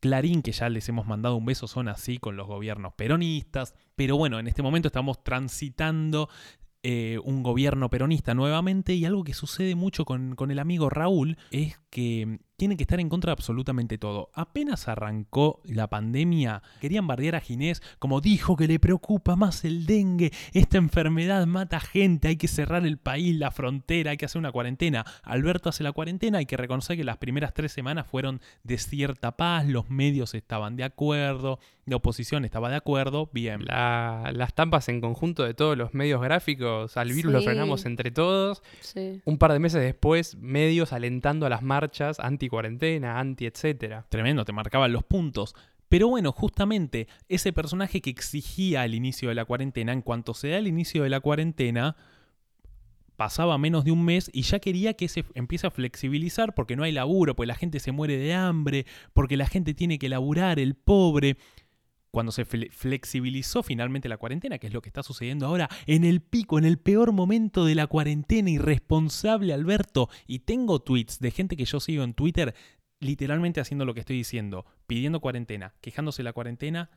Clarín, 0.00 0.42
que 0.42 0.50
ya 0.50 0.68
les 0.68 0.88
hemos 0.88 1.06
mandado 1.06 1.36
un 1.36 1.44
beso, 1.44 1.68
son 1.68 1.86
así 1.86 2.18
con 2.18 2.36
los 2.36 2.48
gobiernos 2.48 2.94
peronistas. 2.94 3.74
Pero 3.94 4.16
bueno, 4.16 4.40
en 4.40 4.48
este 4.48 4.62
momento 4.62 4.88
estamos 4.88 5.22
transitando 5.22 6.28
eh, 6.82 7.20
un 7.22 7.44
gobierno 7.44 7.90
peronista 7.90 8.34
nuevamente 8.34 8.94
y 8.94 9.04
algo 9.04 9.22
que 9.22 9.34
sucede 9.34 9.76
mucho 9.76 10.04
con, 10.04 10.34
con 10.34 10.50
el 10.50 10.58
amigo 10.58 10.90
Raúl 10.90 11.36
es 11.50 11.78
que 11.90 12.40
tiene 12.58 12.76
que 12.76 12.82
estar 12.82 12.98
en 12.98 13.08
contra 13.08 13.30
de 13.30 13.34
absolutamente 13.34 13.98
todo. 13.98 14.30
Apenas 14.34 14.88
arrancó 14.88 15.60
la 15.64 15.88
pandemia, 15.88 16.62
querían 16.80 17.06
bardear 17.06 17.36
a 17.36 17.40
Ginés 17.40 17.82
como 18.00 18.20
dijo 18.20 18.56
que 18.56 18.66
le 18.66 18.80
preocupa 18.80 19.36
más 19.36 19.64
el 19.64 19.86
dengue, 19.86 20.32
esta 20.52 20.76
enfermedad 20.76 21.46
mata 21.46 21.78
gente, 21.78 22.28
hay 22.28 22.36
que 22.36 22.48
cerrar 22.48 22.84
el 22.84 22.98
país, 22.98 23.36
la 23.36 23.52
frontera, 23.52 24.10
hay 24.10 24.16
que 24.16 24.26
hacer 24.26 24.40
una 24.40 24.50
cuarentena. 24.50 25.04
Alberto 25.22 25.68
hace 25.68 25.84
la 25.84 25.92
cuarentena, 25.92 26.38
hay 26.38 26.46
que 26.46 26.56
reconocer 26.56 26.96
que 26.96 27.04
las 27.04 27.18
primeras 27.18 27.54
tres 27.54 27.70
semanas 27.70 28.08
fueron 28.08 28.40
de 28.64 28.76
cierta 28.76 29.36
paz, 29.36 29.66
los 29.66 29.88
medios 29.88 30.34
estaban 30.34 30.74
de 30.74 30.82
acuerdo, 30.82 31.60
la 31.86 31.96
oposición 31.96 32.44
estaba 32.44 32.70
de 32.70 32.76
acuerdo, 32.76 33.30
bien. 33.32 33.64
las 33.66 34.54
tampas 34.54 34.88
en 34.88 35.00
conjunto 35.00 35.44
de 35.44 35.54
todos 35.54 35.78
los 35.78 35.94
medios 35.94 36.20
gráficos, 36.20 36.96
al 36.96 37.12
virus 37.12 37.32
lo 37.32 37.40
frenamos 37.40 37.86
entre 37.86 38.10
todos. 38.10 38.62
Sí. 38.80 39.22
Un 39.24 39.38
par 39.38 39.52
de 39.52 39.60
meses 39.60 39.80
después, 39.80 40.36
medios 40.36 40.92
alentando 40.92 41.46
a 41.46 41.48
las 41.48 41.62
marchas 41.62 42.18
anti-cuarentena, 42.48 43.20
anti-etcétera. 43.20 44.06
Tremendo, 44.08 44.44
te 44.44 44.52
marcaban 44.52 44.92
los 44.92 45.04
puntos. 45.04 45.54
Pero 45.88 46.08
bueno, 46.08 46.32
justamente 46.32 47.08
ese 47.28 47.52
personaje 47.52 48.00
que 48.00 48.10
exigía 48.10 48.84
el 48.84 48.94
inicio 48.94 49.28
de 49.28 49.34
la 49.34 49.44
cuarentena, 49.44 49.92
en 49.92 50.02
cuanto 50.02 50.34
se 50.34 50.48
da 50.48 50.58
el 50.58 50.66
inicio 50.66 51.02
de 51.02 51.08
la 51.08 51.20
cuarentena, 51.20 51.96
pasaba 53.16 53.58
menos 53.58 53.84
de 53.84 53.90
un 53.90 54.04
mes 54.04 54.30
y 54.32 54.42
ya 54.42 54.58
quería 54.60 54.94
que 54.94 55.08
se 55.08 55.24
empiece 55.34 55.66
a 55.66 55.70
flexibilizar 55.70 56.54
porque 56.54 56.76
no 56.76 56.84
hay 56.84 56.92
laburo, 56.92 57.34
porque 57.34 57.48
la 57.48 57.54
gente 57.54 57.80
se 57.80 57.92
muere 57.92 58.16
de 58.16 58.34
hambre, 58.34 58.86
porque 59.12 59.36
la 59.36 59.46
gente 59.46 59.74
tiene 59.74 59.98
que 59.98 60.08
laburar, 60.08 60.58
el 60.58 60.74
pobre 60.74 61.36
cuando 62.10 62.32
se 62.32 62.44
flexibilizó 62.44 63.62
finalmente 63.62 64.08
la 64.08 64.16
cuarentena, 64.16 64.58
que 64.58 64.66
es 64.66 64.72
lo 64.72 64.82
que 64.82 64.88
está 64.88 65.02
sucediendo 65.02 65.46
ahora, 65.46 65.68
en 65.86 66.04
el 66.04 66.20
pico, 66.20 66.58
en 66.58 66.64
el 66.64 66.78
peor 66.78 67.12
momento 67.12 67.64
de 67.64 67.74
la 67.74 67.86
cuarentena, 67.86 68.50
irresponsable 68.50 69.52
Alberto, 69.52 70.08
y 70.26 70.40
tengo 70.40 70.80
tweets 70.80 71.18
de 71.20 71.30
gente 71.30 71.56
que 71.56 71.64
yo 71.64 71.80
sigo 71.80 72.04
en 72.04 72.14
Twitter 72.14 72.54
literalmente 73.00 73.60
haciendo 73.60 73.84
lo 73.84 73.94
que 73.94 74.00
estoy 74.00 74.16
diciendo, 74.16 74.66
pidiendo 74.86 75.20
cuarentena, 75.20 75.74
quejándose 75.80 76.18
de 76.18 76.24
la 76.24 76.32
cuarentena, 76.32 76.90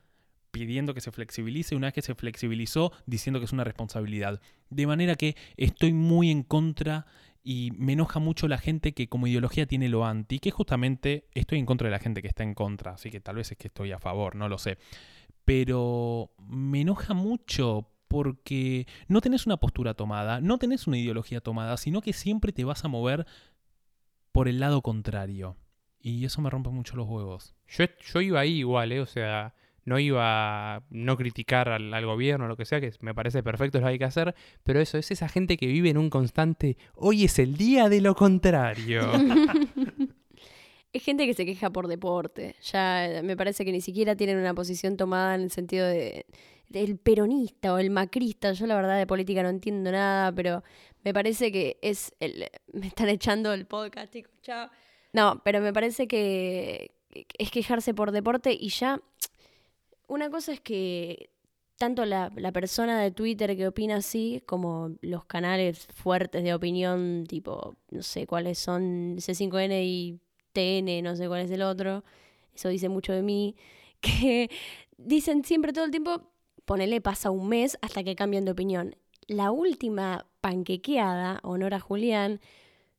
pidiendo 0.52 0.94
que 0.94 1.02
se 1.02 1.12
flexibilice, 1.12 1.76
una 1.76 1.88
vez 1.88 1.94
que 1.94 2.02
se 2.02 2.16
flexibilizó, 2.16 2.92
diciendo 3.06 3.40
que 3.40 3.46
es 3.46 3.54
una 3.54 3.64
responsabilidad. 3.64 4.42
De 4.70 4.88
manera 4.88 5.16
que 5.16 5.36
estoy 5.58 5.94
muy 5.94 6.30
en 6.30 6.44
contra 6.44 7.06
y 7.44 7.72
me 7.78 7.94
enoja 7.94 8.20
mucho 8.20 8.48
la 8.48 8.58
gente 8.58 8.94
que 8.94 9.08
como 9.08 9.28
ideología 9.28 9.66
tiene 9.66 9.90
lo 9.90 10.06
anti, 10.06 10.40
que 10.40 10.52
justamente 10.52 11.28
estoy 11.34 11.60
en 11.60 11.66
contra 11.66 11.88
de 11.88 11.92
la 11.92 12.00
gente 12.00 12.22
que 12.22 12.28
está 12.28 12.44
en 12.44 12.54
contra, 12.54 12.92
así 12.92 13.10
que 13.10 13.20
tal 13.20 13.38
vez 13.38 13.52
es 13.52 13.58
que 13.58 13.68
estoy 13.68 13.92
a 13.92 14.00
favor, 14.00 14.36
no 14.36 14.48
lo 14.48 14.58
sé. 14.58 14.78
Pero 15.46 16.32
me 16.38 16.82
enoja 16.82 17.14
mucho 17.14 17.90
porque 18.08 18.88
no 19.08 19.22
tenés 19.22 19.46
una 19.46 19.58
postura 19.58 19.94
tomada, 19.94 20.42
no 20.42 20.58
tenés 20.58 20.86
una 20.86 20.98
ideología 20.98 21.42
tomada, 21.42 21.78
sino 21.78 22.02
que 22.02 22.14
siempre 22.14 22.52
te 22.52 22.64
vas 22.64 22.86
a 22.86 22.90
mover 22.90 23.26
por 24.32 24.48
el 24.48 24.60
lado 24.60 24.82
contrario. 24.82 25.58
Y 26.00 26.26
eso 26.26 26.42
me 26.42 26.50
rompe 26.50 26.70
mucho 26.70 26.96
los 26.96 27.08
huevos. 27.08 27.56
Yo, 27.68 27.86
yo 28.14 28.22
iba 28.22 28.40
ahí 28.40 28.60
igual, 28.60 28.92
¿eh? 28.92 29.00
O 29.00 29.06
sea, 29.06 29.54
no 29.86 30.00
iba 30.00 30.76
a 30.76 30.84
no 30.90 31.18
criticar 31.18 31.70
al, 31.70 32.06
gobierno 32.06 32.46
o 32.46 32.48
lo 32.48 32.58
que 32.58 32.66
sea, 32.66 32.82
que 32.82 32.92
me 33.02 33.14
parece 33.14 33.44
perfecto, 33.44 33.80
lo 33.80 33.88
hay 33.88 33.98
que 33.98 34.06
hacer, 34.06 34.36
pero 34.64 34.80
eso 34.80 34.98
es 34.98 35.12
esa 35.12 35.30
gente 35.30 35.58
que 35.58 35.68
vive 35.68 35.90
en 35.90 35.98
un 35.98 36.10
constante, 36.10 36.78
hoy 36.96 37.26
es 37.26 37.40
el 37.40 37.58
día 37.58 37.90
de 37.90 38.02
lo 38.02 38.16
contrario. 38.16 39.02
es 40.94 41.04
gente 41.04 41.26
que 41.26 41.34
se 41.34 41.46
queja 41.46 41.70
por 41.70 41.88
deporte, 41.88 42.56
ya 42.62 43.22
me 43.24 43.36
parece 43.38 43.66
que 43.66 43.72
ni 43.72 43.82
siquiera 43.82 44.16
tienen 44.16 44.38
una 44.38 44.54
posición 44.54 44.98
tomada 44.98 45.36
en 45.36 45.42
el 45.42 45.52
sentido 45.52 45.88
de 45.88 46.26
del 46.72 46.98
peronista 46.98 47.74
o 47.74 47.78
el 47.78 47.90
macrista, 47.90 48.54
yo 48.54 48.66
la 48.66 48.76
verdad 48.76 48.98
de 48.98 49.06
política 49.06 49.44
no 49.44 49.50
entiendo 49.50 49.92
nada, 49.92 50.32
pero 50.32 50.64
me 51.04 51.14
parece 51.14 51.52
que 51.52 51.78
es 51.82 52.14
el 52.20 52.50
me 52.72 52.88
están 52.88 53.10
echando 53.10 53.54
el 53.54 53.66
podcast, 53.66 54.14
chicos, 54.14 54.32
chao. 54.42 54.70
No, 55.14 55.42
pero 55.44 55.60
me 55.60 55.74
parece 55.74 56.08
que 56.08 56.92
es 57.38 57.52
quejarse 57.52 57.94
por 57.94 58.12
deporte 58.12 58.56
y 58.58 58.70
ya 58.70 59.02
una 60.12 60.30
cosa 60.30 60.52
es 60.52 60.60
que 60.60 61.30
tanto 61.78 62.04
la, 62.04 62.30
persona 62.52 63.02
de 63.02 63.12
Twitter 63.12 63.56
que 63.56 63.66
opina 63.66 63.96
así, 63.96 64.44
como 64.46 64.92
los 65.02 65.24
canales 65.24 65.88
fuertes 65.88 66.44
de 66.44 66.54
opinión, 66.54 67.26
tipo, 67.28 67.78
no 67.90 68.04
sé 68.04 68.28
cuáles 68.28 68.60
son 68.60 69.16
C5N 69.18 69.82
y 69.84 70.20
TN, 70.52 71.02
no 71.02 71.16
sé 71.16 71.30
cuál 71.30 71.42
es 71.42 71.52
el 71.52 71.62
otro, 71.62 72.04
eso 72.54 72.68
dice 72.68 72.90
mucho 72.90 73.14
de 73.14 73.24
mí, 73.24 73.56
que 74.02 74.52
dicen 74.98 75.46
siempre 75.46 75.72
todo 75.72 75.86
el 75.86 75.92
tiempo, 75.92 76.30
ponele, 76.66 77.00
pasa 77.00 77.32
un 77.32 77.48
mes 77.48 77.78
hasta 77.82 78.04
que 78.04 78.16
cambian 78.16 78.44
de 78.44 78.52
opinión. 78.52 78.98
La 79.28 79.52
última 79.52 80.28
panquequeada, 80.42 81.40
honor 81.42 81.74
a 81.74 81.80
Julián, 81.80 82.42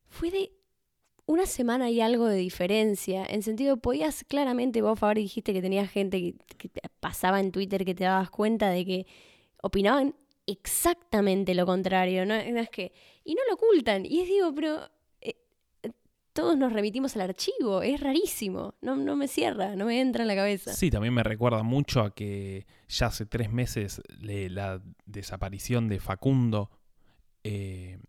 fue 0.07 0.31
de 0.31 0.51
una 1.25 1.45
semana 1.45 1.89
y 1.89 2.01
algo 2.01 2.27
de 2.27 2.37
diferencia. 2.37 3.25
En 3.25 3.43
sentido, 3.43 3.77
podías 3.77 4.23
claramente, 4.25 4.81
vos 4.81 4.99
favor 4.99 5.17
dijiste 5.17 5.53
que 5.53 5.61
tenías 5.61 5.89
gente 5.89 6.35
que, 6.57 6.69
pasaba 6.99 7.39
en 7.39 7.51
Twitter 7.51 7.85
que 7.85 7.95
te 7.95 8.03
dabas 8.03 8.29
cuenta 8.29 8.69
de 8.69 8.85
que 8.85 9.07
opinaban 9.61 10.15
exactamente 10.45 11.53
lo 11.53 11.65
contrario. 11.65 12.25
No, 12.25 12.33
es 12.35 12.69
que. 12.69 12.93
Y 13.23 13.35
no 13.35 13.41
lo 13.47 13.55
ocultan. 13.55 14.05
Y 14.05 14.21
es 14.21 14.27
digo, 14.27 14.53
pero. 14.53 14.89
eh, 15.21 15.35
todos 16.33 16.57
nos 16.57 16.73
remitimos 16.73 17.15
al 17.15 17.21
archivo. 17.21 17.81
Es 17.81 18.01
rarísimo. 18.01 18.75
No, 18.81 18.95
no 18.95 19.15
me 19.15 19.27
cierra, 19.27 19.75
no 19.75 19.85
me 19.85 20.01
entra 20.01 20.23
en 20.23 20.27
la 20.27 20.35
cabeza. 20.35 20.73
Sí, 20.73 20.89
también 20.89 21.13
me 21.13 21.23
recuerda 21.23 21.63
mucho 21.63 22.01
a 22.01 22.13
que 22.13 22.65
ya 22.89 23.07
hace 23.07 23.25
tres 23.25 23.51
meses 23.51 24.01
la 24.19 24.81
desaparición 25.05 25.87
de 25.87 25.99
Facundo, 25.99 26.71
eh, 27.43 27.99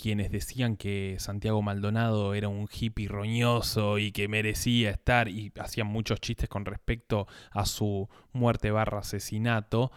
quienes 0.00 0.30
decían 0.32 0.76
que 0.76 1.16
Santiago 1.18 1.62
Maldonado 1.62 2.34
era 2.34 2.48
un 2.48 2.68
hippie 2.68 3.06
roñoso 3.06 3.98
y 3.98 4.12
que 4.12 4.28
merecía 4.28 4.90
estar 4.90 5.28
y 5.28 5.52
hacían 5.60 5.86
muchos 5.86 6.20
chistes 6.20 6.48
con 6.48 6.64
respecto 6.64 7.26
a 7.50 7.66
su 7.66 8.08
muerte 8.32 8.70
barra 8.70 9.00
asesinato, 9.00 9.92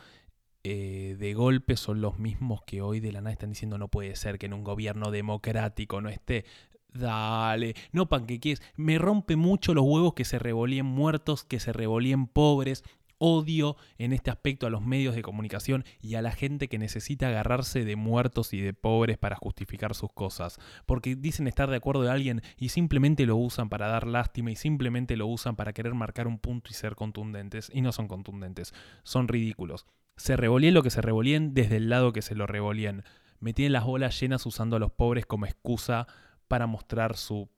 eh, 0.65 1.15
de 1.19 1.33
golpe 1.33 1.75
son 1.75 2.01
los 2.01 2.19
mismos 2.19 2.61
que 2.63 2.81
hoy 2.81 2.99
de 2.99 3.11
la 3.11 3.19
nada 3.19 3.33
están 3.33 3.49
diciendo 3.49 3.77
no 3.77 3.89
puede 3.89 4.15
ser 4.15 4.39
que 4.39 4.45
en 4.45 4.53
un 4.53 4.63
gobierno 4.63 5.11
democrático 5.11 6.01
no 6.01 6.09
esté. 6.09 6.45
Dale, 6.93 7.73
no 7.91 8.07
panqueques. 8.07 8.61
Me 8.75 8.99
rompe 8.99 9.35
mucho 9.35 9.73
los 9.73 9.83
huevos 9.83 10.13
que 10.13 10.25
se 10.25 10.37
revolían 10.37 10.85
muertos, 10.85 11.43
que 11.43 11.59
se 11.59 11.73
revolían 11.73 12.27
pobres. 12.27 12.83
Odio 13.17 13.77
en 13.97 14.13
este 14.13 14.31
aspecto 14.31 14.67
a 14.67 14.69
los 14.69 14.81
medios 14.81 15.15
de 15.15 15.21
comunicación 15.21 15.85
y 16.01 16.15
a 16.15 16.21
la 16.21 16.31
gente 16.31 16.67
que 16.67 16.77
necesita 16.77 17.27
agarrarse 17.27 17.85
de 17.85 17.95
muertos 17.95 18.53
y 18.53 18.61
de 18.61 18.73
pobres 18.73 19.17
para 19.17 19.35
justificar 19.35 19.95
sus 19.95 20.11
cosas. 20.11 20.59
Porque 20.85 21.15
dicen 21.15 21.47
estar 21.47 21.69
de 21.69 21.77
acuerdo 21.77 22.03
de 22.03 22.11
alguien 22.11 22.41
y 22.57 22.69
simplemente 22.69 23.25
lo 23.25 23.35
usan 23.37 23.69
para 23.69 23.87
dar 23.87 24.07
lástima 24.07 24.51
y 24.51 24.55
simplemente 24.55 25.17
lo 25.17 25.27
usan 25.27 25.55
para 25.55 25.73
querer 25.73 25.93
marcar 25.93 26.27
un 26.27 26.39
punto 26.39 26.69
y 26.71 26.73
ser 26.73 26.95
contundentes. 26.95 27.71
Y 27.73 27.81
no 27.81 27.91
son 27.91 28.07
contundentes, 28.07 28.73
son 29.03 29.27
ridículos. 29.27 29.85
Se 30.15 30.35
revolían 30.35 30.73
lo 30.73 30.83
que 30.83 30.89
se 30.89 31.01
revolían 31.01 31.53
desde 31.53 31.77
el 31.77 31.89
lado 31.89 32.13
que 32.13 32.21
se 32.21 32.35
lo 32.35 32.45
revolían. 32.45 33.03
Metían 33.39 33.73
las 33.73 33.83
bolas 33.83 34.19
llenas 34.19 34.45
usando 34.45 34.75
a 34.75 34.79
los 34.79 34.91
pobres 34.91 35.25
como 35.25 35.45
excusa 35.45 36.07
para 36.47 36.67
mostrar 36.67 37.17
su, 37.17 37.49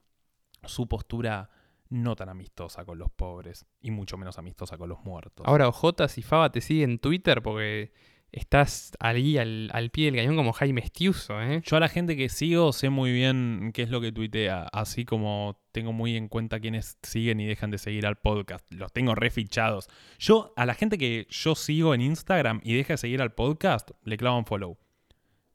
su 0.64 0.88
postura 0.88 1.50
no 1.90 2.16
tan 2.16 2.30
amistosa 2.30 2.86
con 2.86 2.98
los 2.98 3.12
pobres 3.12 3.66
y 3.82 3.92
mucho 3.92 4.18
menos 4.18 4.38
amistosa 4.38 4.78
con 4.78 4.90
los 4.90 5.04
muertos. 5.04 5.46
Ahora, 5.48 5.68
Ojotas 5.68 6.18
y 6.18 6.22
Faba 6.22 6.52
te 6.52 6.62
siguen 6.62 6.92
en 6.92 7.00
Twitter 7.00 7.42
porque 7.42 7.94
estás 8.32 8.92
ahí 9.00 9.38
al, 9.38 9.70
al 9.74 9.92
pie 9.92 10.06
del 10.06 10.16
cañón 10.16 10.36
como 10.36 10.52
Jaime 10.52 10.82
Estiuso, 10.82 11.42
¿eh? 11.42 11.62
Yo 11.64 11.78
a 11.78 11.80
la 11.80 11.88
gente 11.88 12.18
que 12.18 12.28
sigo 12.30 12.74
sé 12.74 12.90
muy 12.90 13.12
bien 13.12 13.72
qué 13.74 13.84
es 13.84 13.90
lo 13.90 14.02
que 14.02 14.12
tuitea, 14.12 14.68
así 14.74 15.06
como 15.06 15.62
tengo 15.72 15.94
muy 15.94 16.18
en 16.18 16.28
cuenta 16.28 16.60
quienes 16.60 16.98
siguen 17.02 17.40
y 17.40 17.46
dejan 17.46 17.72
de 17.72 17.78
seguir 17.78 18.06
al 18.06 18.18
podcast. 18.18 18.70
Los 18.72 18.92
tengo 18.92 19.16
refichados. 19.16 19.88
Yo, 20.20 20.54
a 20.58 20.66
la 20.66 20.74
gente 20.74 20.98
que 20.98 21.28
yo 21.30 21.56
sigo 21.56 21.94
en 21.94 22.02
Instagram 22.02 22.60
y 22.64 22.76
deja 22.76 22.94
de 22.94 22.98
seguir 22.98 23.22
al 23.22 23.34
podcast, 23.34 23.92
le 24.04 24.18
clavo 24.18 24.38
un 24.38 24.46
follow. 24.46 24.78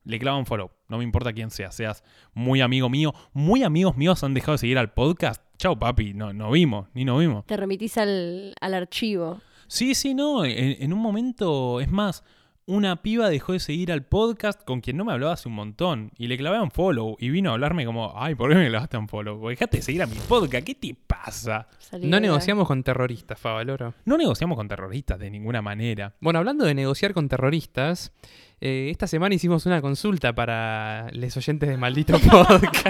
Le 0.04 0.18
clavo 0.18 0.38
un 0.38 0.46
follow. 0.46 0.70
No 0.90 0.98
me 0.98 1.04
importa 1.04 1.32
quién 1.32 1.50
sea. 1.50 1.70
Seas 1.72 2.04
muy 2.34 2.60
amigo 2.60 2.90
mío. 2.90 3.14
Muy 3.32 3.62
amigos 3.62 3.96
míos 3.96 4.22
han 4.24 4.34
dejado 4.34 4.52
de 4.52 4.58
seguir 4.58 4.78
al 4.78 4.92
podcast. 4.92 5.42
Chau, 5.56 5.78
papi. 5.78 6.12
No, 6.14 6.32
no 6.32 6.50
vimos. 6.50 6.88
Ni 6.94 7.04
no 7.04 7.18
vimos. 7.18 7.46
Te 7.46 7.56
remitís 7.56 7.96
al, 7.96 8.54
al 8.60 8.74
archivo. 8.74 9.40
Sí, 9.68 9.94
sí, 9.94 10.14
no. 10.14 10.44
En, 10.44 10.82
en 10.82 10.92
un 10.92 10.98
momento, 10.98 11.80
es 11.80 11.90
más, 11.90 12.24
una 12.70 13.02
piba 13.02 13.28
dejó 13.28 13.52
de 13.52 13.58
seguir 13.58 13.90
al 13.90 14.04
podcast 14.04 14.62
con 14.64 14.80
quien 14.80 14.96
no 14.96 15.04
me 15.04 15.12
hablaba 15.12 15.32
hace 15.32 15.48
un 15.48 15.54
montón. 15.54 16.12
Y 16.16 16.28
le 16.28 16.38
clavé 16.38 16.60
un 16.60 16.70
follow. 16.70 17.16
Y 17.18 17.28
vino 17.30 17.50
a 17.50 17.54
hablarme 17.54 17.84
como, 17.84 18.12
ay, 18.16 18.36
¿por 18.36 18.50
qué 18.50 18.54
me 18.54 18.68
clavaste 18.68 18.96
un 18.96 19.08
follow? 19.08 19.40
Porque 19.40 19.56
dejaste 19.56 19.78
de 19.78 19.82
seguir 19.82 20.02
a 20.02 20.06
mi 20.06 20.14
podcast. 20.16 20.64
¿Qué 20.64 20.76
te 20.76 20.94
pasa? 21.06 21.66
No 22.00 22.20
negociamos 22.20 22.68
con 22.68 22.84
terroristas, 22.84 23.40
Favaloro. 23.40 23.94
No 24.04 24.16
negociamos 24.16 24.56
con 24.56 24.68
terroristas 24.68 25.18
de 25.18 25.30
ninguna 25.30 25.60
manera. 25.60 26.14
Bueno, 26.20 26.38
hablando 26.38 26.64
de 26.64 26.74
negociar 26.74 27.12
con 27.12 27.28
terroristas, 27.28 28.12
eh, 28.60 28.88
esta 28.90 29.08
semana 29.08 29.34
hicimos 29.34 29.66
una 29.66 29.82
consulta 29.82 30.32
para 30.32 31.08
los 31.12 31.36
oyentes 31.36 31.68
de 31.68 31.76
Maldito 31.76 32.18
Podcast. 32.30 32.86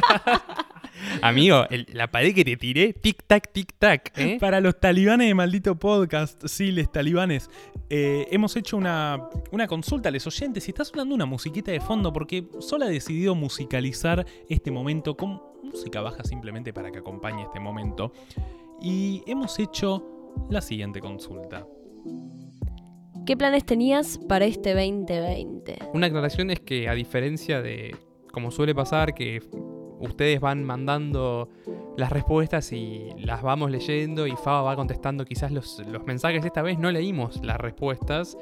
Amigo, 1.22 1.64
el- 1.70 1.86
la 1.92 2.10
pared 2.10 2.34
que 2.34 2.44
te 2.44 2.56
tiré, 2.56 2.94
tic-tac, 2.94 3.50
tic-tac, 3.52 4.12
¿eh? 4.16 4.38
Para 4.40 4.60
los 4.60 4.78
talibanes 4.78 5.28
de 5.28 5.34
maldito 5.34 5.78
podcast, 5.78 6.44
sí, 6.46 6.70
les 6.72 6.90
talibanes, 6.90 7.50
eh, 7.88 8.26
hemos 8.30 8.56
hecho 8.56 8.76
una, 8.76 9.28
una 9.50 9.66
consulta 9.66 10.08
a 10.08 10.12
los 10.12 10.26
oyentes 10.26 10.66
y 10.68 10.70
está 10.70 10.84
sonando 10.84 11.14
una 11.14 11.26
musiquita 11.26 11.72
de 11.72 11.80
fondo 11.80 12.12
porque 12.12 12.46
Sol 12.60 12.82
ha 12.82 12.88
decidido 12.88 13.34
musicalizar 13.34 14.26
este 14.48 14.70
momento 14.70 15.16
con 15.16 15.40
música 15.62 16.00
baja 16.00 16.24
simplemente 16.24 16.72
para 16.72 16.90
que 16.90 16.98
acompañe 16.98 17.42
este 17.42 17.60
momento. 17.60 18.12
Y 18.80 19.22
hemos 19.26 19.58
hecho 19.58 20.06
la 20.48 20.60
siguiente 20.60 21.00
consulta. 21.00 21.66
¿Qué 23.26 23.36
planes 23.36 23.64
tenías 23.66 24.18
para 24.28 24.46
este 24.46 24.74
2020? 24.74 25.78
Una 25.92 26.06
aclaración 26.06 26.50
es 26.50 26.60
que 26.60 26.88
a 26.88 26.94
diferencia 26.94 27.60
de 27.60 27.94
como 28.32 28.50
suele 28.50 28.74
pasar, 28.74 29.14
que 29.14 29.42
ustedes 30.00 30.40
van 30.40 30.64
mandando 30.64 31.48
las 31.96 32.10
respuestas 32.10 32.72
y 32.72 33.08
las 33.18 33.42
vamos 33.42 33.70
leyendo 33.70 34.26
y 34.26 34.32
Faba 34.36 34.62
va 34.62 34.76
contestando 34.76 35.24
quizás 35.24 35.52
los, 35.52 35.78
los 35.86 36.04
mensajes, 36.04 36.44
esta 36.44 36.62
vez 36.62 36.78
no 36.78 36.90
leímos 36.90 37.44
las 37.44 37.58
respuestas 37.58 38.36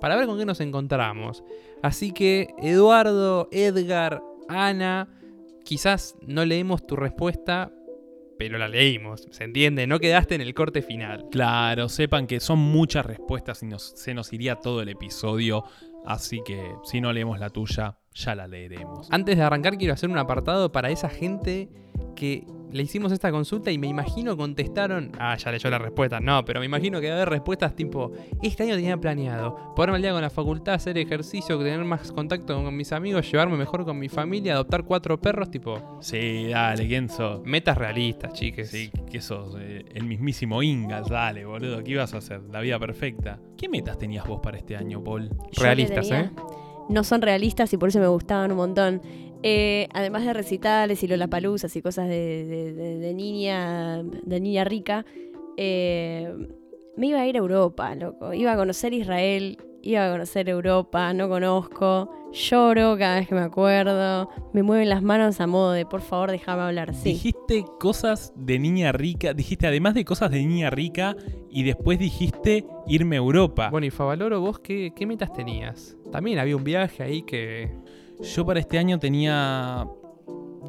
para 0.00 0.16
ver 0.16 0.26
con 0.26 0.38
qué 0.38 0.46
nos 0.46 0.60
encontramos. 0.60 1.44
Así 1.82 2.12
que 2.12 2.48
Eduardo, 2.62 3.48
Edgar, 3.52 4.22
Ana, 4.48 5.08
quizás 5.64 6.16
no 6.26 6.44
leemos 6.44 6.86
tu 6.86 6.96
respuesta, 6.96 7.70
pero 8.38 8.56
la 8.56 8.68
leímos, 8.68 9.26
¿se 9.30 9.44
entiende? 9.44 9.86
No 9.86 9.98
quedaste 9.98 10.34
en 10.34 10.40
el 10.40 10.54
corte 10.54 10.80
final. 10.80 11.26
Claro, 11.30 11.90
sepan 11.90 12.26
que 12.26 12.40
son 12.40 12.58
muchas 12.58 13.04
respuestas 13.04 13.62
y 13.62 13.66
nos- 13.66 13.92
se 13.96 14.14
nos 14.14 14.32
iría 14.32 14.56
todo 14.56 14.80
el 14.80 14.88
episodio, 14.88 15.64
así 16.06 16.42
que 16.44 16.74
si 16.84 17.00
no 17.00 17.12
leemos 17.12 17.38
la 17.38 17.50
tuya, 17.50 17.98
ya 18.14 18.34
la 18.34 18.46
leeremos. 18.46 19.08
Antes 19.10 19.36
de 19.36 19.42
arrancar 19.42 19.78
quiero 19.78 19.94
hacer 19.94 20.10
un 20.10 20.18
apartado 20.18 20.72
para 20.72 20.90
esa 20.90 21.08
gente 21.08 21.68
que 22.16 22.46
le 22.72 22.82
hicimos 22.82 23.12
esta 23.12 23.30
consulta 23.30 23.70
y 23.70 23.78
me 23.78 23.86
imagino 23.86 24.36
contestaron, 24.36 25.12
ah, 25.18 25.36
ya 25.36 25.50
leyó 25.52 25.70
la 25.70 25.78
respuesta, 25.78 26.20
no, 26.20 26.44
pero 26.44 26.60
me 26.60 26.66
imagino 26.66 27.00
que 27.00 27.08
va 27.08 27.14
a 27.14 27.16
haber 27.16 27.30
respuestas 27.30 27.74
tipo, 27.74 28.12
este 28.42 28.62
año 28.64 28.74
tenía 28.74 28.96
planeado 28.96 29.74
ponerme 29.74 29.96
al 29.96 30.02
día 30.02 30.12
con 30.12 30.22
la 30.22 30.30
facultad, 30.30 30.74
hacer 30.74 30.98
ejercicio, 30.98 31.58
tener 31.58 31.84
más 31.84 32.12
contacto 32.12 32.62
con 32.62 32.76
mis 32.76 32.92
amigos, 32.92 33.30
llevarme 33.30 33.56
mejor 33.56 33.84
con 33.84 33.98
mi 33.98 34.08
familia, 34.08 34.54
adoptar 34.54 34.84
cuatro 34.84 35.20
perros, 35.20 35.50
tipo, 35.50 35.98
Sí, 36.00 36.48
dale, 36.48 36.86
¿quién 36.86 37.08
sos? 37.08 37.40
metas 37.44 37.76
realistas, 37.76 38.32
chiques. 38.32 38.70
Sí, 38.70 38.90
que 39.10 39.20
sos 39.20 39.56
eh, 39.58 39.84
el 39.94 40.04
mismísimo 40.04 40.62
Ingas, 40.62 41.08
dale, 41.08 41.44
boludo, 41.44 41.82
¿qué 41.82 41.92
ibas 41.92 42.14
a 42.14 42.18
hacer? 42.18 42.40
La 42.50 42.60
vida 42.60 42.78
perfecta. 42.78 43.38
¿Qué 43.56 43.68
metas 43.68 43.98
tenías 43.98 44.26
vos 44.26 44.40
para 44.42 44.56
este 44.56 44.76
año, 44.76 45.02
Paul? 45.02 45.30
Realistas, 45.58 46.10
¿eh? 46.10 46.30
No 46.88 47.04
son 47.04 47.22
realistas 47.22 47.72
y 47.72 47.76
por 47.76 47.88
eso 47.90 48.00
me 48.00 48.08
gustaban 48.08 48.50
un 48.50 48.56
montón. 48.56 49.02
Eh, 49.42 49.88
además 49.94 50.24
de 50.24 50.32
recitales 50.34 51.02
y 51.02 51.06
lollapaloozas 51.08 51.74
y 51.76 51.82
cosas 51.82 52.08
de, 52.08 52.44
de- 52.46 52.72
de- 52.74 52.98
de 52.98 53.14
niña, 53.14 54.02
de 54.02 54.40
niña 54.40 54.64
rica, 54.64 55.04
eh, 55.56 56.34
me 56.96 57.06
iba 57.08 57.20
a 57.20 57.26
ir 57.26 57.36
a 57.36 57.38
Europa, 57.38 57.94
loco. 57.94 58.32
Iba 58.34 58.52
a 58.52 58.56
conocer 58.56 58.92
Israel, 58.92 59.58
iba 59.82 60.06
a 60.06 60.12
conocer 60.12 60.48
Europa, 60.48 61.12
no 61.14 61.28
conozco. 61.28 62.10
Lloro 62.32 62.96
cada 62.96 63.16
vez 63.18 63.28
que 63.28 63.34
me 63.34 63.40
acuerdo. 63.40 64.28
Me 64.52 64.62
mueven 64.62 64.88
las 64.88 65.02
manos 65.02 65.40
a 65.40 65.46
modo 65.48 65.72
de, 65.72 65.84
por 65.84 66.00
favor, 66.00 66.30
déjame 66.30 66.62
hablar. 66.62 66.94
Sí. 66.94 67.10
Dijiste 67.14 67.64
cosas 67.80 68.32
de 68.36 68.58
niña 68.60 68.92
rica, 68.92 69.32
dijiste 69.34 69.66
además 69.66 69.94
de 69.94 70.04
cosas 70.04 70.30
de 70.30 70.38
niña 70.44 70.70
rica 70.70 71.16
y 71.50 71.64
después 71.64 71.98
dijiste 71.98 72.64
irme 72.86 73.16
a 73.16 73.18
Europa. 73.18 73.70
Bueno, 73.70 73.86
y 73.86 73.90
Favaloro, 73.90 74.40
vos 74.40 74.60
qué, 74.60 74.92
qué 74.94 75.06
metas 75.06 75.32
tenías? 75.32 75.96
También 76.12 76.38
había 76.38 76.56
un 76.56 76.64
viaje 76.64 77.02
ahí 77.02 77.22
que... 77.22 77.70
Yo 78.22 78.44
para 78.44 78.60
este 78.60 78.78
año 78.78 78.98
tenía 78.98 79.88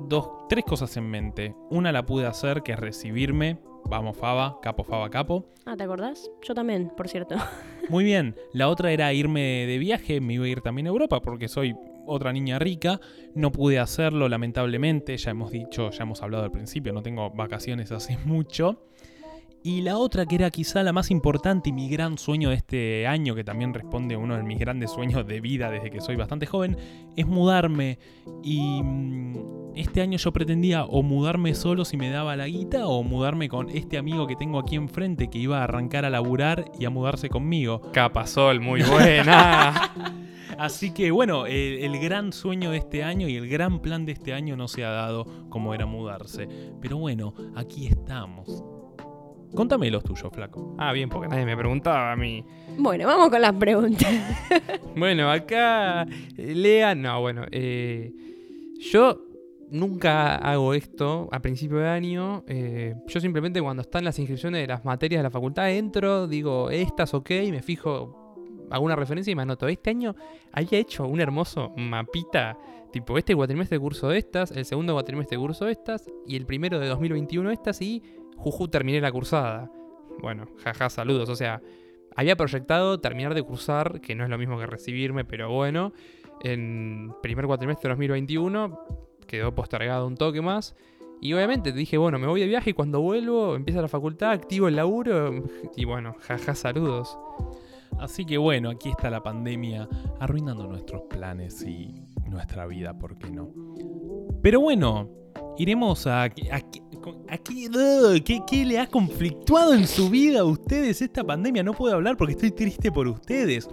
dos, 0.08 0.48
tres 0.48 0.64
cosas 0.64 0.96
en 0.96 1.10
mente. 1.10 1.54
Una 1.70 1.92
la 1.92 2.06
pude 2.06 2.26
hacer, 2.26 2.64
que 2.64 2.72
es 2.72 2.80
recibirme. 2.80 3.60
Vamos, 3.86 4.16
Faba, 4.16 4.60
capo, 4.62 4.84
Faba, 4.86 5.10
capo. 5.10 5.46
Ah, 5.66 5.76
¿te 5.76 5.84
acordás? 5.84 6.32
Yo 6.42 6.54
también, 6.54 6.92
por 6.96 7.10
cierto. 7.10 7.36
Muy 7.90 8.06
bien. 8.06 8.36
La 8.54 8.70
otra 8.70 8.92
era 8.92 9.12
irme 9.14 9.66
de 9.68 9.78
viaje, 9.80 10.22
me 10.22 10.36
iba 10.36 10.46
a 10.46 10.48
ir 10.48 10.62
también 10.62 10.88
a 10.88 10.92
Europa 10.92 11.22
porque 11.22 11.50
soy 11.50 11.76
otra 12.06 12.32
niña 12.32 12.58
rica. 12.58 13.02
No 13.36 13.52
pude 13.52 13.80
hacerlo, 13.80 14.30
lamentablemente. 14.30 15.18
Ya 15.18 15.32
hemos 15.32 15.52
dicho, 15.52 15.92
ya 15.92 16.04
hemos 16.04 16.22
hablado 16.22 16.46
al 16.46 16.52
principio, 16.52 16.94
no 16.94 17.02
tengo 17.04 17.32
vacaciones 17.32 17.92
hace 17.92 18.18
mucho. 18.26 18.88
Y 19.64 19.82
la 19.82 19.98
otra 19.98 20.26
que 20.26 20.36
era 20.36 20.50
quizá 20.50 20.82
la 20.82 20.92
más 20.92 21.12
importante 21.12 21.70
y 21.70 21.72
mi 21.72 21.88
gran 21.88 22.18
sueño 22.18 22.50
de 22.50 22.56
este 22.56 23.06
año, 23.06 23.36
que 23.36 23.44
también 23.44 23.76
responde 23.76 24.16
a 24.16 24.18
uno 24.18 24.36
de 24.36 24.42
mis 24.42 24.58
grandes 24.58 24.90
sueños 24.90 25.28
de 25.28 25.40
vida 25.40 25.70
desde 25.70 25.92
que 25.92 26.02
soy 26.02 26.16
bastante 26.16 26.48
joven, 26.48 26.78
es 27.16 27.28
mudarme. 27.28 28.00
Y 28.44 28.82
mm, 28.82 29.76
este 29.76 30.02
año 30.02 30.18
yo 30.18 30.34
pretendía 30.34 30.86
o 30.86 31.04
mudarme 31.04 31.54
solo 31.54 31.86
si 31.86 31.96
me 31.96 32.10
daba 32.10 32.36
la 32.36 32.48
guita 32.48 32.88
o 32.88 33.04
mudarme 33.04 33.50
con 33.50 33.70
este 33.70 34.00
amigo 34.00 34.26
que 34.26 34.36
tengo 34.36 34.58
aquí 34.58 34.76
enfrente 34.76 35.30
que 35.30 35.38
iba 35.38 35.60
a 35.60 35.66
arrancar 35.66 36.06
a 36.06 36.10
laburar 36.10 36.66
y 36.80 36.86
a 36.86 36.90
mudarse 36.90 37.30
conmigo. 37.30 37.82
Capasol, 37.94 38.62
muy 38.62 38.82
buena. 38.82 39.94
Así 40.58 40.92
que 40.92 41.12
bueno, 41.12 41.46
el, 41.46 41.84
el 41.84 42.00
gran 42.00 42.34
sueño 42.34 42.72
de 42.72 42.78
este 42.78 43.04
año 43.04 43.28
y 43.28 43.36
el 43.36 43.48
gran 43.48 43.80
plan 43.80 44.08
de 44.08 44.14
este 44.14 44.34
año 44.34 44.58
no 44.58 44.68
se 44.68 44.84
ha 44.84 44.90
dado 44.90 45.26
como 45.50 45.76
era 45.76 45.86
mudarse. 45.86 46.48
Pero 46.82 46.98
bueno, 46.98 47.36
aquí 47.56 47.86
estamos. 47.86 48.64
Contame 49.56 49.92
los 49.92 50.04
tuyos, 50.04 50.32
flaco. 50.34 50.76
Ah, 50.78 50.94
bien, 50.94 51.10
porque 51.10 51.28
nadie 51.28 51.46
me 51.46 51.58
preguntaba 51.58 52.12
a 52.12 52.16
mí. 52.16 52.44
Bueno, 52.78 53.06
vamos 53.08 53.30
con 53.30 53.42
las 53.42 53.54
preguntas. 53.54 54.10
Bueno, 54.96 55.32
acá 55.32 56.04
eh, 56.38 56.54
Lea, 56.54 56.94
no, 56.96 57.22
bueno, 57.22 57.46
eh, 57.50 58.12
yo 58.92 59.22
nunca 59.70 60.36
hago 60.36 60.74
esto 60.74 61.30
a 61.32 61.40
principio 61.40 61.78
de 61.78 61.88
año. 61.88 62.44
eh, 62.48 62.94
yo 63.08 63.20
simplemente 63.22 63.62
cuando 63.62 63.82
están 63.84 64.04
las 64.04 64.20
inscripciones 64.20 64.62
de 64.62 64.68
las 64.68 64.84
materias 64.84 65.20
de 65.20 65.24
la 65.24 65.30
facultad 65.32 65.72
entro, 65.72 66.28
digo 66.28 66.70
estas 66.70 67.14
ok, 67.14 67.30
me 67.52 67.62
fijo 67.62 68.68
alguna 68.70 68.96
referencia 68.98 69.32
y 69.32 69.36
me 69.36 69.44
anoto. 69.44 69.68
Este 69.70 69.92
año 69.92 70.14
había 70.52 70.78
hecho 70.80 71.08
un 71.08 71.22
hermoso 71.22 71.72
mapita, 71.78 72.58
tipo 72.92 73.18
este 73.18 73.34
cuatrimestre 73.34 73.78
de 73.78 73.82
curso 73.82 74.10
de 74.10 74.18
estas, 74.18 74.52
el 74.52 74.66
segundo 74.66 74.94
cuatrimestre 74.94 75.38
de 75.38 75.42
curso 75.42 75.66
de 75.66 75.72
estas 75.72 76.10
y 76.28 76.36
el 76.36 76.46
primero 76.46 76.80
de 76.80 76.88
2021 76.88 77.50
estas 77.52 77.82
y 77.82 78.04
juju 78.42 78.68
terminé 78.68 79.00
la 79.00 79.12
cursada. 79.12 79.72
Bueno, 80.22 80.48
jaja, 80.64 80.90
saludos, 80.90 81.30
o 81.30 81.36
sea, 81.36 81.62
había 82.16 82.36
proyectado 82.36 83.00
terminar 83.00 83.34
de 83.34 83.44
cursar, 83.44 84.02
que 84.02 84.16
no 84.16 84.24
es 84.24 84.30
lo 84.30 84.38
mismo 84.38 84.60
que 84.60 84.66
recibirme, 84.66 85.24
pero 85.24 85.52
bueno, 85.52 85.94
en 86.42 87.14
primer 87.22 87.46
cuatrimestre 87.46 87.88
de 87.88 87.94
2021 87.94 88.80
quedó 89.28 89.56
postergado 89.56 90.08
un 90.08 90.16
toque 90.16 90.42
más. 90.42 90.76
Y 91.22 91.34
obviamente 91.34 91.72
dije, 91.72 91.98
bueno, 91.98 92.18
me 92.18 92.26
voy 92.26 92.42
de 92.42 92.48
viaje 92.48 92.72
y 92.72 92.74
cuando 92.74 93.00
vuelvo 93.00 93.56
empieza 93.56 93.82
la 93.82 93.88
facultad, 93.88 94.32
activo 94.32 94.68
el 94.68 94.76
laburo 94.76 95.44
y 95.76 95.86
bueno, 95.86 96.16
jaja, 96.20 96.56
saludos. 96.56 97.18
Así 98.00 98.26
que 98.26 98.40
bueno, 98.40 98.72
aquí 98.72 98.90
está 98.90 99.12
la 99.12 99.22
pandemia 99.22 99.88
arruinando 100.20 100.66
nuestros 100.66 101.04
planes 101.04 101.62
y 101.62 102.08
nuestra 102.28 102.66
vida, 102.66 102.98
¿por 102.98 103.20
qué 103.20 103.30
no? 103.30 103.54
Pero 104.42 104.60
bueno, 104.60 105.10
iremos 105.58 106.08
a... 106.08 106.24
a, 106.24 106.30
a- 107.30 107.38
qué- 107.38 107.68
ugh, 107.70 108.24
¿qué, 108.24 108.42
qué 108.48 108.66
le 108.66 108.80
ha 108.80 108.88
conflictuado 108.88 109.74
en 109.74 109.88
su 109.88 110.10
vida 110.10 110.42
a 110.42 110.44
ustedes 110.46 111.02
esta 111.02 111.24
pandemia? 111.24 111.64
No 111.64 111.74
puedo 111.74 111.96
hablar 111.96 112.18
porque 112.18 112.34
estoy 112.34 112.52
triste 112.52 112.92
por 112.92 113.08
ustedes. 113.08 113.70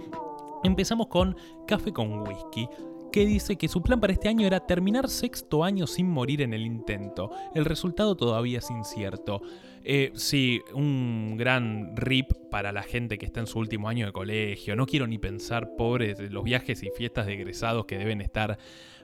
Empezamos 0.63 1.07
con 1.07 1.35
Café 1.67 1.93
con 1.93 2.27
Whisky, 2.27 2.67
que 3.11 3.25
dice 3.25 3.55
que 3.55 3.67
su 3.67 3.81
plan 3.81 3.99
para 3.99 4.13
este 4.13 4.27
año 4.27 4.45
era 4.45 4.59
terminar 4.59 5.09
sexto 5.09 5.63
año 5.63 5.87
sin 5.87 6.09
morir 6.09 6.41
en 6.41 6.53
el 6.53 6.65
intento. 6.65 7.31
El 7.55 7.65
resultado 7.65 8.15
todavía 8.15 8.59
es 8.59 8.69
incierto. 8.69 9.41
Eh, 9.83 10.11
sí, 10.15 10.59
un 10.73 11.35
gran 11.37 11.95
rip 11.95 12.33
para 12.51 12.71
la 12.73 12.83
gente 12.83 13.17
que 13.17 13.25
está 13.25 13.39
en 13.39 13.47
su 13.47 13.59
último 13.59 13.87
año 13.87 14.05
de 14.05 14.11
colegio. 14.11 14.75
No 14.75 14.85
quiero 14.85 15.07
ni 15.07 15.17
pensar, 15.17 15.75
pobres, 15.77 16.19
los 16.31 16.43
viajes 16.43 16.83
y 16.83 16.89
fiestas 16.95 17.25
de 17.27 17.33
egresados 17.33 17.85
que 17.85 17.97
deben 17.97 18.19
estar 18.19 18.57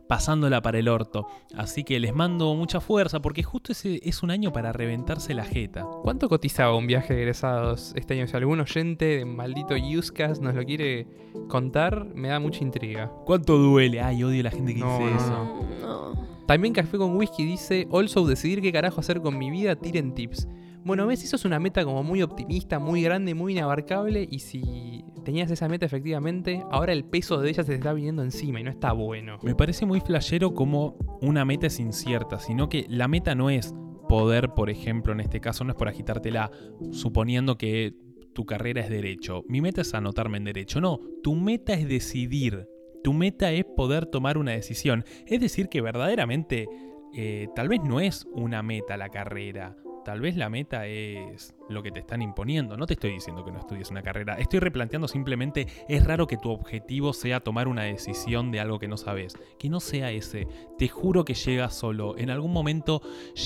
pasándola 0.08 0.62
para 0.62 0.80
el 0.80 0.88
orto. 0.88 1.28
Así 1.56 1.84
que 1.84 2.00
les 2.00 2.14
mando 2.14 2.54
mucha 2.56 2.80
fuerza 2.80 3.22
porque 3.22 3.44
justo 3.44 3.72
ese 3.72 4.00
es 4.04 4.24
un 4.24 4.32
año 4.32 4.52
para 4.52 4.72
reventarse 4.72 5.34
la 5.34 5.46
jeta. 5.46 5.86
¿Cuánto 6.04 6.30
cotizaba 6.30 6.76
un 6.76 6.88
viaje 6.88 7.14
de 7.14 7.22
egresados 7.22 7.94
este 7.96 8.14
año? 8.14 8.28
Si 8.28 8.36
algún 8.36 8.60
oyente 8.60 9.06
de 9.06 9.26
maldito 9.26 9.76
Uscas 9.98 10.42
nos 10.42 10.56
lo 10.56 10.64
quiere 10.64 11.08
contar, 11.48 12.06
me 12.14 12.30
da 12.30 12.40
mucha 12.40 12.64
intriga. 12.64 13.12
¿Cuánto 13.26 13.58
duele? 13.58 14.02
Ay, 14.02 14.24
odio 14.24 14.42
a 14.42 14.44
la 14.44 14.52
gente 14.52 14.74
que 14.74 14.80
No, 14.80 14.98
dice 15.00 15.12
no, 15.12 15.18
eso. 15.18 15.76
No. 15.82 16.36
También 16.48 16.74
Café 16.74 16.98
con 16.98 17.16
Whisky 17.16 17.44
dice, 17.44 17.88
also 17.92 18.26
decidir 18.26 18.62
qué 18.62 18.72
carajo 18.72 19.00
hacer 19.00 19.22
con 19.22 19.38
mi 19.38 19.50
vida, 19.50 19.76
tiren 19.76 20.14
tips. 20.14 20.48
Bueno, 20.84 21.08
ves, 21.08 21.24
eso 21.24 21.36
es 21.36 21.46
una 21.46 21.60
meta 21.60 21.84
como 21.84 22.04
muy 22.04 22.22
optimista, 22.22 22.78
muy 22.78 23.02
grande, 23.02 23.34
muy 23.34 23.54
inabarcable 23.54 24.28
y 24.30 24.40
si 24.40 25.05
tenías 25.26 25.52
esa 25.52 25.68
meta 25.68 25.86
efectivamente, 25.86 26.64
ahora 26.72 26.94
el 26.94 27.04
peso 27.04 27.42
de 27.42 27.50
ella 27.50 27.64
se 27.64 27.72
te 27.72 27.76
está 27.76 27.92
viniendo 27.92 28.24
encima 28.24 28.62
y 28.62 28.64
no 28.64 28.70
está 28.70 28.94
bueno. 28.94 29.40
Me 29.44 29.56
parece 29.56 29.86
muy 29.86 30.00
flashero 30.00 30.54
como 30.54 30.96
una 31.22 31.44
meta 31.44 31.68
es 31.68 31.82
incierta, 31.82 32.40
sino 32.40 32.70
que 32.70 32.86
la 32.88 33.10
meta 33.10 33.36
no 33.36 33.50
es 33.50 33.76
poder, 34.08 34.50
por 34.56 34.70
ejemplo, 34.70 35.12
en 35.12 35.20
este 35.20 35.42
caso 35.42 35.66
no 35.66 35.72
es 35.72 35.76
por 35.76 35.90
agitártela, 35.90 36.52
suponiendo 36.92 37.58
que 37.58 37.94
tu 38.34 38.46
carrera 38.46 38.82
es 38.82 38.90
derecho. 38.90 39.44
Mi 39.48 39.62
meta 39.62 39.82
es 39.82 39.94
anotarme 39.94 40.38
en 40.38 40.44
derecho. 40.46 40.80
No, 40.80 41.00
tu 41.24 41.36
meta 41.36 41.74
es 41.74 41.88
decidir. 41.88 42.68
Tu 43.04 43.14
meta 43.14 43.52
es 43.52 43.66
poder 43.66 44.06
tomar 44.06 44.38
una 44.38 44.52
decisión. 44.52 45.06
Es 45.26 45.40
decir, 45.40 45.70
que 45.70 45.82
verdaderamente 45.82 46.68
eh, 47.14 47.48
tal 47.56 47.70
vez 47.70 47.82
no 47.84 48.00
es 48.00 48.28
una 48.34 48.62
meta 48.62 48.98
la 48.98 49.10
carrera. 49.10 49.78
Tal 50.06 50.22
vez 50.22 50.38
la 50.38 50.52
meta 50.52 50.86
es 50.86 51.56
lo 51.68 51.82
que 51.82 51.90
te 51.90 52.00
están 52.00 52.22
imponiendo. 52.22 52.78
No 52.78 52.86
te 52.86 52.94
estoy 52.94 53.12
diciendo 53.12 53.44
que 53.44 53.52
no 53.52 53.58
estudies 53.58 53.90
una 53.90 54.04
carrera. 54.04 54.38
Estoy 54.38 54.60
replanteando 54.60 55.08
simplemente, 55.08 55.66
es 55.90 56.06
raro 56.06 56.28
que 56.28 56.38
tu 56.38 56.52
objetivo 56.52 57.12
sea 57.12 57.40
tomar 57.40 57.68
una 57.68 57.82
decisión 57.82 58.52
de 58.52 58.60
algo 58.60 58.78
que 58.78 58.88
no 58.88 58.98
sabes. 58.98 59.34
Que 59.58 59.68
no 59.68 59.80
sea 59.80 60.12
ese. 60.12 60.48
Te 60.78 60.88
juro 60.90 61.26
que 61.26 61.34
llega 61.34 61.72
solo. 61.72 62.16
En 62.20 62.30
algún 62.30 62.54
momento 62.54 63.02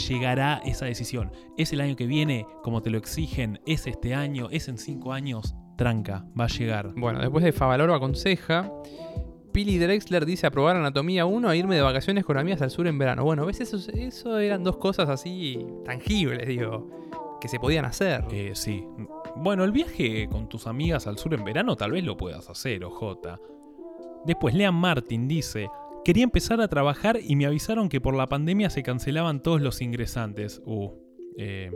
llegará 0.09 0.61
esa 0.65 0.85
decisión. 0.85 1.31
Es 1.57 1.71
el 1.71 1.79
año 1.79 1.95
que 1.95 2.07
viene, 2.07 2.45
como 2.61 2.81
te 2.81 2.89
lo 2.89 2.97
exigen. 2.97 3.61
Es 3.65 3.87
este 3.87 4.13
año, 4.13 4.49
es 4.51 4.67
en 4.67 4.77
cinco 4.77 5.13
años. 5.13 5.55
Tranca, 5.77 6.25
va 6.37 6.43
a 6.43 6.49
llegar. 6.49 6.93
Bueno, 6.93 7.21
después 7.21 7.41
de 7.45 7.53
Favaloro 7.53 7.93
aconseja, 7.93 8.69
Pili 9.51 9.77
Drexler 9.77 10.25
dice 10.25 10.47
aprobar 10.47 10.75
anatomía 10.75 11.25
1 11.25 11.51
e 11.51 11.57
irme 11.57 11.75
de 11.75 11.81
vacaciones 11.81 12.25
con 12.25 12.37
amigas 12.37 12.61
al 12.61 12.71
sur 12.71 12.87
en 12.87 12.97
verano. 12.97 13.23
Bueno, 13.23 13.45
¿ves? 13.45 13.61
Eso, 13.61 13.77
eso 13.93 14.39
eran 14.39 14.63
dos 14.63 14.77
cosas 14.77 15.09
así 15.09 15.65
tangibles, 15.85 16.47
digo, 16.47 17.37
que 17.41 17.47
se 17.47 17.59
podían 17.59 17.85
hacer. 17.85 18.25
Eh, 18.31 18.51
sí. 18.53 18.85
Bueno, 19.35 19.63
el 19.63 19.71
viaje 19.71 20.27
con 20.29 20.49
tus 20.49 20.67
amigas 20.67 21.07
al 21.07 21.17
sur 21.17 21.33
en 21.33 21.43
verano 21.43 21.75
tal 21.75 21.91
vez 21.91 22.03
lo 22.03 22.17
puedas 22.17 22.49
hacer, 22.49 22.83
ojota. 22.83 23.39
Después, 24.25 24.53
Lean 24.53 24.75
Martin 24.75 25.27
dice: 25.27 25.69
Quería 26.03 26.23
empezar 26.23 26.61
a 26.61 26.67
trabajar 26.67 27.19
y 27.21 27.35
me 27.35 27.45
avisaron 27.45 27.89
que 27.89 28.01
por 28.01 28.15
la 28.15 28.27
pandemia 28.27 28.69
se 28.69 28.83
cancelaban 28.83 29.41
todos 29.41 29.61
los 29.61 29.81
ingresantes. 29.81 30.61
Uh, 30.65 30.91
eh, 31.37 31.71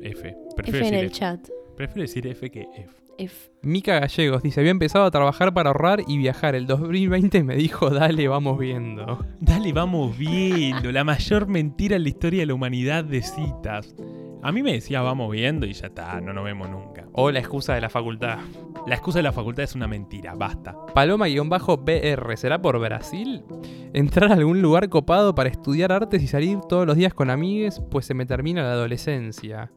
F. 0.00 0.36
Prefiero 0.56 0.78
F 0.78 0.88
en 0.88 0.92
decir 0.92 0.94
el 0.94 1.06
F. 1.06 1.14
chat. 1.14 1.48
Prefiero 1.76 2.02
decir 2.02 2.26
F 2.26 2.50
que 2.50 2.66
F. 2.76 3.03
F. 3.18 3.50
Mica 3.62 4.00
Gallegos 4.00 4.42
dice, 4.42 4.60
había 4.60 4.70
empezado 4.70 5.04
a 5.04 5.10
trabajar 5.10 5.54
para 5.54 5.70
ahorrar 5.70 6.02
y 6.06 6.18
viajar. 6.18 6.54
El 6.54 6.66
2020 6.66 7.42
me 7.42 7.56
dijo, 7.56 7.90
dale, 7.90 8.28
vamos 8.28 8.58
viendo. 8.58 9.24
Dale, 9.40 9.72
vamos 9.72 10.16
viendo. 10.16 10.92
La 10.92 11.04
mayor 11.04 11.46
mentira 11.46 11.96
en 11.96 12.02
la 12.02 12.08
historia 12.08 12.40
de 12.40 12.46
la 12.46 12.54
humanidad 12.54 13.04
de 13.04 13.22
citas. 13.22 13.94
A 14.44 14.52
mí 14.52 14.62
me 14.62 14.74
decía 14.74 15.00
vamos 15.00 15.32
viendo 15.32 15.64
y 15.64 15.72
ya 15.72 15.86
está, 15.86 16.20
no 16.20 16.34
nos 16.34 16.44
vemos 16.44 16.68
nunca. 16.68 17.06
O 17.12 17.30
la 17.30 17.38
excusa 17.38 17.74
de 17.74 17.80
la 17.80 17.88
facultad. 17.88 18.40
La 18.86 18.94
excusa 18.94 19.20
de 19.20 19.22
la 19.22 19.32
facultad 19.32 19.64
es 19.64 19.74
una 19.74 19.88
mentira, 19.88 20.34
basta. 20.34 20.76
Paloma-BR, 20.94 22.36
¿será 22.36 22.60
por 22.60 22.78
Brasil? 22.78 23.42
Entrar 23.94 24.30
a 24.30 24.34
algún 24.34 24.60
lugar 24.60 24.90
copado 24.90 25.34
para 25.34 25.48
estudiar 25.48 25.92
artes 25.92 26.22
y 26.22 26.26
salir 26.26 26.60
todos 26.68 26.86
los 26.86 26.96
días 26.96 27.14
con 27.14 27.30
amigues, 27.30 27.80
pues 27.90 28.04
se 28.04 28.12
me 28.12 28.26
termina 28.26 28.62
la 28.62 28.72
adolescencia. 28.72 29.70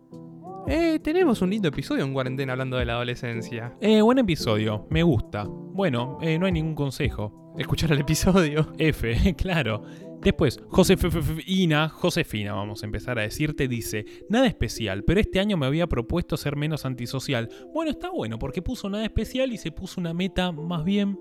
Eh, 0.70 0.99
tenemos 0.99 1.41
un 1.41 1.49
lindo 1.49 1.70
episodio 1.70 2.03
en 2.03 2.13
cuarentena 2.13 2.51
hablando 2.51 2.76
de 2.76 2.84
la 2.84 2.93
adolescencia. 2.93 3.78
Eh, 3.80 4.01
buen 4.01 4.18
episodio, 4.18 4.86
me 4.89 5.01
gusta. 5.01 5.45
Bueno, 5.47 6.18
eh, 6.22 6.38
no 6.38 6.45
hay 6.45 6.51
ningún 6.51 6.76
consejo. 6.76 7.53
Escuchar 7.57 7.93
el 7.93 7.99
episodio. 7.99 8.74
F, 8.78 9.34
claro. 9.36 9.84
Después, 10.20 10.59
Josefina, 10.68 11.88
Josefina, 11.88 12.53
vamos 12.53 12.84
a 12.84 12.86
empezar 12.86 13.18
a 13.18 13.22
decirte, 13.22 13.70
dice, 13.70 14.03
nada 14.30 14.45
especial, 14.47 15.05
pero 15.05 15.22
este 15.22 15.39
año 15.39 15.55
me 15.55 15.68
había 15.68 15.88
propuesto 15.88 16.36
ser 16.36 16.57
menos 16.57 16.86
antisocial. 16.86 17.47
Bueno, 17.74 17.91
está 17.91 18.09
bueno, 18.09 18.38
porque 18.38 18.61
puso 18.61 18.89
nada 18.89 19.05
especial 19.05 19.53
y 19.53 19.57
se 19.57 19.72
puso 19.72 20.01
una 20.01 20.13
meta 20.13 20.51
más 20.51 20.84
bien 20.84 21.18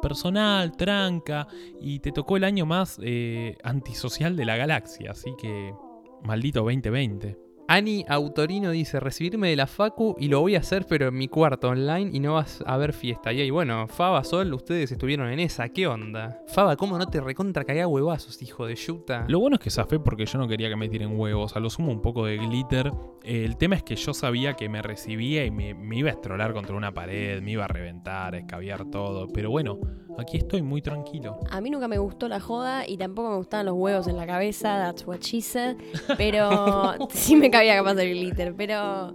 personal, 0.00 0.74
tranca, 0.74 1.48
y 1.82 1.98
te 1.98 2.12
tocó 2.12 2.38
el 2.38 2.44
año 2.44 2.64
más 2.64 2.98
eh, 3.02 3.56
antisocial 3.62 4.36
de 4.36 4.44
la 4.46 4.56
galaxia, 4.56 5.10
así 5.10 5.32
que 5.38 5.74
maldito 6.22 6.60
2020. 6.60 7.45
Ani 7.68 8.04
Autorino 8.08 8.70
dice, 8.70 9.00
recibirme 9.00 9.50
de 9.50 9.56
la 9.56 9.66
Facu 9.66 10.14
y 10.18 10.28
lo 10.28 10.40
voy 10.40 10.54
a 10.54 10.60
hacer 10.60 10.86
pero 10.88 11.08
en 11.08 11.14
mi 11.16 11.26
cuarto 11.26 11.68
online 11.68 12.10
y 12.12 12.20
no 12.20 12.34
vas 12.34 12.62
a 12.64 12.76
ver 12.76 12.92
fiesta. 12.92 13.32
Y 13.32 13.40
ahí, 13.40 13.50
bueno, 13.50 13.88
Faba, 13.88 14.22
Sol, 14.22 14.54
ustedes 14.54 14.92
estuvieron 14.92 15.28
en 15.30 15.40
esa, 15.40 15.68
¿qué 15.68 15.88
onda? 15.88 16.40
Faba, 16.46 16.76
¿cómo 16.76 16.96
no 16.96 17.06
te 17.06 17.20
recontra 17.20 17.64
caía 17.64 17.88
huevazos, 17.88 18.40
hijo 18.40 18.66
de 18.66 18.76
yuta? 18.76 19.24
Lo 19.28 19.40
bueno 19.40 19.56
es 19.56 19.60
que 19.60 19.70
zafé 19.70 19.98
porque 19.98 20.26
yo 20.26 20.38
no 20.38 20.46
quería 20.46 20.68
que 20.68 20.76
me 20.76 20.88
tiren 20.88 21.18
huevos, 21.18 21.56
a 21.56 21.60
lo 21.60 21.68
sumo 21.68 21.90
un 21.90 22.02
poco 22.02 22.26
de 22.26 22.36
glitter. 22.36 22.92
Eh, 23.24 23.44
el 23.44 23.56
tema 23.56 23.74
es 23.74 23.82
que 23.82 23.96
yo 23.96 24.14
sabía 24.14 24.54
que 24.54 24.68
me 24.68 24.80
recibía 24.80 25.44
y 25.44 25.50
me, 25.50 25.74
me 25.74 25.96
iba 25.96 26.10
a 26.10 26.12
estrolar 26.12 26.52
contra 26.52 26.76
una 26.76 26.94
pared, 26.94 27.42
me 27.42 27.52
iba 27.52 27.64
a 27.64 27.68
reventar, 27.68 28.34
a 28.34 28.38
escabiar 28.38 28.84
todo. 28.90 29.26
Pero 29.26 29.50
bueno, 29.50 29.80
aquí 30.18 30.36
estoy 30.36 30.62
muy 30.62 30.82
tranquilo. 30.82 31.40
A 31.50 31.60
mí 31.60 31.70
nunca 31.70 31.88
me 31.88 31.98
gustó 31.98 32.28
la 32.28 32.40
joda 32.40 32.86
y 32.86 32.96
tampoco 32.96 33.30
me 33.30 33.36
gustaban 33.36 33.66
los 33.66 33.74
huevos 33.74 34.06
en 34.06 34.16
la 34.16 34.26
cabeza, 34.26 34.78
that's 34.78 35.06
what 35.06 35.20
she 35.20 35.40
said. 35.40 35.76
Pero 36.16 36.94
sí 37.10 37.36
me 37.36 37.50
cabía 37.56 37.76
capaz 37.76 37.98
el 37.98 38.10
glitter. 38.10 38.54
Pero, 38.56 39.14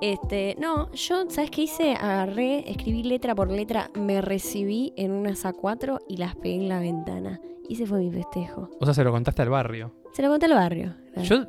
este, 0.00 0.56
no, 0.58 0.90
yo, 0.92 1.28
¿sabes 1.30 1.50
qué 1.50 1.62
hice? 1.62 1.92
Agarré, 1.92 2.70
escribí 2.70 3.02
letra 3.02 3.34
por 3.34 3.50
letra, 3.50 3.90
me 3.94 4.20
recibí 4.20 4.92
en 4.96 5.12
unas 5.12 5.44
A4 5.44 5.98
y 6.08 6.16
las 6.16 6.36
pegué 6.36 6.56
en 6.56 6.68
la 6.68 6.80
ventana. 6.80 7.40
Y 7.68 7.74
ese 7.74 7.86
fue 7.86 7.98
mi 7.98 8.10
festejo. 8.10 8.70
O 8.80 8.84
sea, 8.84 8.94
se 8.94 9.04
lo 9.04 9.12
contaste 9.12 9.42
al 9.42 9.50
barrio. 9.50 9.92
Se 10.12 10.22
lo 10.22 10.28
conté 10.30 10.46
al 10.46 10.54
barrio. 10.54 10.94
Yo, 11.22 11.44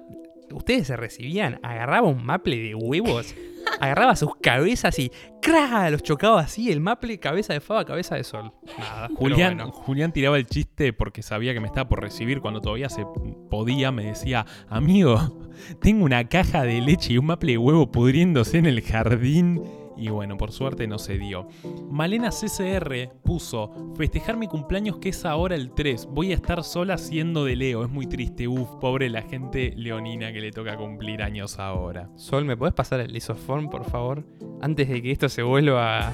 ustedes 0.52 0.88
se 0.88 0.98
recibían, 0.98 1.60
agarraba 1.64 2.08
un 2.08 2.26
maple 2.26 2.58
de 2.58 2.76
huevos 2.76 3.36
agarraba 3.80 4.16
sus 4.16 4.36
cabezas 4.36 4.98
y 5.00 5.12
¡cra! 5.42 5.90
los 5.90 6.04
chocaba 6.04 6.42
así, 6.42 6.72
el 6.72 6.80
maple, 6.80 7.20
cabeza 7.20 7.54
de 7.54 7.60
fava, 7.60 7.86
cabeza 7.86 8.16
de 8.16 8.24
sol. 8.24 8.52
Nada. 8.78 9.10
Julián, 9.16 9.58
bueno. 9.58 9.72
Julián 9.72 10.12
tiraba 10.12 10.38
el 10.38 10.48
chiste 10.48 10.94
porque 10.94 11.22
sabía 11.22 11.54
que 11.54 11.60
me 11.60 11.68
estaba 11.68 11.90
por 11.90 12.02
recibir 12.02 12.42
cuando 12.42 12.62
todavía 12.62 12.90
se 12.90 13.06
podía. 13.50 13.92
Me 13.92 14.06
decía, 14.06 14.46
amigo, 14.70 15.50
tengo 15.82 16.06
una 16.06 16.28
caja 16.28 16.64
de 16.64 16.82
leche 16.82 17.14
y 17.14 17.18
un 17.18 17.28
maple 17.28 17.54
de 17.54 17.58
huevo 17.58 17.92
pudriéndose 17.92 18.58
en 18.58 18.66
el 18.66 18.82
jardín. 18.82 19.62
Y 20.00 20.10
bueno, 20.10 20.38
por 20.38 20.52
suerte 20.52 20.88
no 20.88 20.98
se 20.98 21.18
dio. 21.18 21.48
Malena 21.90 22.30
CCR 22.30 23.10
puso, 23.24 23.94
festejar 23.98 24.38
mi 24.38 24.48
cumpleaños 24.48 24.98
que 24.98 25.10
es 25.10 25.26
ahora 25.26 25.56
el 25.56 25.72
3. 25.72 26.08
Voy 26.12 26.32
a 26.32 26.36
estar 26.36 26.64
sola 26.64 26.98
siendo 26.98 27.46
de 27.46 27.56
Leo. 27.56 27.84
Es 27.84 27.90
muy 27.90 28.08
triste. 28.08 28.48
Uf, 28.48 28.70
pobre 28.80 29.10
la 29.10 29.22
gente 29.24 29.74
leonina 29.76 30.32
que 30.32 30.42
le 30.42 30.52
toca 30.52 30.78
cumplir 30.78 31.22
años 31.22 31.60
ahora. 31.60 32.10
Sol, 32.16 32.46
¿me 32.46 32.56
podés 32.56 32.74
pasar 32.74 33.00
el 33.02 33.16
isoform, 33.16 33.70
por 33.70 33.84
favor? 33.86 34.26
Antes 34.62 34.88
de 34.90 35.02
que 35.02 35.12
esto 35.12 35.30
se 35.30 35.44
vuelva... 35.44 36.14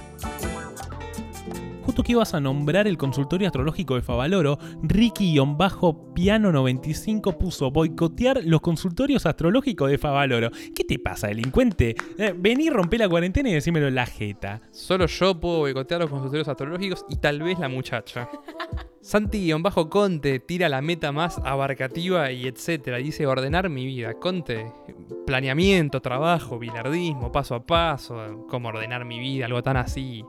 Justo 1.96 2.08
que 2.08 2.12
ibas 2.12 2.34
a 2.34 2.42
nombrar 2.42 2.88
el 2.88 2.98
consultorio 2.98 3.48
astrológico 3.48 3.96
de 3.96 4.02
Favaloro, 4.02 4.60
Ricky-Piano95 4.84 7.38
puso 7.38 7.72
boicotear 7.72 8.42
los 8.44 8.60
consultorios 8.60 9.26
astrológicos 9.26 9.90
de 9.90 9.98
Favaloro. 9.98 10.52
¿Qué 10.76 10.84
te 10.84 11.00
pasa, 11.00 11.28
delincuente? 11.28 11.96
Eh, 12.18 12.36
vení, 12.38 12.70
rompé 12.70 12.98
la 12.98 13.08
cuarentena 13.08 13.50
y 13.50 13.54
decímelo 13.54 13.90
la 13.90 14.06
jeta. 14.06 14.60
Solo 14.72 15.06
yo 15.06 15.40
puedo 15.40 15.60
boicotear 15.60 16.02
los 16.02 16.10
consultorios 16.10 16.50
astrológicos 16.50 17.06
y 17.08 17.16
tal 17.16 17.42
vez 17.42 17.60
la 17.60 17.70
muchacha. 17.70 18.28
Santi-Conte 19.00 20.42
tira 20.42 20.68
la 20.68 20.82
meta 20.82 21.14
más 21.14 21.40
abarcativa 21.46 22.30
y 22.30 22.48
etcétera. 22.48 22.98
Dice 22.98 23.26
ordenar 23.26 23.70
mi 23.70 23.86
vida. 23.86 24.16
Conte, 24.16 24.70
planeamiento, 25.26 26.02
trabajo, 26.02 26.60
bilardismo, 26.60 27.32
paso 27.32 27.56
a 27.56 27.66
paso, 27.66 28.46
cómo 28.50 28.68
ordenar 28.68 29.06
mi 29.06 29.18
vida, 29.18 29.46
algo 29.46 29.64
tan 29.64 29.78
así 29.78 30.26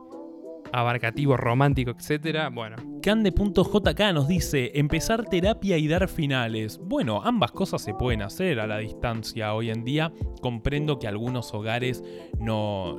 abarcativo, 0.71 1.37
romántico, 1.37 1.91
etcétera. 1.91 2.49
Bueno, 2.49 2.77
Cande.jk 3.01 4.13
nos 4.13 4.27
dice, 4.27 4.71
empezar 4.75 5.25
terapia 5.25 5.77
y 5.77 5.87
dar 5.87 6.07
finales. 6.07 6.79
Bueno, 6.83 7.21
ambas 7.23 7.51
cosas 7.51 7.81
se 7.81 7.93
pueden 7.93 8.21
hacer 8.21 8.59
a 8.59 8.67
la 8.67 8.77
distancia 8.77 9.53
hoy 9.53 9.69
en 9.69 9.83
día. 9.83 10.11
Comprendo 10.41 10.99
que 10.99 11.07
algunos 11.07 11.53
hogares 11.53 12.03
no 12.39 12.97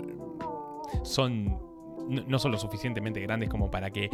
son, 1.04 1.58
no, 2.08 2.38
son 2.38 2.52
lo 2.52 2.58
suficientemente 2.58 3.20
grandes 3.20 3.48
como 3.48 3.70
para 3.70 3.90
que 3.90 4.10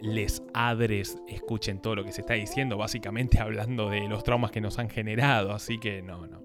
les 0.00 0.42
adres 0.54 1.18
escuchen 1.28 1.80
todo 1.80 1.94
lo 1.94 2.04
que 2.04 2.12
se 2.12 2.22
está 2.22 2.32
diciendo, 2.34 2.78
básicamente 2.78 3.38
hablando 3.40 3.90
de 3.90 4.08
los 4.08 4.24
traumas 4.24 4.50
que 4.50 4.60
nos 4.60 4.78
han 4.78 4.88
generado. 4.88 5.52
Así 5.52 5.78
que 5.78 6.02
no, 6.02 6.26
no, 6.26 6.42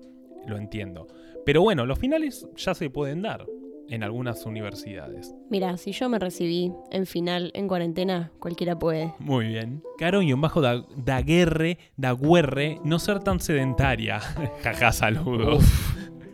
lo 0.47 0.57
entiendo. 0.57 1.07
Pero 1.45 1.61
bueno, 1.61 1.85
los 1.85 1.99
finales 1.99 2.47
ya 2.55 2.73
se 2.73 2.89
pueden 2.89 3.21
dar 3.21 3.45
en 3.89 4.03
algunas 4.03 4.45
universidades. 4.45 5.33
Mira, 5.49 5.77
si 5.77 5.91
yo 5.91 6.09
me 6.09 6.19
recibí 6.19 6.71
en 6.91 7.05
final, 7.05 7.51
en 7.53 7.67
cuarentena, 7.67 8.31
cualquiera 8.39 8.77
puede. 8.77 9.13
Muy 9.19 9.47
bien. 9.47 9.83
Caro 9.97 10.21
y 10.21 10.33
un 10.33 10.41
bajo 10.41 10.61
da, 10.61 10.85
daguerre, 10.95 11.77
daguerre, 11.97 12.79
no 12.83 12.99
ser 12.99 13.19
tan 13.19 13.39
sedentaria. 13.39 14.19
Jaja, 14.63 14.91
saludos. 14.91 15.63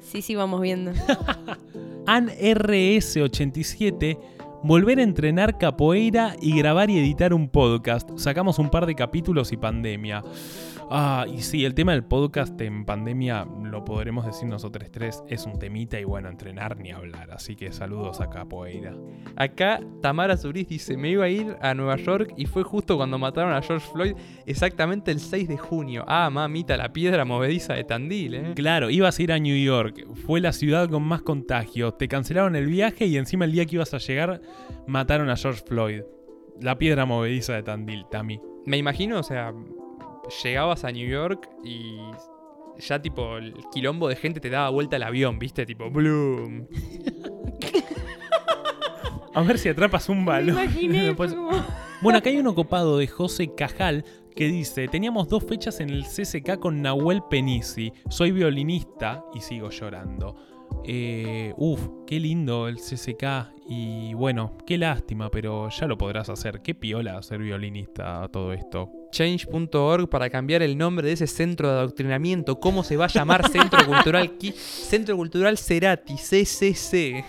Sí, 0.02 0.22
sí, 0.22 0.36
vamos 0.36 0.62
viendo. 0.62 0.91
AnRS87, 2.06 4.18
volver 4.64 4.99
a 4.99 5.04
entrenar 5.04 5.58
capoeira 5.58 6.36
y 6.41 6.58
grabar 6.58 6.89
y 6.89 6.99
editar 6.99 7.34
un 7.34 7.49
podcast. 7.49 8.10
Sacamos 8.18 8.60
un 8.60 8.70
par 8.70 8.86
de 8.86 8.95
capítulos 8.95 9.52
y 9.52 9.58
pandemia. 9.58 10.24
Ah, 10.94 11.26
y 11.26 11.39
sí, 11.39 11.64
el 11.64 11.74
tema 11.74 11.94
del 11.94 12.04
podcast 12.04 12.60
en 12.60 12.84
pandemia, 12.84 13.48
lo 13.64 13.86
podremos 13.86 14.26
decir 14.26 14.50
nosotros 14.50 14.92
tres, 14.92 15.24
es 15.30 15.46
un 15.46 15.58
temita 15.58 15.98
y 15.98 16.04
bueno, 16.04 16.28
entrenar 16.28 16.78
ni 16.78 16.92
hablar. 16.92 17.32
Así 17.32 17.56
que 17.56 17.72
saludos 17.72 18.20
a 18.20 18.30
Capoeira. 18.30 18.94
acá 19.38 19.80
Tamara 20.02 20.36
Zuriz 20.36 20.68
dice, 20.68 20.98
me 20.98 21.12
iba 21.12 21.24
a 21.24 21.30
ir 21.30 21.56
a 21.62 21.74
Nueva 21.74 21.96
York 21.96 22.34
y 22.36 22.46
fue 22.46 22.64
justo 22.64 22.98
cuando 22.98 23.18
mataron 23.18 23.54
a 23.54 23.62
George 23.62 23.88
Floyd, 23.89 24.16
exactamente 24.46 25.12
el 25.12 25.22
6 25.22 25.48
de 25.48 25.58
junio. 25.58 26.04
Ah, 26.10 26.30
mamita, 26.30 26.76
la 26.76 26.92
piedra 26.92 27.24
movediza 27.24 27.74
de 27.74 27.86
Tandil, 27.86 28.36
¿eh? 28.36 28.52
Claro, 28.54 28.89
ibas 28.89 29.18
a 29.18 29.24
ir 29.24 29.32
a 29.32 29.39
New 29.39 29.64
York, 29.64 30.06
fue 30.26 30.42
la 30.42 30.52
ciudad 30.52 30.89
con 30.89 31.04
más 31.04 31.22
contagios, 31.22 31.98
te 31.98 32.10
cancelaron 32.10 32.58
el 32.58 32.66
viaje 32.66 33.06
y 33.06 33.16
encima 33.16 33.46
el 33.46 33.54
día 33.54 33.66
que 33.66 33.76
ibas 33.76 33.94
a 33.94 33.98
llegar 33.98 34.42
mataron 34.88 35.30
a 35.30 35.38
George 35.38 35.64
Floyd. 35.66 36.02
La 36.60 36.78
piedra 36.78 37.06
movediza 37.06 37.54
de 37.54 37.64
Tandil, 37.64 38.08
Tami. 38.12 38.42
Me 38.66 38.78
imagino, 38.78 39.18
o 39.20 39.24
sea, 39.24 39.54
llegabas 40.44 40.84
a 40.86 40.92
New 40.92 41.08
York 41.08 41.50
y 41.64 41.98
ya 42.80 43.02
tipo 43.02 43.38
el 43.38 43.54
quilombo 43.74 44.08
de 44.08 44.16
gente 44.16 44.40
te 44.40 44.50
daba 44.50 44.70
vuelta 44.70 44.96
el 44.96 45.04
avión, 45.04 45.38
¿viste? 45.40 45.66
Tipo, 45.66 45.90
Bloom. 45.90 46.68
A 49.34 49.42
ver 49.44 49.58
si 49.58 49.70
atrapas 49.70 50.10
un 50.10 50.26
balón. 50.26 50.58
Después- 50.82 51.36
Bueno, 52.02 52.20
acá 52.20 52.30
hay 52.30 52.38
uno 52.38 52.54
copado 52.54 52.98
de 52.98 53.08
José 53.08 53.54
Cajal 53.56 54.04
que 54.36 54.48
dice, 54.48 54.88
teníamos 54.88 55.28
dos 55.30 55.44
fechas 55.46 55.80
en 55.80 55.90
el 55.90 56.06
CCK 56.06 56.60
con 56.60 56.82
Nahuel 56.82 57.22
Penisi, 57.30 57.92
soy 58.10 58.32
violinista 58.32 59.24
y 59.34 59.42
sigo 59.42 59.70
llorando. 59.70 60.36
Eh, 60.86 61.53
uf, 61.57 61.80
qué 62.07 62.19
lindo 62.19 62.67
el 62.67 62.78
CCK 62.78 63.53
y 63.67 64.13
bueno, 64.13 64.57
qué 64.65 64.78
lástima, 64.78 65.30
pero 65.30 65.69
ya 65.69 65.88
lo 65.88 65.97
podrás 65.97 66.30
hacer. 66.30 66.61
Qué 66.61 66.76
piola 66.76 67.22
ser 67.22 67.39
violinista 67.39 68.24
a 68.24 68.28
todo 68.28 68.53
esto. 68.53 68.91
Change.org 69.11 70.09
para 70.09 70.30
cambiar 70.30 70.61
el 70.61 70.78
nombre 70.78 71.07
de 71.07 71.13
ese 71.13 71.28
centro 71.28 71.69
de 71.69 71.80
adoctrinamiento. 71.80 72.59
¿Cómo 72.59 72.84
se 72.84 72.97
va 72.97 73.05
a 73.05 73.09
llamar 73.09 73.49
Centro 73.49 73.86
Cultural 73.86 74.32
Centro 74.55 75.15
Cultural 75.15 75.57
Cerati, 75.57 76.15
CCC? 76.15 77.24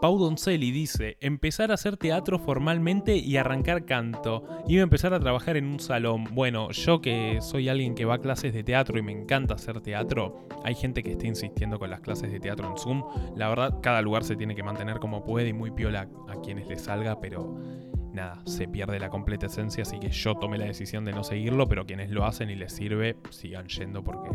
Pau 0.00 0.18
Doncelli 0.18 0.72
dice, 0.72 1.16
empezar 1.20 1.70
a 1.70 1.74
hacer 1.74 1.96
teatro 1.96 2.38
formalmente 2.38 3.16
y 3.16 3.38
arrancar 3.38 3.86
canto. 3.86 4.44
Iba 4.68 4.82
a 4.82 4.84
empezar 4.84 5.14
a 5.14 5.20
trabajar 5.20 5.56
en 5.56 5.64
un 5.64 5.80
salón. 5.80 6.24
Bueno, 6.32 6.70
yo 6.72 7.00
que 7.00 7.38
soy 7.40 7.70
alguien 7.70 7.94
que 7.94 8.04
va 8.04 8.16
a 8.16 8.18
clases 8.18 8.52
de 8.52 8.62
teatro 8.62 8.98
y 8.98 9.02
me 9.02 9.12
encanta 9.12 9.54
hacer 9.54 9.80
teatro, 9.80 10.46
hay 10.64 10.74
gente 10.74 11.02
que 11.02 11.12
está 11.12 11.26
insistiendo 11.26 11.78
con 11.78 11.88
las 11.88 12.00
clases 12.00 12.30
de 12.30 12.40
teatro 12.40 12.70
en 12.70 12.76
Zoom. 12.76 13.04
La 13.36 13.48
verdad, 13.48 13.80
cada 13.82 14.02
lugar 14.02 14.22
se 14.24 14.36
tiene 14.36 14.54
que 14.54 14.62
mantener 14.62 14.98
como 14.98 15.24
puede 15.24 15.48
y 15.48 15.54
muy 15.54 15.70
piola 15.70 16.08
a 16.28 16.40
quienes 16.42 16.68
les 16.68 16.82
salga, 16.82 17.18
pero 17.18 17.58
nada, 18.12 18.42
se 18.44 18.68
pierde 18.68 19.00
la 19.00 19.08
completa 19.08 19.46
esencia, 19.46 19.82
así 19.82 19.98
que 19.98 20.10
yo 20.10 20.34
tomé 20.34 20.58
la 20.58 20.66
decisión 20.66 21.06
de 21.06 21.12
no 21.12 21.24
seguirlo, 21.24 21.68
pero 21.68 21.86
quienes 21.86 22.10
lo 22.10 22.26
hacen 22.26 22.50
y 22.50 22.54
les 22.54 22.72
sirve, 22.72 23.16
sigan 23.30 23.66
yendo 23.68 24.04
porque 24.04 24.30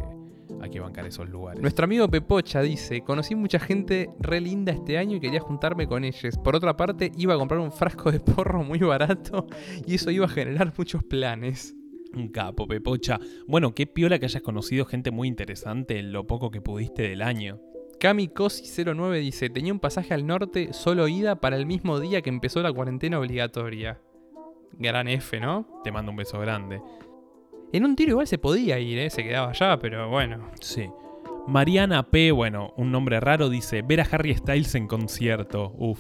hay 0.62 0.70
que 0.70 0.80
bancar 0.80 1.06
esos 1.06 1.30
lugares. 1.30 1.62
Nuestro 1.62 1.86
amigo 1.86 2.08
Pepocha 2.08 2.62
dice, 2.62 3.02
conocí 3.02 3.36
mucha 3.36 3.60
gente 3.60 4.10
re 4.20 4.40
linda 4.40 4.72
este 4.72 4.98
año 4.98 5.18
y 5.18 5.20
quería 5.20 5.40
juntarme 5.40 5.88
con 5.88 6.04
ellos. 6.04 6.38
Por 6.38 6.56
otra 6.56 6.78
parte, 6.78 7.12
iba 7.18 7.34
a 7.34 7.38
comprar 7.38 7.60
un 7.60 7.72
frasco 7.72 8.12
de 8.12 8.20
porro 8.20 8.64
muy 8.64 8.80
barato 8.80 9.48
y 9.86 9.96
eso 9.96 10.12
iba 10.12 10.26
a 10.26 10.30
generar 10.30 10.74
muchos 10.78 11.04
planes. 11.04 11.76
Un 12.14 12.28
capo, 12.28 12.68
Pepocha. 12.68 13.20
Bueno, 13.48 13.74
qué 13.74 13.88
piola 13.88 14.20
que 14.20 14.26
hayas 14.26 14.42
conocido 14.42 14.86
gente 14.86 15.12
muy 15.12 15.28
interesante 15.28 15.98
en 15.98 16.12
lo 16.12 16.28
poco 16.28 16.52
que 16.52 16.62
pudiste 16.62 17.04
del 17.04 17.22
año. 17.22 17.60
Cami 18.00 18.28
Cosi09 18.30 19.20
dice, 19.20 19.50
tenía 19.50 19.72
un 19.72 19.80
pasaje 19.80 20.14
al 20.14 20.26
norte 20.26 20.74
solo 20.74 21.08
ida 21.08 21.40
para 21.40 21.56
el 21.56 21.66
mismo 21.66 22.00
día 22.00 22.22
que 22.22 22.30
empezó 22.30 22.62
la 22.62 22.74
cuarentena 22.74 23.20
obligatoria. 23.20 24.02
Gran 24.74 25.08
F, 25.08 25.40
¿no? 25.40 25.82
Te 25.84 25.92
mando 25.92 26.12
un 26.12 26.18
beso 26.18 26.40
grande. 26.40 26.82
En 27.74 27.86
un 27.86 27.96
tiro 27.96 28.12
igual 28.12 28.28
se 28.28 28.38
podía 28.38 28.80
ir, 28.80 29.00
¿eh? 29.00 29.10
Se 29.10 29.24
quedaba 29.24 29.50
allá, 29.50 29.78
pero 29.80 30.10
bueno. 30.10 30.50
Sí. 30.60 30.90
Mariana 31.48 32.04
P, 32.04 32.32
bueno, 32.32 32.74
un 32.78 32.92
nombre 32.92 33.20
raro, 33.20 33.50
dice, 33.50 33.82
ver 33.82 34.02
a 34.02 34.08
Harry 34.12 34.36
Styles 34.36 34.76
en 34.76 34.88
concierto. 34.88 35.74
Uf. 35.78 36.00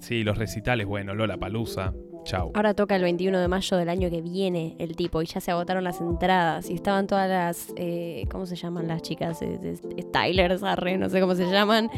Sí, 0.00 0.22
los 0.22 0.38
recitales, 0.38 0.86
bueno, 0.86 1.14
Lola 1.14 1.36
Palusa. 1.36 1.92
Chau. 2.24 2.50
Ahora 2.54 2.74
toca 2.74 2.96
el 2.96 3.02
21 3.02 3.38
de 3.38 3.48
mayo 3.48 3.76
del 3.76 3.88
año 3.88 4.10
que 4.10 4.20
viene 4.20 4.76
el 4.78 4.96
tipo 4.96 5.22
y 5.22 5.26
ya 5.26 5.40
se 5.40 5.50
agotaron 5.50 5.84
las 5.84 6.00
entradas 6.00 6.68
y 6.68 6.74
estaban 6.74 7.06
todas 7.06 7.28
las, 7.28 7.72
eh, 7.76 8.26
¿cómo 8.30 8.44
se 8.44 8.56
llaman 8.56 8.86
las 8.88 9.02
chicas? 9.02 9.40
Eh, 9.40 9.58
eh, 9.62 10.02
Stylers, 10.02 10.62
arre, 10.62 10.98
no 10.98 11.08
sé 11.08 11.20
cómo 11.20 11.34
se 11.34 11.50
llaman, 11.50 11.88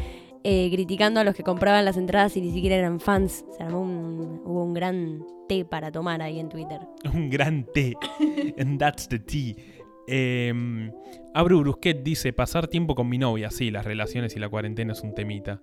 eh, 0.43 0.69
criticando 0.71 1.19
a 1.19 1.23
los 1.23 1.35
que 1.35 1.43
compraban 1.43 1.85
las 1.85 1.97
entradas 1.97 2.35
y 2.37 2.41
ni 2.41 2.51
siquiera 2.51 2.75
eran 2.75 2.99
fans. 2.99 3.45
Se 3.57 3.63
armó 3.63 3.81
un, 3.81 4.41
hubo 4.45 4.63
un 4.63 4.73
gran 4.73 5.23
té 5.47 5.65
para 5.65 5.91
tomar 5.91 6.21
ahí 6.21 6.39
en 6.39 6.49
Twitter. 6.49 6.79
Un 7.13 7.29
gran 7.29 7.65
té. 7.73 7.93
And 8.57 8.79
that's 8.79 9.07
the 9.07 9.19
tea. 9.19 9.55
Eh, 10.07 10.53
Abru 11.33 11.61
Brusquet 11.61 12.03
dice, 12.03 12.33
pasar 12.33 12.67
tiempo 12.67 12.95
con 12.95 13.07
mi 13.07 13.17
novia. 13.17 13.51
Sí, 13.51 13.71
las 13.71 13.85
relaciones 13.85 14.35
y 14.35 14.39
la 14.39 14.49
cuarentena 14.49 14.93
es 14.93 15.01
un 15.01 15.13
temita. 15.13 15.61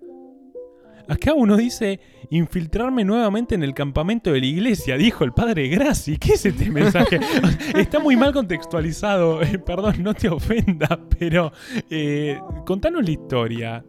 Acá 1.09 1.33
uno 1.33 1.57
dice, 1.57 1.99
infiltrarme 2.29 3.03
nuevamente 3.03 3.55
en 3.55 3.63
el 3.63 3.73
campamento 3.73 4.31
de 4.31 4.41
la 4.41 4.45
iglesia, 4.45 4.95
dijo 4.95 5.23
el 5.23 5.33
padre 5.33 5.67
Graci. 5.67 6.17
¿Qué 6.17 6.33
es 6.33 6.45
este 6.45 6.69
mensaje? 6.69 7.19
Está 7.75 7.99
muy 7.99 8.15
mal 8.15 8.31
contextualizado, 8.31 9.41
eh, 9.41 9.57
perdón, 9.57 10.03
no 10.03 10.13
te 10.13 10.29
ofenda, 10.29 10.99
pero 11.17 11.51
eh, 11.89 12.39
contanos 12.63 13.03
la 13.03 13.11
historia. 13.11 13.85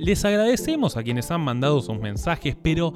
Les 0.00 0.24
agradecemos 0.24 0.96
a 0.96 1.02
quienes 1.02 1.30
han 1.30 1.42
mandado 1.42 1.82
sus 1.82 2.00
mensajes, 2.00 2.56
pero 2.60 2.94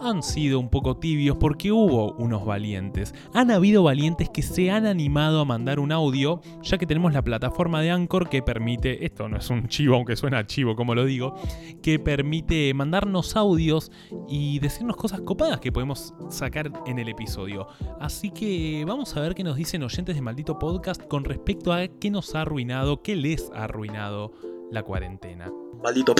han 0.00 0.22
sido 0.22 0.60
un 0.60 0.68
poco 0.68 0.96
tibios 0.96 1.36
porque 1.36 1.72
hubo 1.72 2.12
unos 2.12 2.46
valientes. 2.46 3.12
Han 3.32 3.50
habido 3.50 3.82
valientes 3.82 4.28
que 4.28 4.42
se 4.42 4.70
han 4.70 4.86
animado 4.86 5.40
a 5.40 5.44
mandar 5.44 5.80
un 5.80 5.90
audio, 5.90 6.40
ya 6.62 6.78
que 6.78 6.86
tenemos 6.86 7.12
la 7.12 7.22
plataforma 7.22 7.80
de 7.80 7.90
Anchor 7.90 8.28
que 8.28 8.40
permite, 8.40 9.04
esto 9.04 9.28
no 9.28 9.38
es 9.38 9.50
un 9.50 9.66
chivo, 9.66 9.96
aunque 9.96 10.14
suena 10.14 10.46
chivo 10.46 10.76
como 10.76 10.94
lo 10.94 11.04
digo, 11.04 11.34
que 11.82 11.98
permite 11.98 12.72
mandarnos 12.72 13.34
audios 13.34 13.90
y 14.28 14.60
decirnos 14.60 14.94
cosas 14.94 15.22
copadas 15.22 15.58
que 15.58 15.72
podemos 15.72 16.14
sacar 16.28 16.70
en 16.86 17.00
el 17.00 17.08
episodio. 17.08 17.66
Así 17.98 18.30
que 18.30 18.84
vamos 18.86 19.16
a 19.16 19.20
ver 19.20 19.34
qué 19.34 19.42
nos 19.42 19.56
dicen 19.56 19.82
oyentes 19.82 20.14
de 20.14 20.22
Maldito 20.22 20.56
Podcast 20.56 21.02
con 21.08 21.24
respecto 21.24 21.72
a 21.72 21.88
qué 21.88 22.12
nos 22.12 22.36
ha 22.36 22.42
arruinado, 22.42 23.02
qué 23.02 23.16
les 23.16 23.50
ha 23.52 23.64
arruinado 23.64 24.30
la 24.70 24.84
cuarentena. 24.84 25.50
Maldito 25.82 26.14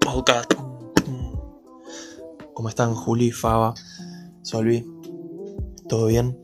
podcast. 0.00 0.52
¿Cómo 2.54 2.68
están 2.68 2.94
Juli, 2.94 3.30
Faba, 3.30 3.74
Solvi? 4.42 4.84
¿Todo 5.88 6.06
bien? 6.06 6.38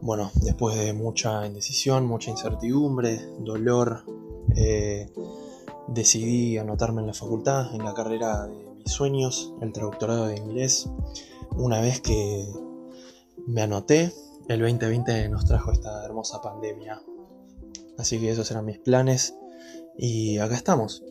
Bueno, 0.00 0.30
después 0.42 0.76
de 0.78 0.92
mucha 0.92 1.46
indecisión, 1.46 2.06
mucha 2.06 2.30
incertidumbre, 2.30 3.20
dolor, 3.40 4.04
eh, 4.56 5.10
decidí 5.88 6.58
anotarme 6.58 7.00
en 7.00 7.06
la 7.06 7.14
facultad, 7.14 7.74
en 7.74 7.84
la 7.84 7.94
carrera 7.94 8.46
de 8.46 8.74
mis 8.74 8.92
sueños, 8.92 9.54
el 9.60 9.72
traductorado 9.72 10.26
de 10.26 10.36
inglés. 10.36 10.90
Una 11.56 11.80
vez 11.80 12.00
que 12.00 12.46
me 13.46 13.62
anoté, 13.62 14.12
el 14.48 14.60
2020 14.60 15.28
nos 15.28 15.44
trajo 15.46 15.72
esta 15.72 16.04
hermosa 16.04 16.42
pandemia. 16.42 17.00
Así 17.96 18.18
que 18.18 18.30
esos 18.30 18.50
eran 18.50 18.64
mis 18.64 18.78
planes 18.78 19.34
y 19.98 20.38
acá 20.38 20.54
estamos. 20.54 21.02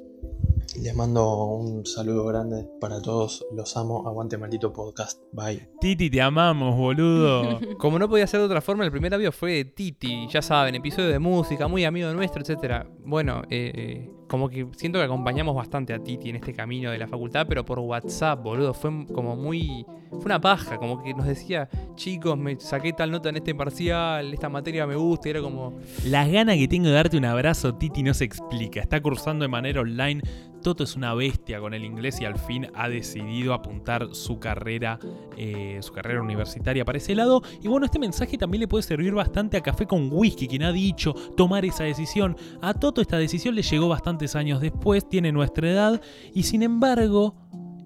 Les 0.82 0.96
mando 0.96 1.46
un 1.46 1.86
saludo 1.86 2.26
grande 2.26 2.68
para 2.82 3.02
todos. 3.02 3.46
Los 3.56 3.78
amo. 3.78 4.08
Aguante 4.08 4.38
maldito 4.38 4.74
podcast. 4.74 5.22
Bye. 5.32 5.70
Titi, 5.80 6.10
te 6.10 6.22
amamos, 6.22 6.76
boludo. 6.76 7.60
Como 7.78 8.00
no 8.00 8.10
podía 8.10 8.26
ser 8.26 8.40
de 8.40 8.48
otra 8.48 8.62
forma, 8.62 8.84
el 8.84 8.92
primer 8.92 9.14
audio 9.14 9.32
fue 9.32 9.52
de 9.52 9.66
Titi, 9.66 10.28
ya 10.30 10.42
saben, 10.42 10.76
episodio 10.76 11.10
de 11.10 11.20
música, 11.20 11.68
muy 11.68 11.86
amigo 11.86 12.12
nuestro, 12.14 12.42
etcétera. 12.42 12.88
Bueno, 13.06 13.44
eh, 13.50 14.10
como 14.28 14.49
que 14.49 14.67
siento 14.76 14.99
que 14.99 15.05
acompañamos 15.05 15.55
bastante 15.55 15.93
a 15.93 15.99
Titi 15.99 16.30
en 16.30 16.38
este 16.38 16.53
camino 16.53 16.91
de 16.91 16.97
la 16.97 17.07
facultad, 17.07 17.45
pero 17.47 17.65
por 17.65 17.80
WhatsApp, 17.80 18.41
boludo. 18.41 18.74
Fue 18.74 19.05
como 19.13 19.36
muy. 19.36 19.86
Fue 20.11 20.26
una 20.26 20.39
paja, 20.39 20.78
como 20.78 21.03
que 21.03 21.13
nos 21.13 21.26
decía, 21.26 21.69
chicos, 21.95 22.38
me 22.38 22.59
saqué 22.59 22.93
tal 22.93 23.11
nota 23.11 23.30
en 23.30 23.38
este 23.38 23.55
parcial, 23.55 24.32
esta 24.34 24.47
materia 24.49 24.86
me 24.86 24.95
gusta, 24.95 25.30
y 25.30 25.32
era 25.32 25.41
como. 25.41 25.74
Las 26.05 26.30
ganas 26.32 26.57
que 26.57 26.67
tengo 26.67 26.88
de 26.88 26.93
darte 26.93 27.17
un 27.17 27.26
abrazo, 27.26 27.76
Titi, 27.76 28.03
no 28.03 28.13
se 28.13 28.26
explica. 28.26 28.80
Está 28.80 29.01
cursando 29.01 29.43
de 29.43 29.49
manera 29.49 29.82
online. 29.82 30.21
Toto 30.63 30.86
es 30.86 30.95
una 30.95 31.13
bestia 31.13 31.59
con 31.59 31.74
el 31.74 31.84
inglés 31.84 32.21
y 32.21 32.26
al 32.26 32.39
fin 32.39 32.67
ha 32.74 32.88
decidido 32.88 33.53
apuntar 33.53 34.15
su 34.15 34.39
carrera, 34.39 34.97
eh, 35.38 35.78
su 35.82 35.91
carrera 35.91 36.21
universitaria 36.21 36.86
para 36.86 36.97
ese 36.97 37.13
lado. 37.13 37.43
Y 37.61 37.67
bueno, 37.67 37.86
este 37.86 37.99
mensaje 37.99 38.38
también 38.38 38.61
le 38.61 38.67
puede 38.67 38.82
servir 38.82 39.13
bastante 39.13 39.57
a 39.57 39.61
Café 39.61 39.86
con 39.86 40.09
Whisky, 40.11 40.47
quien 40.47 40.63
ha 40.63 40.71
dicho 40.71 41.13
tomar 41.36 41.65
esa 41.65 41.84
decisión. 41.84 42.38
A 42.61 42.74
Toto 42.74 43.01
esta 43.01 43.17
decisión 43.17 43.55
le 43.55 43.61
llegó 43.61 43.89
años 44.36 44.61
después, 44.61 45.07
tiene 45.07 45.32
nuestra 45.32 45.69
edad, 45.69 46.01
y 46.34 46.43
sin 46.43 46.63
embargo, 46.63 47.36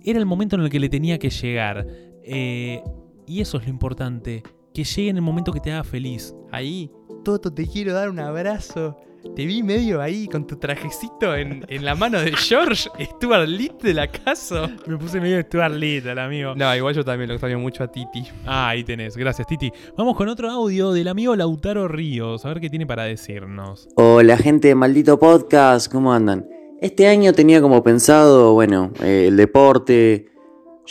era 0.03 0.19
el 0.19 0.25
momento 0.25 0.55
en 0.55 0.63
el 0.63 0.69
que 0.69 0.79
le 0.79 0.89
tenía 0.89 1.17
que 1.19 1.29
llegar. 1.29 1.85
Eh, 2.23 2.81
y 3.25 3.41
eso 3.41 3.57
es 3.57 3.65
lo 3.65 3.69
importante, 3.69 4.43
que 4.73 4.83
llegue 4.83 5.09
en 5.09 5.17
el 5.17 5.21
momento 5.21 5.51
que 5.51 5.59
te 5.59 5.71
haga 5.71 5.83
feliz. 5.83 6.33
Ahí, 6.51 6.91
Toto, 7.23 7.53
te 7.53 7.67
quiero 7.67 7.93
dar 7.93 8.09
un 8.09 8.19
abrazo. 8.19 8.97
Te 9.35 9.45
vi 9.45 9.61
medio 9.61 10.01
ahí 10.01 10.27
con 10.27 10.47
tu 10.47 10.55
trajecito 10.57 11.35
en, 11.35 11.63
en 11.67 11.85
la 11.85 11.93
mano 11.95 12.19
de 12.19 12.31
George, 12.33 12.89
Stuart 12.99 13.47
Little 13.47 13.77
de 13.83 13.93
la 13.93 14.07
casa. 14.07 14.69
Me 14.87 14.97
puse 14.97 15.21
medio 15.21 15.41
Stuart 15.41 15.73
Little, 15.73 16.19
amigo. 16.19 16.55
No, 16.55 16.75
igual 16.75 16.95
yo 16.95 17.05
también 17.05 17.27
lo 17.27 17.35
extraño 17.35 17.59
mucho 17.59 17.83
a 17.83 17.91
Titi. 17.91 18.23
Ah, 18.45 18.69
ahí 18.69 18.83
tenés, 18.83 19.15
gracias 19.15 19.47
Titi. 19.47 19.71
Vamos 19.95 20.15
con 20.15 20.27
otro 20.27 20.49
audio 20.49 20.91
del 20.91 21.07
amigo 21.07 21.35
Lautaro 21.35 21.87
Ríos, 21.87 22.45
a 22.45 22.49
ver 22.49 22.59
qué 22.59 22.69
tiene 22.69 22.87
para 22.87 23.03
decirnos. 23.03 23.87
Hola 23.95 24.37
gente 24.37 24.69
de 24.69 24.75
Maldito 24.75 25.19
Podcast, 25.19 25.91
¿cómo 25.91 26.13
andan? 26.13 26.47
Este 26.81 27.07
año 27.07 27.33
tenía 27.33 27.61
como 27.61 27.83
pensado, 27.83 28.53
bueno, 28.53 28.91
eh, 29.03 29.25
el 29.27 29.37
deporte, 29.37 30.27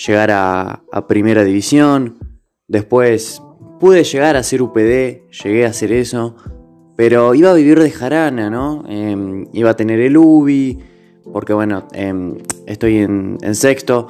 llegar 0.06 0.30
a, 0.30 0.82
a 0.92 1.06
primera 1.06 1.42
división, 1.42 2.18
después 2.68 3.42
pude 3.80 4.04
llegar 4.04 4.36
a 4.36 4.42
ser 4.42 4.62
UPD, 4.62 5.28
llegué 5.42 5.66
a 5.66 5.70
hacer 5.70 5.92
eso, 5.92 6.36
pero 6.96 7.34
iba 7.34 7.50
a 7.50 7.54
vivir 7.54 7.78
de 7.78 7.90
jarana, 7.90 8.48
¿no? 8.48 8.82
Eh, 8.88 9.46
iba 9.52 9.70
a 9.70 9.76
tener 9.76 10.00
el 10.00 10.16
UBI, 10.16 10.78
porque 11.30 11.52
bueno, 11.52 11.86
eh, 11.92 12.34
estoy 12.66 12.98
en, 12.98 13.38
sexto, 13.54 14.08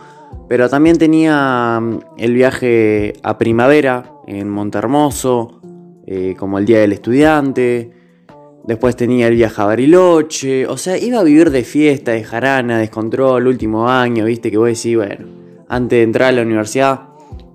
pero 0.49 0.69
también 0.69 0.97
tenía 0.97 1.81
mm, 1.81 1.99
el 2.19 2.35
viaje 2.35 3.15
a 3.23 3.37
primavera 3.37 4.13
en 4.29 4.49
Montermoso, 4.49 5.61
eh, 6.07 6.37
como 6.39 6.59
el 6.59 6.65
Día 6.65 6.79
del 6.81 6.93
Estudiante. 6.93 7.93
Después 8.65 8.97
tenía 8.97 9.29
el 9.29 9.35
viaje 9.35 9.63
a 9.63 9.65
Bariloche. 9.65 10.67
O 10.67 10.77
sea, 10.77 10.97
iba 10.97 11.21
a 11.21 11.25
vivir 11.25 11.51
de 11.51 11.65
fiesta, 11.65 12.13
de 12.13 12.23
jarana, 12.25 12.79
descontrol, 12.79 13.47
último 13.47 13.89
año, 13.89 14.25
viste, 14.25 14.51
que 14.51 14.59
voy 14.59 14.69
a 14.69 14.71
decir, 14.71 14.97
bueno, 14.97 15.27
antes 15.69 15.99
de 15.99 16.03
entrar 16.03 16.29
a 16.29 16.33
la 16.33 16.43
universidad, 16.43 17.01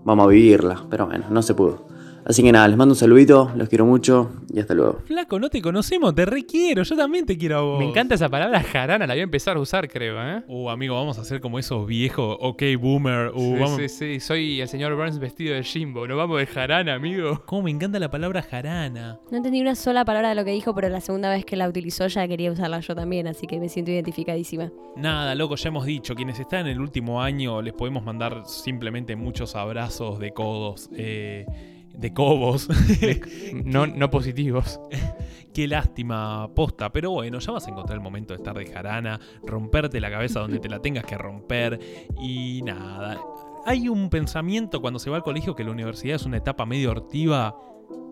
vamos 0.04 0.26
a 0.26 0.30
vivirla. 0.30 0.86
Pero 0.90 1.08
bueno, 1.08 1.26
no 1.30 1.42
se 1.42 1.54
pudo. 1.54 1.91
Así 2.32 2.44
que 2.44 2.52
nada, 2.54 2.66
les 2.70 2.78
mando 2.78 2.94
un 2.94 2.98
saludito, 2.98 3.52
los 3.58 3.68
quiero 3.68 3.86
mucho 3.86 4.32
y 4.54 4.62
hasta 4.62 4.74
luego. 4.74 5.00
Flaco, 5.04 5.38
no 5.38 5.50
te 5.50 5.62
conocemos, 5.62 6.16
te 6.16 6.26
requiero, 6.26 6.82
yo 6.82 6.96
también 6.96 7.26
te 7.26 7.38
quiero 7.38 7.58
a 7.58 7.62
vos. 7.62 7.80
Me 7.80 7.84
encanta 7.84 8.16
esa 8.16 8.30
palabra 8.30 8.64
jarana, 8.64 9.06
la 9.06 9.16
voy 9.16 9.20
a 9.20 9.24
empezar 9.24 9.58
a 9.58 9.60
usar, 9.60 9.90
creo, 9.90 10.16
¿eh? 10.18 10.42
Uh, 10.48 10.70
amigo, 10.70 10.96
vamos 10.96 11.18
a 11.18 11.24
hacer 11.24 11.42
como 11.42 11.60
esos 11.60 11.86
viejos, 11.86 12.38
ok, 12.40 12.64
boomer. 12.80 13.32
Uh, 13.36 13.38
sí, 13.38 13.54
vamos... 13.60 13.82
sí, 13.82 13.90
sí, 13.90 14.20
soy 14.22 14.62
el 14.62 14.70
señor 14.70 14.96
Burns 14.96 15.20
vestido 15.20 15.56
de 15.56 15.64
Jimbo, 15.64 16.08
nos 16.08 16.16
vamos 16.16 16.40
de 16.40 16.46
jarana, 16.46 16.94
amigo. 16.94 17.44
Cómo 17.46 17.64
me 17.64 17.72
encanta 17.72 18.00
la 18.00 18.10
palabra 18.10 18.42
jarana. 18.42 19.20
No 19.30 19.36
entendí 19.36 19.60
una 19.60 19.76
sola 19.76 20.06
palabra 20.06 20.30
de 20.30 20.36
lo 20.36 20.46
que 20.46 20.52
dijo, 20.52 20.74
pero 20.74 20.88
la 20.88 21.02
segunda 21.02 21.30
vez 21.30 21.44
que 21.44 21.58
la 21.58 21.68
utilizó 21.68 22.08
ya 22.08 22.26
quería 22.30 22.50
usarla 22.50 22.80
yo 22.80 22.96
también, 22.96 23.28
así 23.28 23.46
que 23.46 23.60
me 23.60 23.68
siento 23.68 23.92
identificadísima. 23.92 24.72
Nada, 24.96 25.36
loco, 25.36 25.58
ya 25.58 25.68
hemos 25.68 25.86
dicho, 25.86 26.16
quienes 26.16 26.40
están 26.40 26.62
en 26.62 26.68
el 26.68 26.80
último 26.80 27.22
año 27.22 27.62
les 27.62 27.74
podemos 27.74 28.06
mandar 28.06 28.44
simplemente 28.46 29.18
muchos 29.18 29.54
abrazos 29.58 30.18
de 30.18 30.32
codos. 30.32 30.90
Eh, 30.96 31.46
de 31.94 32.14
cobos. 32.14 32.70
no, 33.66 33.88
no 33.88 34.10
positivos. 34.10 34.80
Qué 35.54 35.68
lástima 35.68 36.50
posta. 36.56 36.92
Pero 36.92 37.12
bueno, 37.12 37.40
ya 37.40 37.52
vas 37.52 37.68
a 37.68 37.70
encontrar 37.70 37.98
el 37.98 38.04
momento 38.04 38.34
de 38.34 38.38
estar 38.38 38.58
de 38.58 38.66
jarana, 38.66 39.20
romperte 39.44 40.00
la 40.00 40.10
cabeza 40.10 40.40
donde 40.40 40.60
te 40.60 40.70
la 40.70 40.80
tengas 40.80 41.06
que 41.06 41.18
romper. 41.18 41.80
Y 42.22 42.62
nada. 42.64 43.20
Hay 43.66 43.90
un 43.90 44.10
pensamiento 44.10 44.82
cuando 44.82 45.00
se 45.00 45.10
va 45.10 45.18
al 45.18 45.24
colegio 45.24 45.56
que 45.56 45.64
la 45.64 45.72
universidad 45.72 46.16
es 46.16 46.26
una 46.26 46.38
etapa 46.38 46.66
medio 46.66 46.92
hortiva. 46.92 47.56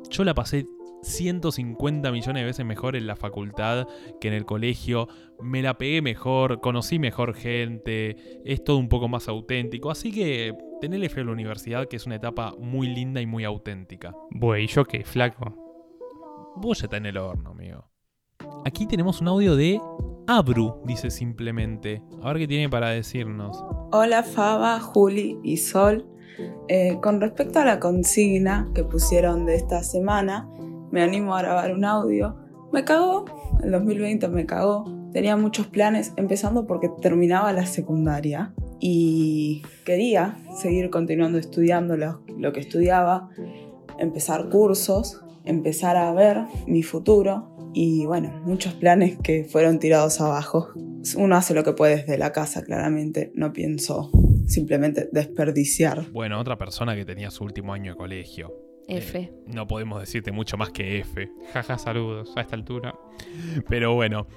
Yo 0.09 0.23
la 0.23 0.33
pasé 0.33 0.67
150 1.01 2.11
millones 2.11 2.41
de 2.41 2.45
veces 2.45 2.65
mejor 2.65 2.95
en 2.95 3.07
la 3.07 3.15
facultad 3.15 3.87
que 4.19 4.27
en 4.27 4.33
el 4.33 4.45
colegio. 4.45 5.07
Me 5.41 5.61
la 5.61 5.77
pegué 5.77 6.01
mejor, 6.01 6.59
conocí 6.61 6.99
mejor 6.99 7.33
gente, 7.33 8.41
es 8.43 8.63
todo 8.63 8.77
un 8.77 8.89
poco 8.89 9.07
más 9.07 9.27
auténtico. 9.27 9.91
Así 9.91 10.11
que 10.11 10.53
tenele 10.81 11.09
fe 11.09 11.21
a 11.21 11.23
la 11.25 11.31
universidad, 11.31 11.87
que 11.87 11.95
es 11.95 12.05
una 12.05 12.15
etapa 12.15 12.53
muy 12.59 12.87
linda 12.87 13.21
y 13.21 13.25
muy 13.25 13.43
auténtica. 13.43 14.13
Buey, 14.31 14.67
¿yo 14.67 14.85
qué? 14.85 15.03
Flaco. 15.03 15.53
Vos 16.55 16.79
ya 16.79 16.85
está 16.85 16.97
en 16.97 17.05
el 17.05 17.17
horno, 17.17 17.51
amigo. 17.51 17.89
Aquí 18.65 18.85
tenemos 18.85 19.21
un 19.21 19.29
audio 19.29 19.55
de 19.55 19.79
Abru, 20.27 20.81
dice 20.85 21.09
simplemente. 21.09 22.01
A 22.21 22.27
ver 22.27 22.39
qué 22.39 22.47
tiene 22.47 22.69
para 22.69 22.89
decirnos. 22.89 23.63
Hola 23.91 24.23
Faba, 24.23 24.79
Juli 24.79 25.39
y 25.43 25.57
Sol. 25.57 26.05
Eh, 26.67 26.99
con 27.01 27.19
respecto 27.19 27.59
a 27.59 27.65
la 27.65 27.79
consigna 27.79 28.69
que 28.75 28.83
pusieron 28.83 29.45
de 29.45 29.55
esta 29.55 29.83
semana, 29.83 30.49
me 30.91 31.01
animo 31.01 31.35
a 31.35 31.41
grabar 31.41 31.73
un 31.73 31.85
audio. 31.85 32.35
Me 32.71 32.83
cagó, 32.83 33.25
el 33.63 33.71
2020 33.71 34.27
me 34.29 34.45
cagó. 34.45 34.85
Tenía 35.13 35.35
muchos 35.37 35.67
planes, 35.67 36.13
empezando 36.17 36.67
porque 36.67 36.89
terminaba 37.01 37.51
la 37.51 37.65
secundaria 37.65 38.53
y 38.79 39.63
quería 39.85 40.37
seguir 40.55 40.89
continuando 40.89 41.37
estudiando 41.37 41.97
lo, 41.97 42.23
lo, 42.37 42.53
que 42.53 42.59
estudiaba, 42.59 43.29
empezar 43.97 44.49
cursos, 44.49 45.21
empezar 45.45 45.97
a 45.97 46.13
ver 46.13 46.45
mi 46.67 46.83
futuro 46.83 47.55
y 47.73 48.05
bueno, 48.05 48.41
muchos 48.45 48.73
planes 48.73 49.17
que 49.17 49.45
fueron 49.45 49.79
tirados 49.79 50.21
abajo. 50.21 50.69
Uno 51.17 51.35
hace 51.35 51.53
lo 51.53 51.63
que 51.63 51.73
puede 51.73 51.97
desde 51.97 52.17
la 52.17 52.31
casa, 52.31 52.63
claramente, 52.63 53.31
no 53.35 53.51
pienso 53.51 54.11
simplemente 54.47 55.09
desperdiciar. 55.11 56.11
Bueno, 56.11 56.39
otra 56.39 56.57
persona 56.57 56.95
que 56.95 57.05
tenía 57.05 57.31
su 57.31 57.43
último 57.43 57.73
año 57.73 57.93
de 57.93 57.97
colegio. 57.97 58.68
F. 58.89 59.19
Eh, 59.19 59.31
no 59.47 59.67
podemos 59.67 59.99
decirte 59.99 60.31
mucho 60.31 60.57
más 60.57 60.71
que 60.71 60.99
F. 60.99 61.29
Jaja, 61.53 61.77
saludos 61.77 62.33
a 62.35 62.41
esta 62.41 62.55
altura. 62.55 62.95
Pero 63.67 63.95
bueno, 63.95 64.27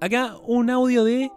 acá 0.00 0.36
un 0.44 0.70
audio 0.70 1.04
de 1.04 1.30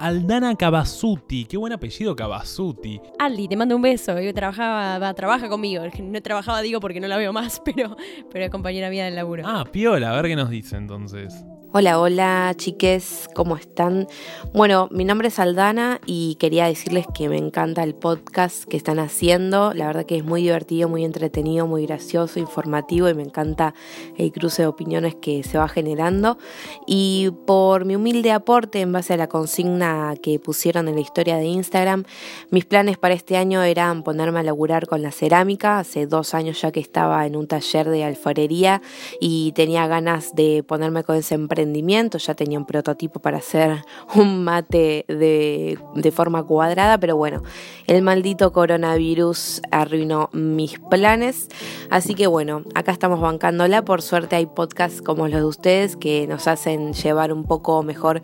Aldana 0.00 0.54
Cavasuti. 0.56 1.44
Qué 1.44 1.56
buen 1.56 1.72
apellido 1.72 2.14
Cavasuti. 2.16 3.00
Aldi, 3.18 3.48
te 3.48 3.56
mando 3.56 3.76
un 3.76 3.82
beso. 3.82 4.20
Yo 4.20 4.34
trabajaba, 4.34 4.98
va, 4.98 5.14
trabaja 5.14 5.48
conmigo. 5.48 5.84
No 6.02 6.22
trabajaba, 6.22 6.62
digo, 6.62 6.80
porque 6.80 7.00
no 7.00 7.08
la 7.08 7.16
veo 7.16 7.32
más, 7.32 7.60
pero, 7.64 7.96
pero 8.30 8.44
es 8.44 8.50
compañera 8.50 8.90
mía 8.90 9.04
del 9.04 9.14
laburo. 9.14 9.44
Ah, 9.46 9.64
piola, 9.70 10.12
a 10.12 10.16
ver 10.16 10.26
qué 10.26 10.36
nos 10.36 10.50
dice 10.50 10.76
entonces. 10.76 11.44
Hola, 11.76 11.98
hola 11.98 12.54
chiques, 12.56 13.28
¿cómo 13.34 13.56
están? 13.56 14.06
Bueno, 14.52 14.86
mi 14.92 15.04
nombre 15.04 15.26
es 15.26 15.40
Aldana 15.40 16.00
y 16.06 16.36
quería 16.36 16.66
decirles 16.66 17.04
que 17.12 17.28
me 17.28 17.36
encanta 17.36 17.82
el 17.82 17.96
podcast 17.96 18.62
que 18.66 18.76
están 18.76 19.00
haciendo. 19.00 19.74
La 19.74 19.88
verdad 19.88 20.06
que 20.06 20.16
es 20.16 20.24
muy 20.24 20.42
divertido, 20.42 20.88
muy 20.88 21.04
entretenido, 21.04 21.66
muy 21.66 21.84
gracioso, 21.84 22.38
informativo 22.38 23.08
y 23.08 23.14
me 23.14 23.24
encanta 23.24 23.74
el 24.16 24.30
cruce 24.30 24.62
de 24.62 24.68
opiniones 24.68 25.16
que 25.16 25.42
se 25.42 25.58
va 25.58 25.66
generando. 25.66 26.38
Y 26.86 27.32
por 27.44 27.86
mi 27.86 27.96
humilde 27.96 28.30
aporte 28.30 28.80
en 28.80 28.92
base 28.92 29.14
a 29.14 29.16
la 29.16 29.26
consigna 29.26 30.14
que 30.22 30.38
pusieron 30.38 30.86
en 30.86 30.94
la 30.94 31.00
historia 31.00 31.38
de 31.38 31.46
Instagram, 31.46 32.04
mis 32.50 32.66
planes 32.66 32.98
para 32.98 33.14
este 33.14 33.36
año 33.36 33.64
eran 33.64 34.04
ponerme 34.04 34.38
a 34.38 34.42
laburar 34.44 34.86
con 34.86 35.02
la 35.02 35.10
cerámica. 35.10 35.80
Hace 35.80 36.06
dos 36.06 36.34
años 36.34 36.60
ya 36.60 36.70
que 36.70 36.78
estaba 36.78 37.26
en 37.26 37.34
un 37.34 37.48
taller 37.48 37.88
de 37.88 38.04
alfarería 38.04 38.80
y 39.20 39.50
tenía 39.56 39.88
ganas 39.88 40.36
de 40.36 40.62
ponerme 40.62 41.02
con 41.02 41.16
ese 41.16 41.34
emprendimiento 41.34 41.63
ya 41.72 42.34
tenía 42.34 42.58
un 42.58 42.66
prototipo 42.66 43.20
para 43.20 43.38
hacer 43.38 43.84
un 44.14 44.44
mate 44.44 45.04
de, 45.08 45.78
de 45.94 46.10
forma 46.12 46.44
cuadrada, 46.44 46.98
pero 46.98 47.16
bueno, 47.16 47.42
el 47.86 48.02
maldito 48.02 48.52
coronavirus 48.52 49.62
arruinó 49.70 50.30
mis 50.32 50.78
planes, 50.78 51.48
así 51.90 52.14
que 52.14 52.26
bueno, 52.26 52.62
acá 52.74 52.92
estamos 52.92 53.20
bancándola, 53.20 53.84
por 53.84 54.02
suerte 54.02 54.36
hay 54.36 54.46
podcasts 54.46 55.02
como 55.02 55.28
los 55.28 55.40
de 55.40 55.46
ustedes 55.46 55.96
que 55.96 56.26
nos 56.26 56.46
hacen 56.46 56.92
llevar 56.92 57.32
un 57.32 57.44
poco 57.44 57.82
mejor 57.82 58.22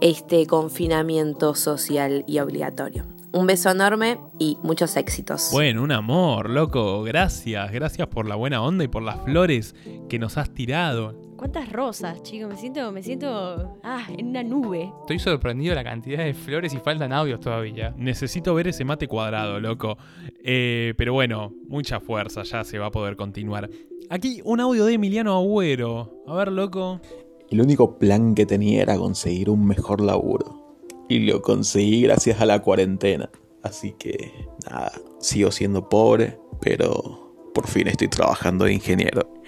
este 0.00 0.46
confinamiento 0.46 1.54
social 1.54 2.24
y 2.26 2.38
obligatorio. 2.38 3.04
Un 3.32 3.46
beso 3.46 3.70
enorme 3.70 4.18
y 4.40 4.58
muchos 4.62 4.96
éxitos. 4.96 5.50
Bueno, 5.52 5.84
un 5.84 5.92
amor, 5.92 6.50
loco. 6.50 7.04
Gracias, 7.04 7.70
gracias 7.70 8.08
por 8.08 8.26
la 8.26 8.34
buena 8.34 8.60
onda 8.60 8.82
y 8.82 8.88
por 8.88 9.04
las 9.04 9.20
flores 9.20 9.76
que 10.08 10.18
nos 10.18 10.36
has 10.36 10.50
tirado. 10.50 11.29
¿Cuántas 11.40 11.72
rosas, 11.72 12.22
chicos? 12.22 12.50
Me 12.50 12.56
siento, 12.58 12.92
me 12.92 13.02
siento, 13.02 13.78
ah, 13.82 14.06
en 14.18 14.26
una 14.26 14.42
nube. 14.42 14.92
Estoy 15.00 15.18
sorprendido 15.18 15.70
de 15.70 15.76
la 15.76 15.84
cantidad 15.84 16.22
de 16.22 16.34
flores 16.34 16.74
y 16.74 16.76
faltan 16.76 17.14
audios 17.14 17.40
todavía. 17.40 17.94
Necesito 17.96 18.54
ver 18.54 18.68
ese 18.68 18.84
mate 18.84 19.08
cuadrado, 19.08 19.58
loco. 19.58 19.96
Eh, 20.44 20.92
pero 20.98 21.14
bueno, 21.14 21.54
mucha 21.66 21.98
fuerza, 21.98 22.42
ya 22.42 22.62
se 22.62 22.78
va 22.78 22.88
a 22.88 22.90
poder 22.90 23.16
continuar. 23.16 23.70
Aquí 24.10 24.42
un 24.44 24.60
audio 24.60 24.84
de 24.84 24.92
Emiliano 24.92 25.34
Agüero. 25.34 26.12
A 26.26 26.34
ver, 26.34 26.52
loco. 26.52 27.00
El 27.48 27.62
único 27.62 27.98
plan 27.98 28.34
que 28.34 28.44
tenía 28.44 28.82
era 28.82 28.98
conseguir 28.98 29.48
un 29.48 29.64
mejor 29.64 30.02
laburo 30.02 30.76
y 31.08 31.20
lo 31.20 31.40
conseguí 31.40 32.02
gracias 32.02 32.38
a 32.42 32.44
la 32.44 32.60
cuarentena. 32.60 33.30
Así 33.62 33.94
que 33.98 34.46
nada, 34.70 34.92
sigo 35.20 35.50
siendo 35.50 35.88
pobre, 35.88 36.38
pero 36.60 37.30
por 37.54 37.66
fin 37.66 37.88
estoy 37.88 38.08
trabajando 38.08 38.66
de 38.66 38.74
ingeniero. 38.74 39.39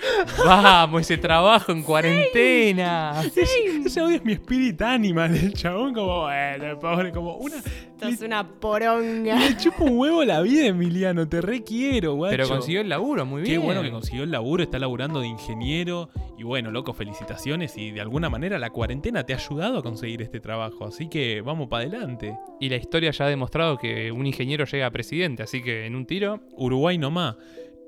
Vamos, 0.45 1.03
ese 1.03 1.17
trabajo 1.17 1.73
en 1.73 1.83
cuarentena. 1.83 3.23
Ese 3.35 4.01
audio 4.01 4.17
es 4.17 4.25
mi 4.25 4.33
spirit 4.33 4.81
animal 4.83 5.33
del 5.33 5.53
chabón, 5.55 5.95
como, 5.95 6.23
bueno, 6.23 6.79
pobre, 6.79 7.13
como 7.13 7.37
una. 7.37 7.57
Esto 7.57 8.09
es 8.09 8.21
una 8.23 8.49
poronga. 8.49 9.39
Le 9.39 9.57
chupo 9.57 9.85
un 9.85 9.99
huevo 9.99 10.25
la 10.25 10.41
vida, 10.41 10.67
Emiliano, 10.67 11.29
te 11.29 11.41
requiero, 11.41 12.15
guacho. 12.15 12.33
Pero 12.33 12.49
consiguió 12.49 12.81
el 12.81 12.89
laburo, 12.89 13.25
muy 13.25 13.43
bien. 13.43 13.61
Qué 13.61 13.65
bueno 13.65 13.83
que 13.83 13.91
consiguió 13.91 14.25
el 14.25 14.31
laburo, 14.31 14.63
está 14.63 14.79
laburando 14.79 15.21
de 15.21 15.29
ingeniero. 15.29 16.11
Y 16.37 16.43
bueno, 16.43 16.73
loco, 16.73 16.93
felicitaciones. 16.93 17.77
Y 17.77 17.93
de 17.93 18.01
alguna 18.01 18.29
manera 18.29 18.59
la 18.59 18.71
cuarentena 18.71 19.23
te 19.25 19.35
ha 19.35 19.37
ayudado 19.37 19.79
a 19.79 19.83
conseguir 19.83 20.23
este 20.23 20.41
trabajo. 20.41 20.87
Así 20.87 21.09
que 21.09 21.43
vamos 21.43 21.69
para 21.69 21.85
adelante. 21.85 22.37
Y 22.59 22.69
la 22.69 22.77
historia 22.77 23.13
ya 23.13 23.27
ha 23.27 23.29
demostrado 23.29 23.79
que 23.79 24.11
un 24.11 24.27
ingeniero 24.27 24.65
llega 24.65 24.87
a 24.87 24.91
presidente, 24.91 25.45
así 25.45 25.63
que 25.63 25.87
en 25.87 25.95
un 25.95 26.07
tiro. 26.07 26.41
Uruguay 26.57 26.99
nomás. 26.99 27.37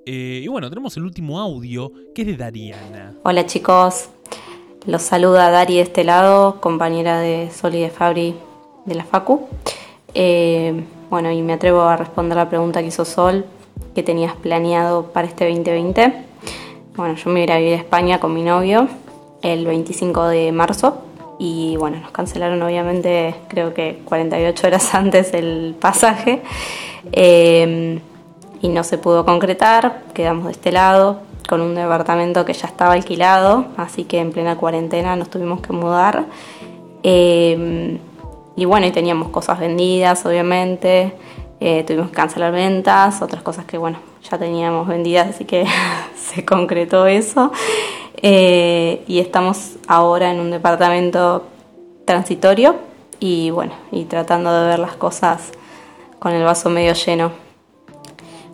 Eh, 0.06 0.42
y 0.44 0.48
bueno, 0.48 0.68
tenemos 0.68 0.94
el 0.98 1.04
último 1.04 1.40
audio, 1.40 1.90
que 2.14 2.22
es 2.22 2.28
de 2.28 2.36
Dariana. 2.36 3.14
Hola 3.22 3.46
chicos, 3.46 4.10
los 4.84 5.00
saluda 5.00 5.50
Dari 5.50 5.76
de 5.76 5.80
este 5.80 6.04
lado, 6.04 6.60
compañera 6.60 7.20
de 7.20 7.50
Soli 7.50 7.80
de 7.80 7.88
Fabri 7.88 8.34
de 8.84 8.94
la 8.94 9.04
Facu. 9.04 9.48
Eh, 10.12 10.84
bueno, 11.08 11.30
y 11.30 11.40
me 11.40 11.54
atrevo 11.54 11.82
a 11.82 11.96
responder 11.96 12.36
la 12.36 12.50
pregunta 12.50 12.82
que 12.82 12.88
hizo 12.88 13.06
Sol, 13.06 13.46
¿qué 13.94 14.02
tenías 14.02 14.36
planeado 14.36 15.10
para 15.10 15.26
este 15.26 15.48
2020? 15.48 16.12
Bueno, 16.96 17.14
yo 17.14 17.30
me 17.30 17.44
iba 17.44 17.54
a 17.54 17.58
vivir 17.58 17.72
a 17.72 17.76
España 17.76 18.20
con 18.20 18.34
mi 18.34 18.42
novio 18.42 18.88
el 19.40 19.64
25 19.64 20.26
de 20.28 20.52
marzo 20.52 21.02
y 21.38 21.76
bueno, 21.78 21.98
nos 22.00 22.10
cancelaron 22.10 22.60
obviamente 22.62 23.34
creo 23.48 23.72
que 23.72 24.00
48 24.04 24.66
horas 24.66 24.94
antes 24.94 25.32
el 25.32 25.74
pasaje. 25.80 26.42
Eh, 27.10 28.00
y 28.64 28.68
no 28.70 28.82
se 28.82 28.96
pudo 28.96 29.26
concretar, 29.26 30.04
quedamos 30.14 30.46
de 30.46 30.52
este 30.52 30.72
lado 30.72 31.18
con 31.46 31.60
un 31.60 31.74
departamento 31.74 32.46
que 32.46 32.54
ya 32.54 32.66
estaba 32.66 32.94
alquilado, 32.94 33.66
así 33.76 34.04
que 34.04 34.20
en 34.20 34.32
plena 34.32 34.56
cuarentena 34.56 35.16
nos 35.16 35.28
tuvimos 35.28 35.60
que 35.60 35.74
mudar. 35.74 36.24
Eh, 37.02 37.98
y 38.56 38.64
bueno, 38.64 38.86
y 38.86 38.90
teníamos 38.90 39.28
cosas 39.28 39.60
vendidas, 39.60 40.24
obviamente, 40.24 41.12
eh, 41.60 41.84
tuvimos 41.86 42.08
que 42.08 42.14
cancelar 42.14 42.52
ventas, 42.52 43.20
otras 43.20 43.42
cosas 43.42 43.66
que 43.66 43.76
bueno, 43.76 43.98
ya 44.30 44.38
teníamos 44.38 44.88
vendidas, 44.88 45.28
así 45.28 45.44
que 45.44 45.66
se 46.16 46.46
concretó 46.46 47.06
eso. 47.06 47.52
Eh, 48.16 49.04
y 49.06 49.18
estamos 49.18 49.72
ahora 49.88 50.30
en 50.30 50.40
un 50.40 50.50
departamento 50.50 51.44
transitorio 52.06 52.76
y 53.20 53.50
bueno, 53.50 53.74
y 53.92 54.06
tratando 54.06 54.58
de 54.58 54.68
ver 54.68 54.78
las 54.78 54.94
cosas 54.94 55.52
con 56.18 56.32
el 56.32 56.44
vaso 56.44 56.70
medio 56.70 56.94
lleno. 56.94 57.43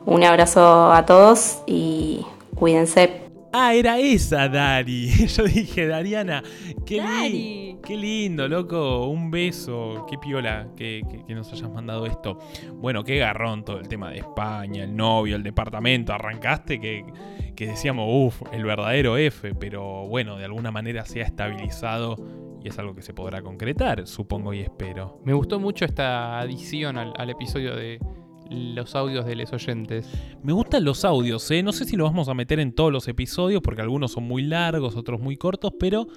Un 0.07 0.25
abrazo 0.25 0.93
a 0.93 1.05
todos 1.05 1.63
y 1.67 2.25
cuídense. 2.55 3.21
Ah, 3.53 3.75
era 3.75 3.99
esa 3.99 4.49
Dari. 4.49 5.09
Yo 5.27 5.45
dije, 5.45 5.87
Dariana, 5.87 6.43
qué, 6.87 7.77
qué 7.85 7.97
lindo, 7.97 8.49
loco. 8.49 9.07
Un 9.07 9.31
beso. 9.31 10.07
Qué 10.09 10.17
piola 10.17 10.69
que, 10.77 11.03
nos 11.29 11.53
hayas 11.53 11.69
mandado 11.71 12.07
esto. 12.07 12.39
Bueno, 12.75 13.05
qué 13.05 13.19
garrón 13.19 13.65
todo 13.65 13.79
el 13.79 13.89
tema 13.89 14.11
de 14.11 14.19
España, 14.19 14.85
el 14.85 14.97
novio, 14.97 15.37
el 15.37 15.43
departamento. 15.43 16.13
Arrancaste 16.13 16.81
que, 16.81 17.05
que 17.55 17.67
decíamos, 17.67 18.07
uff, 18.09 18.43
el 18.53 18.65
verdadero 18.65 19.17
F. 19.17 19.55
Pero 19.57 20.07
bueno, 20.07 20.39
de 20.39 20.45
alguna 20.45 20.71
manera 20.71 21.05
se 21.05 21.21
ha 21.21 21.25
estabilizado 21.25 22.17
y 22.63 22.69
es 22.69 22.79
algo 22.79 22.95
que 22.95 23.03
se 23.03 23.15
podrá 23.15 23.43
concretar, 23.43 24.07
supongo 24.07 24.55
y 24.55 24.61
espero. 24.61 25.21
Me 25.25 25.33
gustó 25.33 25.59
mucho 25.59 25.85
esta 25.85 26.39
adición 26.39 26.99
al 26.99 27.31
episodio 27.31 27.75
de, 27.75 27.99
los 28.51 28.95
audios 28.95 29.25
de 29.25 29.37
los 29.37 29.53
oyentes. 29.53 30.11
Me 30.43 30.53
gustan 30.53 30.85
los 30.85 31.05
audios, 31.05 31.51
¿eh? 31.51 31.63
No 31.63 31.73
sé 31.73 31.85
si 31.85 31.97
los 31.97 32.11
vamos 32.11 32.29
a 32.29 32.35
meter 32.35 32.61
en 32.61 32.73
todos 32.73 32.93
los 32.93 33.09
episodios 33.09 33.63
porque 33.63 33.83
algunos 33.83 34.13
son 34.13 34.25
muy 34.25 34.43
largos, 34.43 34.97
otros 34.97 35.21
muy 35.21 35.37
cortos, 35.37 35.73
pero 35.79 36.09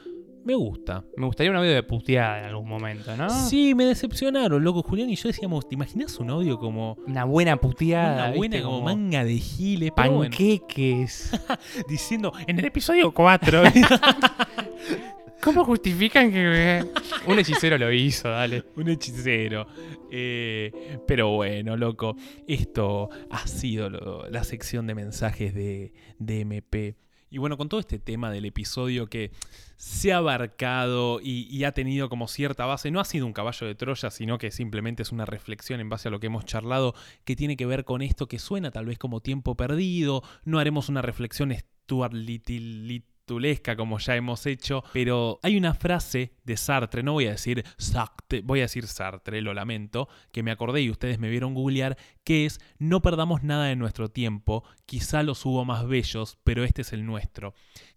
me 0.43 0.55
gusta. 0.55 1.05
Me 1.15 1.25
gustaría 1.25 1.51
un 1.51 1.57
audio 1.57 1.71
de 1.71 1.83
puteada 1.83 2.39
en 2.39 2.45
algún 2.45 2.67
momento, 2.67 3.15
¿no? 3.15 3.29
Sí, 3.29 3.73
me 3.75 3.85
decepcionaron, 3.85 4.61
loco. 4.63 4.83
Julián 4.83 5.09
y 5.09 5.15
yo 5.15 5.29
decíamos, 5.29 5.69
¿te 5.69 5.75
imaginas 5.75 6.17
un 6.19 6.31
audio 6.31 6.57
como. 6.57 6.97
Una 7.07 7.23
buena 7.23 7.55
puteada. 7.57 8.27
Una 8.27 8.35
buena 8.35 8.61
como, 8.61 8.81
manga 8.81 9.23
de 9.23 9.37
giles. 9.37 9.91
Panqueques. 9.91 11.31
Diciendo, 11.87 12.33
en 12.47 12.59
el 12.59 12.65
episodio 12.65 13.13
4. 13.13 13.61
¿Cómo 15.43 15.65
justifican 15.65 16.31
que 16.31 16.85
un 17.27 17.39
hechicero 17.39 17.77
lo 17.77 17.91
hizo? 17.91 18.29
Dale. 18.29 18.63
Un 18.77 18.87
hechicero. 18.87 19.67
Eh, 20.09 20.99
pero 21.05 21.31
bueno, 21.31 21.75
loco. 21.75 22.15
Esto 22.47 23.09
ha 23.29 23.45
sido 23.45 23.89
la 24.29 24.43
sección 24.45 24.87
de 24.87 24.95
mensajes 24.95 25.53
de, 25.53 25.93
MP. 26.19 26.95
Y 27.29 27.39
bueno, 27.39 27.57
con 27.57 27.67
todo 27.67 27.79
este 27.79 27.99
tema 27.99 28.31
del 28.31 28.45
episodio 28.45 29.07
que 29.07 29.31
se 29.75 30.13
ha 30.13 30.17
abarcado 30.17 31.19
y, 31.21 31.47
y, 31.49 31.65
ha 31.65 31.73
tenido 31.73 32.07
como 32.07 32.27
cierta 32.27 32.65
base, 32.65 32.91
no 32.91 32.99
ha 32.99 33.05
sido 33.05 33.25
un 33.25 33.33
caballo 33.33 33.67
de 33.67 33.75
Troya, 33.75 34.11
sino 34.11 34.37
que 34.37 34.51
simplemente 34.51 35.01
es 35.01 35.11
una 35.11 35.25
reflexión 35.25 35.79
en 35.81 35.89
base 35.89 36.07
a 36.07 36.11
lo 36.11 36.19
que 36.19 36.27
hemos 36.27 36.45
charlado 36.45 36.93
que 37.25 37.35
tiene 37.35 37.57
que 37.57 37.65
ver 37.65 37.83
con 37.83 38.01
esto 38.01 38.27
que 38.27 38.37
suena 38.37 38.71
tal 38.71 38.85
vez 38.85 38.99
como 38.99 39.19
tiempo 39.19 39.57
perdido. 39.57 40.21
No 40.45 40.59
haremos 40.59 40.89
una 40.89 41.01
reflexión 41.01 41.51
Stuart 41.51 42.13
Little, 42.13 43.03
tulesca 43.25 43.75
como 43.75 43.99
ya 43.99 44.15
hemos 44.15 44.45
hecho, 44.45 44.83
pero 44.93 45.39
hay 45.43 45.57
una 45.57 45.73
frase 45.73 46.33
de 46.43 46.57
Sartre, 46.57 47.03
no 47.03 47.13
voy 47.13 47.27
a 47.27 47.31
decir 47.31 47.63
Sartre, 47.77 48.41
voy 48.41 48.59
a 48.59 48.63
decir 48.63 48.87
Sartre, 48.87 49.41
lo 49.41 49.53
lamento, 49.53 50.07
que 50.31 50.43
me 50.43 50.51
acordé 50.51 50.81
y 50.81 50.89
ustedes 50.89 51.19
me 51.19 51.29
vieron 51.29 51.53
googlear, 51.53 51.97
que 52.23 52.45
es 52.45 52.59
no 52.79 53.01
perdamos 53.01 53.43
nada 53.43 53.65
de 53.65 53.75
nuestro 53.75 54.09
tiempo, 54.09 54.63
quizá 54.85 55.23
los 55.23 55.45
hubo 55.45 55.65
más 55.65 55.87
bellos, 55.87 56.37
pero 56.43 56.63
este 56.63 56.81
es 56.81 56.93
el 56.93 57.05
nuestro. 57.05 57.53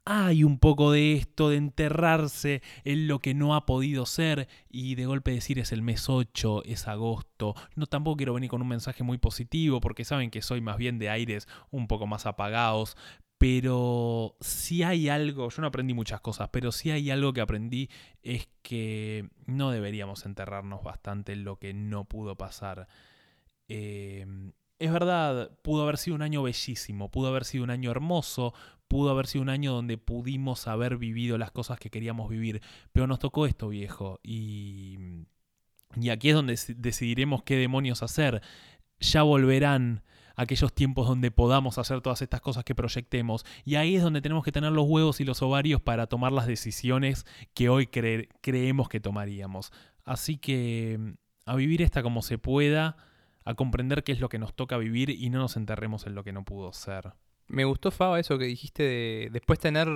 Hay 0.08 0.44
un 0.44 0.60
poco 0.60 0.92
de 0.92 1.14
esto 1.14 1.50
de 1.50 1.56
enterrarse 1.56 2.62
en 2.84 3.08
lo 3.08 3.18
que 3.18 3.34
no 3.34 3.56
ha 3.56 3.66
podido 3.66 4.06
ser 4.06 4.48
y 4.70 4.94
de 4.94 5.04
golpe 5.04 5.32
decir 5.32 5.58
es 5.58 5.72
el 5.72 5.82
mes 5.82 6.08
8, 6.08 6.62
es 6.64 6.86
agosto. 6.86 7.56
No 7.74 7.86
tampoco 7.86 8.18
quiero 8.18 8.34
venir 8.34 8.48
con 8.48 8.62
un 8.62 8.68
mensaje 8.68 9.02
muy 9.02 9.18
positivo 9.18 9.80
porque 9.80 10.04
saben 10.04 10.30
que 10.30 10.42
soy 10.42 10.60
más 10.60 10.76
bien 10.76 11.00
de 11.00 11.10
aires 11.10 11.48
un 11.72 11.88
poco 11.88 12.06
más 12.06 12.24
apagados, 12.24 12.96
pero 13.38 14.36
si 14.40 14.82
hay 14.82 15.08
algo, 15.08 15.50
yo 15.50 15.60
no 15.60 15.68
aprendí 15.68 15.92
muchas 15.92 16.20
cosas, 16.20 16.48
pero 16.50 16.72
si 16.72 16.90
hay 16.90 17.10
algo 17.10 17.32
que 17.32 17.42
aprendí 17.42 17.90
es 18.22 18.48
que 18.62 19.28
no 19.44 19.70
deberíamos 19.70 20.24
enterrarnos 20.24 20.82
bastante 20.82 21.32
en 21.32 21.44
lo 21.44 21.58
que 21.58 21.74
no 21.74 22.06
pudo 22.06 22.36
pasar. 22.36 22.88
Em, 23.68 24.52
es 24.78 24.92
verdad, 24.92 25.50
pudo 25.62 25.82
haber 25.82 25.98
sido 25.98 26.16
un 26.16 26.22
año 26.22 26.42
bellísimo, 26.42 27.10
pudo 27.10 27.28
haber 27.28 27.44
sido 27.44 27.64
un 27.64 27.70
año 27.70 27.90
hermoso, 27.90 28.54
pudo 28.88 29.10
haber 29.10 29.26
sido 29.26 29.42
un 29.42 29.50
año 29.50 29.72
donde 29.72 29.98
pudimos 29.98 30.66
haber 30.66 30.96
vivido 30.96 31.36
las 31.36 31.50
cosas 31.50 31.78
que 31.78 31.90
queríamos 31.90 32.30
vivir, 32.30 32.62
pero 32.92 33.06
nos 33.06 33.18
tocó 33.18 33.46
esto, 33.46 33.68
viejo, 33.68 34.18
y, 34.22 34.98
y 36.00 36.08
aquí 36.10 36.30
es 36.30 36.34
donde 36.34 36.58
decidiremos 36.76 37.42
qué 37.42 37.56
demonios 37.56 38.02
hacer. 38.02 38.42
Ya 38.98 39.22
volverán 39.22 40.02
aquellos 40.36 40.72
tiempos 40.72 41.08
donde 41.08 41.30
podamos 41.30 41.78
hacer 41.78 42.02
todas 42.02 42.22
estas 42.22 42.40
cosas 42.40 42.62
que 42.62 42.74
proyectemos. 42.74 43.44
Y 43.64 43.74
ahí 43.74 43.96
es 43.96 44.02
donde 44.02 44.20
tenemos 44.20 44.44
que 44.44 44.52
tener 44.52 44.70
los 44.72 44.86
huevos 44.86 45.20
y 45.20 45.24
los 45.24 45.42
ovarios 45.42 45.80
para 45.80 46.06
tomar 46.06 46.32
las 46.32 46.46
decisiones 46.46 47.26
que 47.54 47.68
hoy 47.68 47.86
creemos 47.86 48.88
que 48.88 49.00
tomaríamos. 49.00 49.72
Así 50.04 50.36
que 50.36 51.16
a 51.46 51.56
vivir 51.56 51.82
esta 51.82 52.02
como 52.02 52.22
se 52.22 52.38
pueda, 52.38 52.96
a 53.44 53.54
comprender 53.54 54.04
qué 54.04 54.12
es 54.12 54.20
lo 54.20 54.28
que 54.28 54.38
nos 54.38 54.54
toca 54.54 54.76
vivir 54.76 55.10
y 55.10 55.30
no 55.30 55.38
nos 55.38 55.56
enterremos 55.56 56.06
en 56.06 56.14
lo 56.14 56.22
que 56.22 56.32
no 56.32 56.44
pudo 56.44 56.72
ser. 56.72 57.14
Me 57.48 57.64
gustó, 57.64 57.90
Faba, 57.90 58.20
eso 58.20 58.38
que 58.38 58.44
dijiste 58.44 58.82
de 58.82 59.28
después 59.32 59.58
tener 59.58 59.88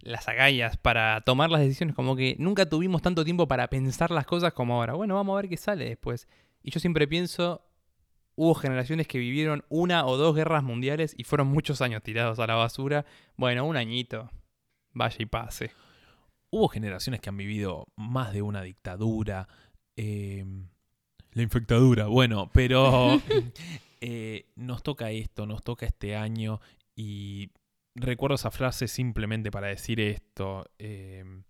las 0.00 0.28
agallas 0.28 0.76
para 0.76 1.20
tomar 1.20 1.50
las 1.50 1.60
decisiones, 1.60 1.94
como 1.94 2.16
que 2.16 2.36
nunca 2.38 2.68
tuvimos 2.68 3.02
tanto 3.02 3.24
tiempo 3.24 3.46
para 3.46 3.68
pensar 3.68 4.10
las 4.10 4.26
cosas 4.26 4.52
como 4.52 4.74
ahora. 4.74 4.94
Bueno, 4.94 5.14
vamos 5.14 5.34
a 5.34 5.42
ver 5.42 5.48
qué 5.48 5.56
sale 5.56 5.84
después. 5.86 6.26
Y 6.62 6.70
yo 6.70 6.80
siempre 6.80 7.06
pienso, 7.06 7.62
Hubo 8.36 8.54
generaciones 8.54 9.06
que 9.06 9.18
vivieron 9.18 9.64
una 9.68 10.06
o 10.06 10.16
dos 10.16 10.34
guerras 10.34 10.62
mundiales 10.64 11.14
y 11.16 11.24
fueron 11.24 11.48
muchos 11.48 11.80
años 11.80 12.02
tirados 12.02 12.38
a 12.38 12.46
la 12.46 12.54
basura. 12.54 13.06
Bueno, 13.36 13.64
un 13.64 13.76
añito. 13.76 14.30
Vaya 14.92 15.16
y 15.18 15.26
pase. 15.26 15.72
Hubo 16.50 16.68
generaciones 16.68 17.20
que 17.20 17.28
han 17.28 17.36
vivido 17.36 17.86
más 17.96 18.32
de 18.32 18.42
una 18.42 18.62
dictadura. 18.62 19.48
Em, 19.96 20.68
la 21.32 21.42
infectadura, 21.42 22.06
bueno, 22.06 22.50
pero 22.52 23.20
eh, 24.00 24.46
nos 24.56 24.82
toca 24.82 25.10
esto, 25.10 25.46
nos 25.46 25.62
toca 25.62 25.86
este 25.86 26.16
año 26.16 26.60
y 26.96 27.50
recuerdo 27.94 28.34
esa 28.34 28.50
frase 28.50 28.88
simplemente 28.88 29.50
para 29.50 29.68
decir 29.68 30.00
esto. 30.00 30.64
Em, 30.78 31.44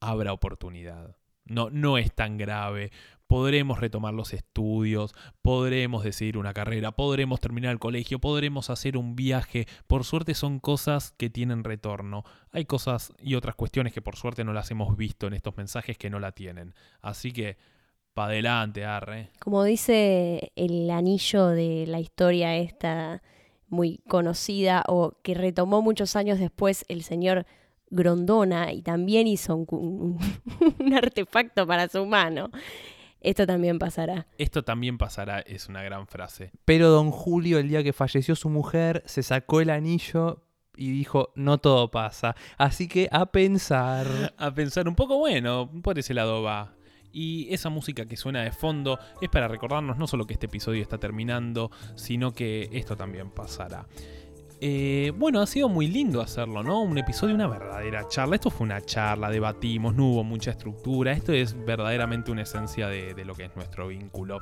habrá 0.00 0.32
oportunidad. 0.32 1.16
No, 1.44 1.70
no 1.70 1.98
es 1.98 2.12
tan 2.14 2.38
grave 2.38 2.90
podremos 3.32 3.80
retomar 3.80 4.12
los 4.12 4.34
estudios, 4.34 5.14
podremos 5.40 6.04
decidir 6.04 6.36
una 6.36 6.52
carrera, 6.52 6.92
podremos 6.92 7.40
terminar 7.40 7.72
el 7.72 7.78
colegio, 7.78 8.18
podremos 8.18 8.68
hacer 8.68 8.98
un 8.98 9.16
viaje. 9.16 9.66
Por 9.86 10.04
suerte 10.04 10.34
son 10.34 10.60
cosas 10.60 11.14
que 11.16 11.30
tienen 11.30 11.64
retorno. 11.64 12.24
Hay 12.50 12.66
cosas 12.66 13.10
y 13.22 13.34
otras 13.34 13.54
cuestiones 13.54 13.94
que 13.94 14.02
por 14.02 14.16
suerte 14.16 14.44
no 14.44 14.52
las 14.52 14.70
hemos 14.70 14.98
visto 14.98 15.28
en 15.28 15.32
estos 15.32 15.56
mensajes 15.56 15.96
que 15.96 16.10
no 16.10 16.20
la 16.20 16.32
tienen. 16.32 16.74
Así 17.00 17.32
que, 17.32 17.56
pa' 18.12 18.26
adelante, 18.26 18.84
arre. 18.84 19.30
Como 19.38 19.64
dice 19.64 20.52
el 20.54 20.90
anillo 20.90 21.46
de 21.46 21.86
la 21.86 22.00
historia 22.00 22.56
esta 22.56 23.22
muy 23.66 24.02
conocida 24.08 24.84
o 24.88 25.14
que 25.22 25.32
retomó 25.32 25.80
muchos 25.80 26.16
años 26.16 26.38
después 26.38 26.84
el 26.88 27.02
señor 27.02 27.46
Grondona 27.92 28.72
y 28.72 28.82
también 28.82 29.26
hizo 29.26 29.54
un, 29.54 30.18
un 30.78 30.94
artefacto 30.94 31.66
para 31.66 31.88
su 31.88 32.04
mano. 32.06 32.50
Esto 33.20 33.46
también 33.46 33.78
pasará. 33.78 34.26
Esto 34.36 34.64
también 34.64 34.98
pasará, 34.98 35.40
es 35.40 35.68
una 35.68 35.82
gran 35.82 36.08
frase. 36.08 36.50
Pero 36.64 36.88
don 36.88 37.12
Julio, 37.12 37.58
el 37.58 37.68
día 37.68 37.84
que 37.84 37.92
falleció 37.92 38.34
su 38.34 38.48
mujer, 38.48 39.02
se 39.06 39.22
sacó 39.22 39.60
el 39.60 39.70
anillo 39.70 40.42
y 40.76 40.90
dijo, 40.90 41.32
no 41.36 41.58
todo 41.58 41.90
pasa. 41.90 42.34
Así 42.58 42.88
que 42.88 43.08
a 43.12 43.26
pensar. 43.26 44.34
A 44.36 44.52
pensar 44.52 44.88
un 44.88 44.96
poco, 44.96 45.18
bueno, 45.18 45.70
por 45.82 45.98
ese 45.98 46.14
lado 46.14 46.42
va. 46.42 46.74
Y 47.12 47.52
esa 47.52 47.68
música 47.68 48.06
que 48.06 48.16
suena 48.16 48.42
de 48.42 48.52
fondo 48.52 48.98
es 49.20 49.28
para 49.28 49.46
recordarnos 49.46 49.98
no 49.98 50.06
solo 50.06 50.26
que 50.26 50.32
este 50.32 50.46
episodio 50.46 50.82
está 50.82 50.98
terminando, 50.98 51.70
sino 51.94 52.32
que 52.32 52.70
esto 52.72 52.96
también 52.96 53.30
pasará. 53.30 53.86
Eh, 54.64 55.12
bueno, 55.16 55.40
ha 55.40 55.46
sido 55.48 55.68
muy 55.68 55.88
lindo 55.88 56.20
hacerlo, 56.20 56.62
¿no? 56.62 56.82
Un 56.82 56.96
episodio, 56.96 57.34
una 57.34 57.48
verdadera 57.48 58.06
charla. 58.06 58.36
Esto 58.36 58.48
fue 58.48 58.64
una 58.64 58.80
charla, 58.80 59.28
debatimos, 59.28 59.92
no 59.96 60.06
hubo 60.06 60.22
mucha 60.22 60.52
estructura. 60.52 61.10
Esto 61.10 61.32
es 61.32 61.56
verdaderamente 61.66 62.30
una 62.30 62.42
esencia 62.42 62.86
de, 62.86 63.24
lo 63.24 63.34
que 63.34 63.46
es 63.46 63.56
nuestro 63.56 63.88
vínculo, 63.88 64.38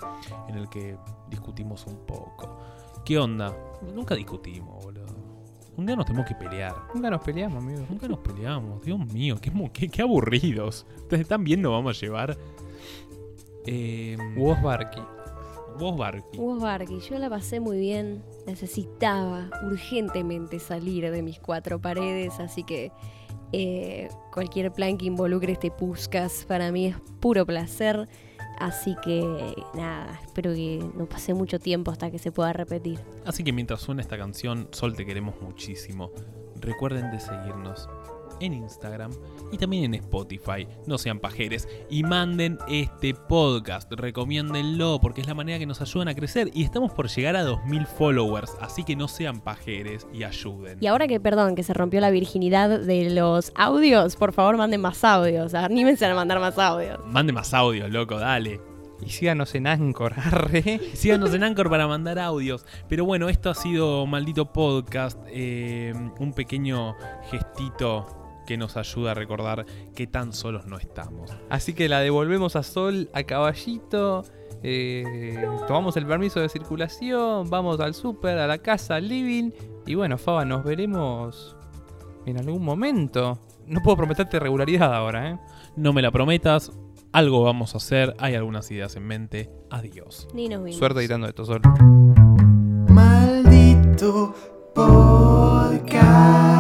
en 0.47 0.57
el 0.57 0.69
que 0.69 0.95
discutimos 1.31 1.87
un 1.87 2.05
poco. 2.05 2.61
¿Qué 3.03 3.19
onda? 3.19 3.57
Nunca 3.95 4.15
discutimos, 4.15 4.85
boludo. 4.85 5.07
Un 5.79 5.87
día 5.87 5.97
nos 5.97 6.05
tenemos 6.05 6.29
que 6.29 6.35
pelear. 6.35 6.77
Nunca 6.95 7.09
nos 7.09 7.23
peleamos, 7.23 7.65
amigo. 7.65 7.87
Nunca 7.89 8.07
nos 8.07 8.19
peleamos. 8.19 8.83
Dios 8.83 8.99
mío, 8.99 9.39
qué, 9.41 9.89
qué, 9.89 10.03
aburridos. 10.03 10.87
Ustedes 10.99 11.23
están 11.23 11.45
viendo, 11.45 11.71
vamos 11.71 11.97
a 11.97 11.99
llevar. 11.99 12.37
Eh, 13.67 14.19
Vos 14.37 14.61
Barky. 14.61 15.01
Vos 15.81 15.97
Barky. 15.97 16.37
Vos 16.37 16.61
Barky. 16.61 17.01
Yo 17.01 17.19
la 17.19 17.31
pasé 17.31 17.59
muy 17.59 17.79
bien 17.81 18.23
necesitaba 18.47 19.49
urgentemente 19.65 20.59
salir 20.59 21.11
de 21.11 21.23
mis 21.23 21.41
cuatro 21.41 21.81
paredes, 21.81 22.39
así 22.39 22.65
que 22.65 22.93
eh, 23.53 24.09
cualquier 24.33 24.73
plan 24.73 24.99
que 24.99 25.07
involucre 25.07 25.53
este 25.53 25.71
Puscas 25.71 26.45
para 26.47 26.71
mí 26.71 26.87
es 26.87 26.97
puro 27.21 27.47
placer. 27.47 28.09
Así 28.59 28.95
que 29.03 29.25
nada, 29.75 30.21
espero 30.23 30.53
que 30.53 30.85
no 30.95 31.07
pase 31.07 31.33
mucho 31.33 31.59
tiempo 31.59 31.91
hasta 31.91 32.11
que 32.11 32.19
se 32.19 32.31
pueda 32.31 32.53
repetir. 32.53 32.99
Así 33.25 33.43
que 33.43 33.55
mientras 33.55 33.81
suena 33.81 34.03
esta 34.03 34.19
canción, 34.19 34.69
Sol 34.73 34.95
te 34.95 35.07
queremos 35.07 35.41
muchísimo. 35.41 36.11
Recuerden 36.57 37.11
de 37.11 37.21
seguirnos 37.21 37.89
en 38.41 38.55
Instagram 38.55 39.13
y 39.53 39.59
también 39.59 39.85
en 39.85 39.95
Spotify. 39.95 40.67
No 40.87 40.99
sean 40.99 41.19
pajeres 41.21 41.69
y 41.89 42.03
manden 42.03 42.59
este 42.69 43.15
podcast. 43.15 43.91
Recomiéndenlo 43.93 44.99
porque 45.01 45.21
es 45.21 45.27
la 45.27 45.35
manera 45.35 45.59
que 45.59 45.67
nos 45.67 45.81
ayudan 45.81 46.09
a 46.09 46.15
crecer 46.15 46.51
y 46.55 46.65
estamos 46.65 46.93
por 46.93 47.09
llegar 47.09 47.37
a 47.37 47.45
2000 47.45 47.87
followers. 47.87 48.53
Así 48.61 48.85
que 48.85 48.97
no 48.97 49.09
sean 49.09 49.41
pajeres 49.41 50.07
y 50.13 50.25
ayuden. 50.25 50.79
Y 50.81 50.87
ahora 50.87 51.09
que, 51.09 51.21
perdón, 51.21 51.55
que 51.55 51.63
se 51.63 51.75
rompió 51.75 52.01
la 52.01 52.11
virginidad 52.11 52.81
de 52.81 53.11
los 53.11 53.53
audios, 53.55 54.17
por 54.17 54.33
favor 54.33 54.57
manden 54.57 54.81
más 54.81 55.05
audios. 55.05 55.55
Anímense 55.55 56.07
a 56.07 56.15
mandar 56.15 56.41
más 56.41 56.59
audios. 56.59 56.99
Manden 57.07 57.35
más 57.35 57.55
audios, 57.55 57.91
loco, 57.91 58.19
dale. 58.19 58.61
Y 59.05 59.11
síganos 59.11 59.55
en 59.55 59.67
Anchor, 59.67 60.13
arre. 60.17 60.81
Síganos 60.95 61.33
en 61.33 61.43
Anchor 61.43 61.71
para 61.71 61.87
mandar 61.87 62.19
audios. 62.19 62.67
Pero 62.89 63.05
bueno, 63.05 63.29
esto 63.29 63.51
ha 63.51 63.55
sido 63.55 64.07
Maldito 64.07 64.53
Podcast. 64.53 65.19
Eh, 65.29 65.95
un 66.19 66.33
pequeño 66.33 66.97
gestito 67.31 68.20
que 68.51 68.57
nos 68.57 68.77
ayuda 68.77 69.13
a 69.13 69.15
recordar 69.15 69.65
que 69.95 70.09
tan 70.09 70.33
solos 70.33 70.67
no 70.67 70.77
estamos. 70.77 71.31
Así 71.51 71.73
que 71.73 71.89
la 71.89 72.01
devolvemos 72.01 72.57
a 72.57 72.65
Sol, 72.65 73.09
a 73.13 73.23
Caballito. 73.23 74.25
Eh, 74.65 75.41
tomamos 75.69 75.97
el 75.97 76.05
permiso 76.05 76.41
de 76.41 76.49
circulación, 76.49 77.49
vamos 77.49 77.79
al 77.79 77.95
súper, 77.95 78.39
a 78.39 78.49
la 78.49 78.59
casa, 78.59 78.97
al 78.97 79.07
living. 79.07 79.53
Y 79.87 79.95
bueno, 79.95 80.19
Faba, 80.19 80.45
nos 80.45 80.65
veremos 80.65 81.57
en 82.27 82.39
algún 82.39 82.65
momento. 82.65 83.39
No 83.69 83.83
puedo 83.85 83.99
prometerte 83.99 84.41
regularidad 84.41 84.93
ahora, 84.93 85.31
¿eh? 85.31 85.39
No 85.77 85.93
me 85.93 86.03
la 86.03 86.11
prometas. 86.11 86.73
Algo 87.13 87.45
vamos 87.45 87.75
a 87.75 87.77
hacer. 87.77 88.17
Hay 88.19 88.35
algunas 88.35 88.69
ideas 88.73 88.97
en 88.97 89.07
mente. 89.07 89.49
Adiós. 89.71 90.27
Ni 90.35 90.49
nos 90.49 90.65
vimos. 90.65 90.77
Suerte 90.77 91.05
esto, 91.05 91.45
Sol. 91.45 91.61
Maldito 92.89 94.35
podcast. 94.75 96.60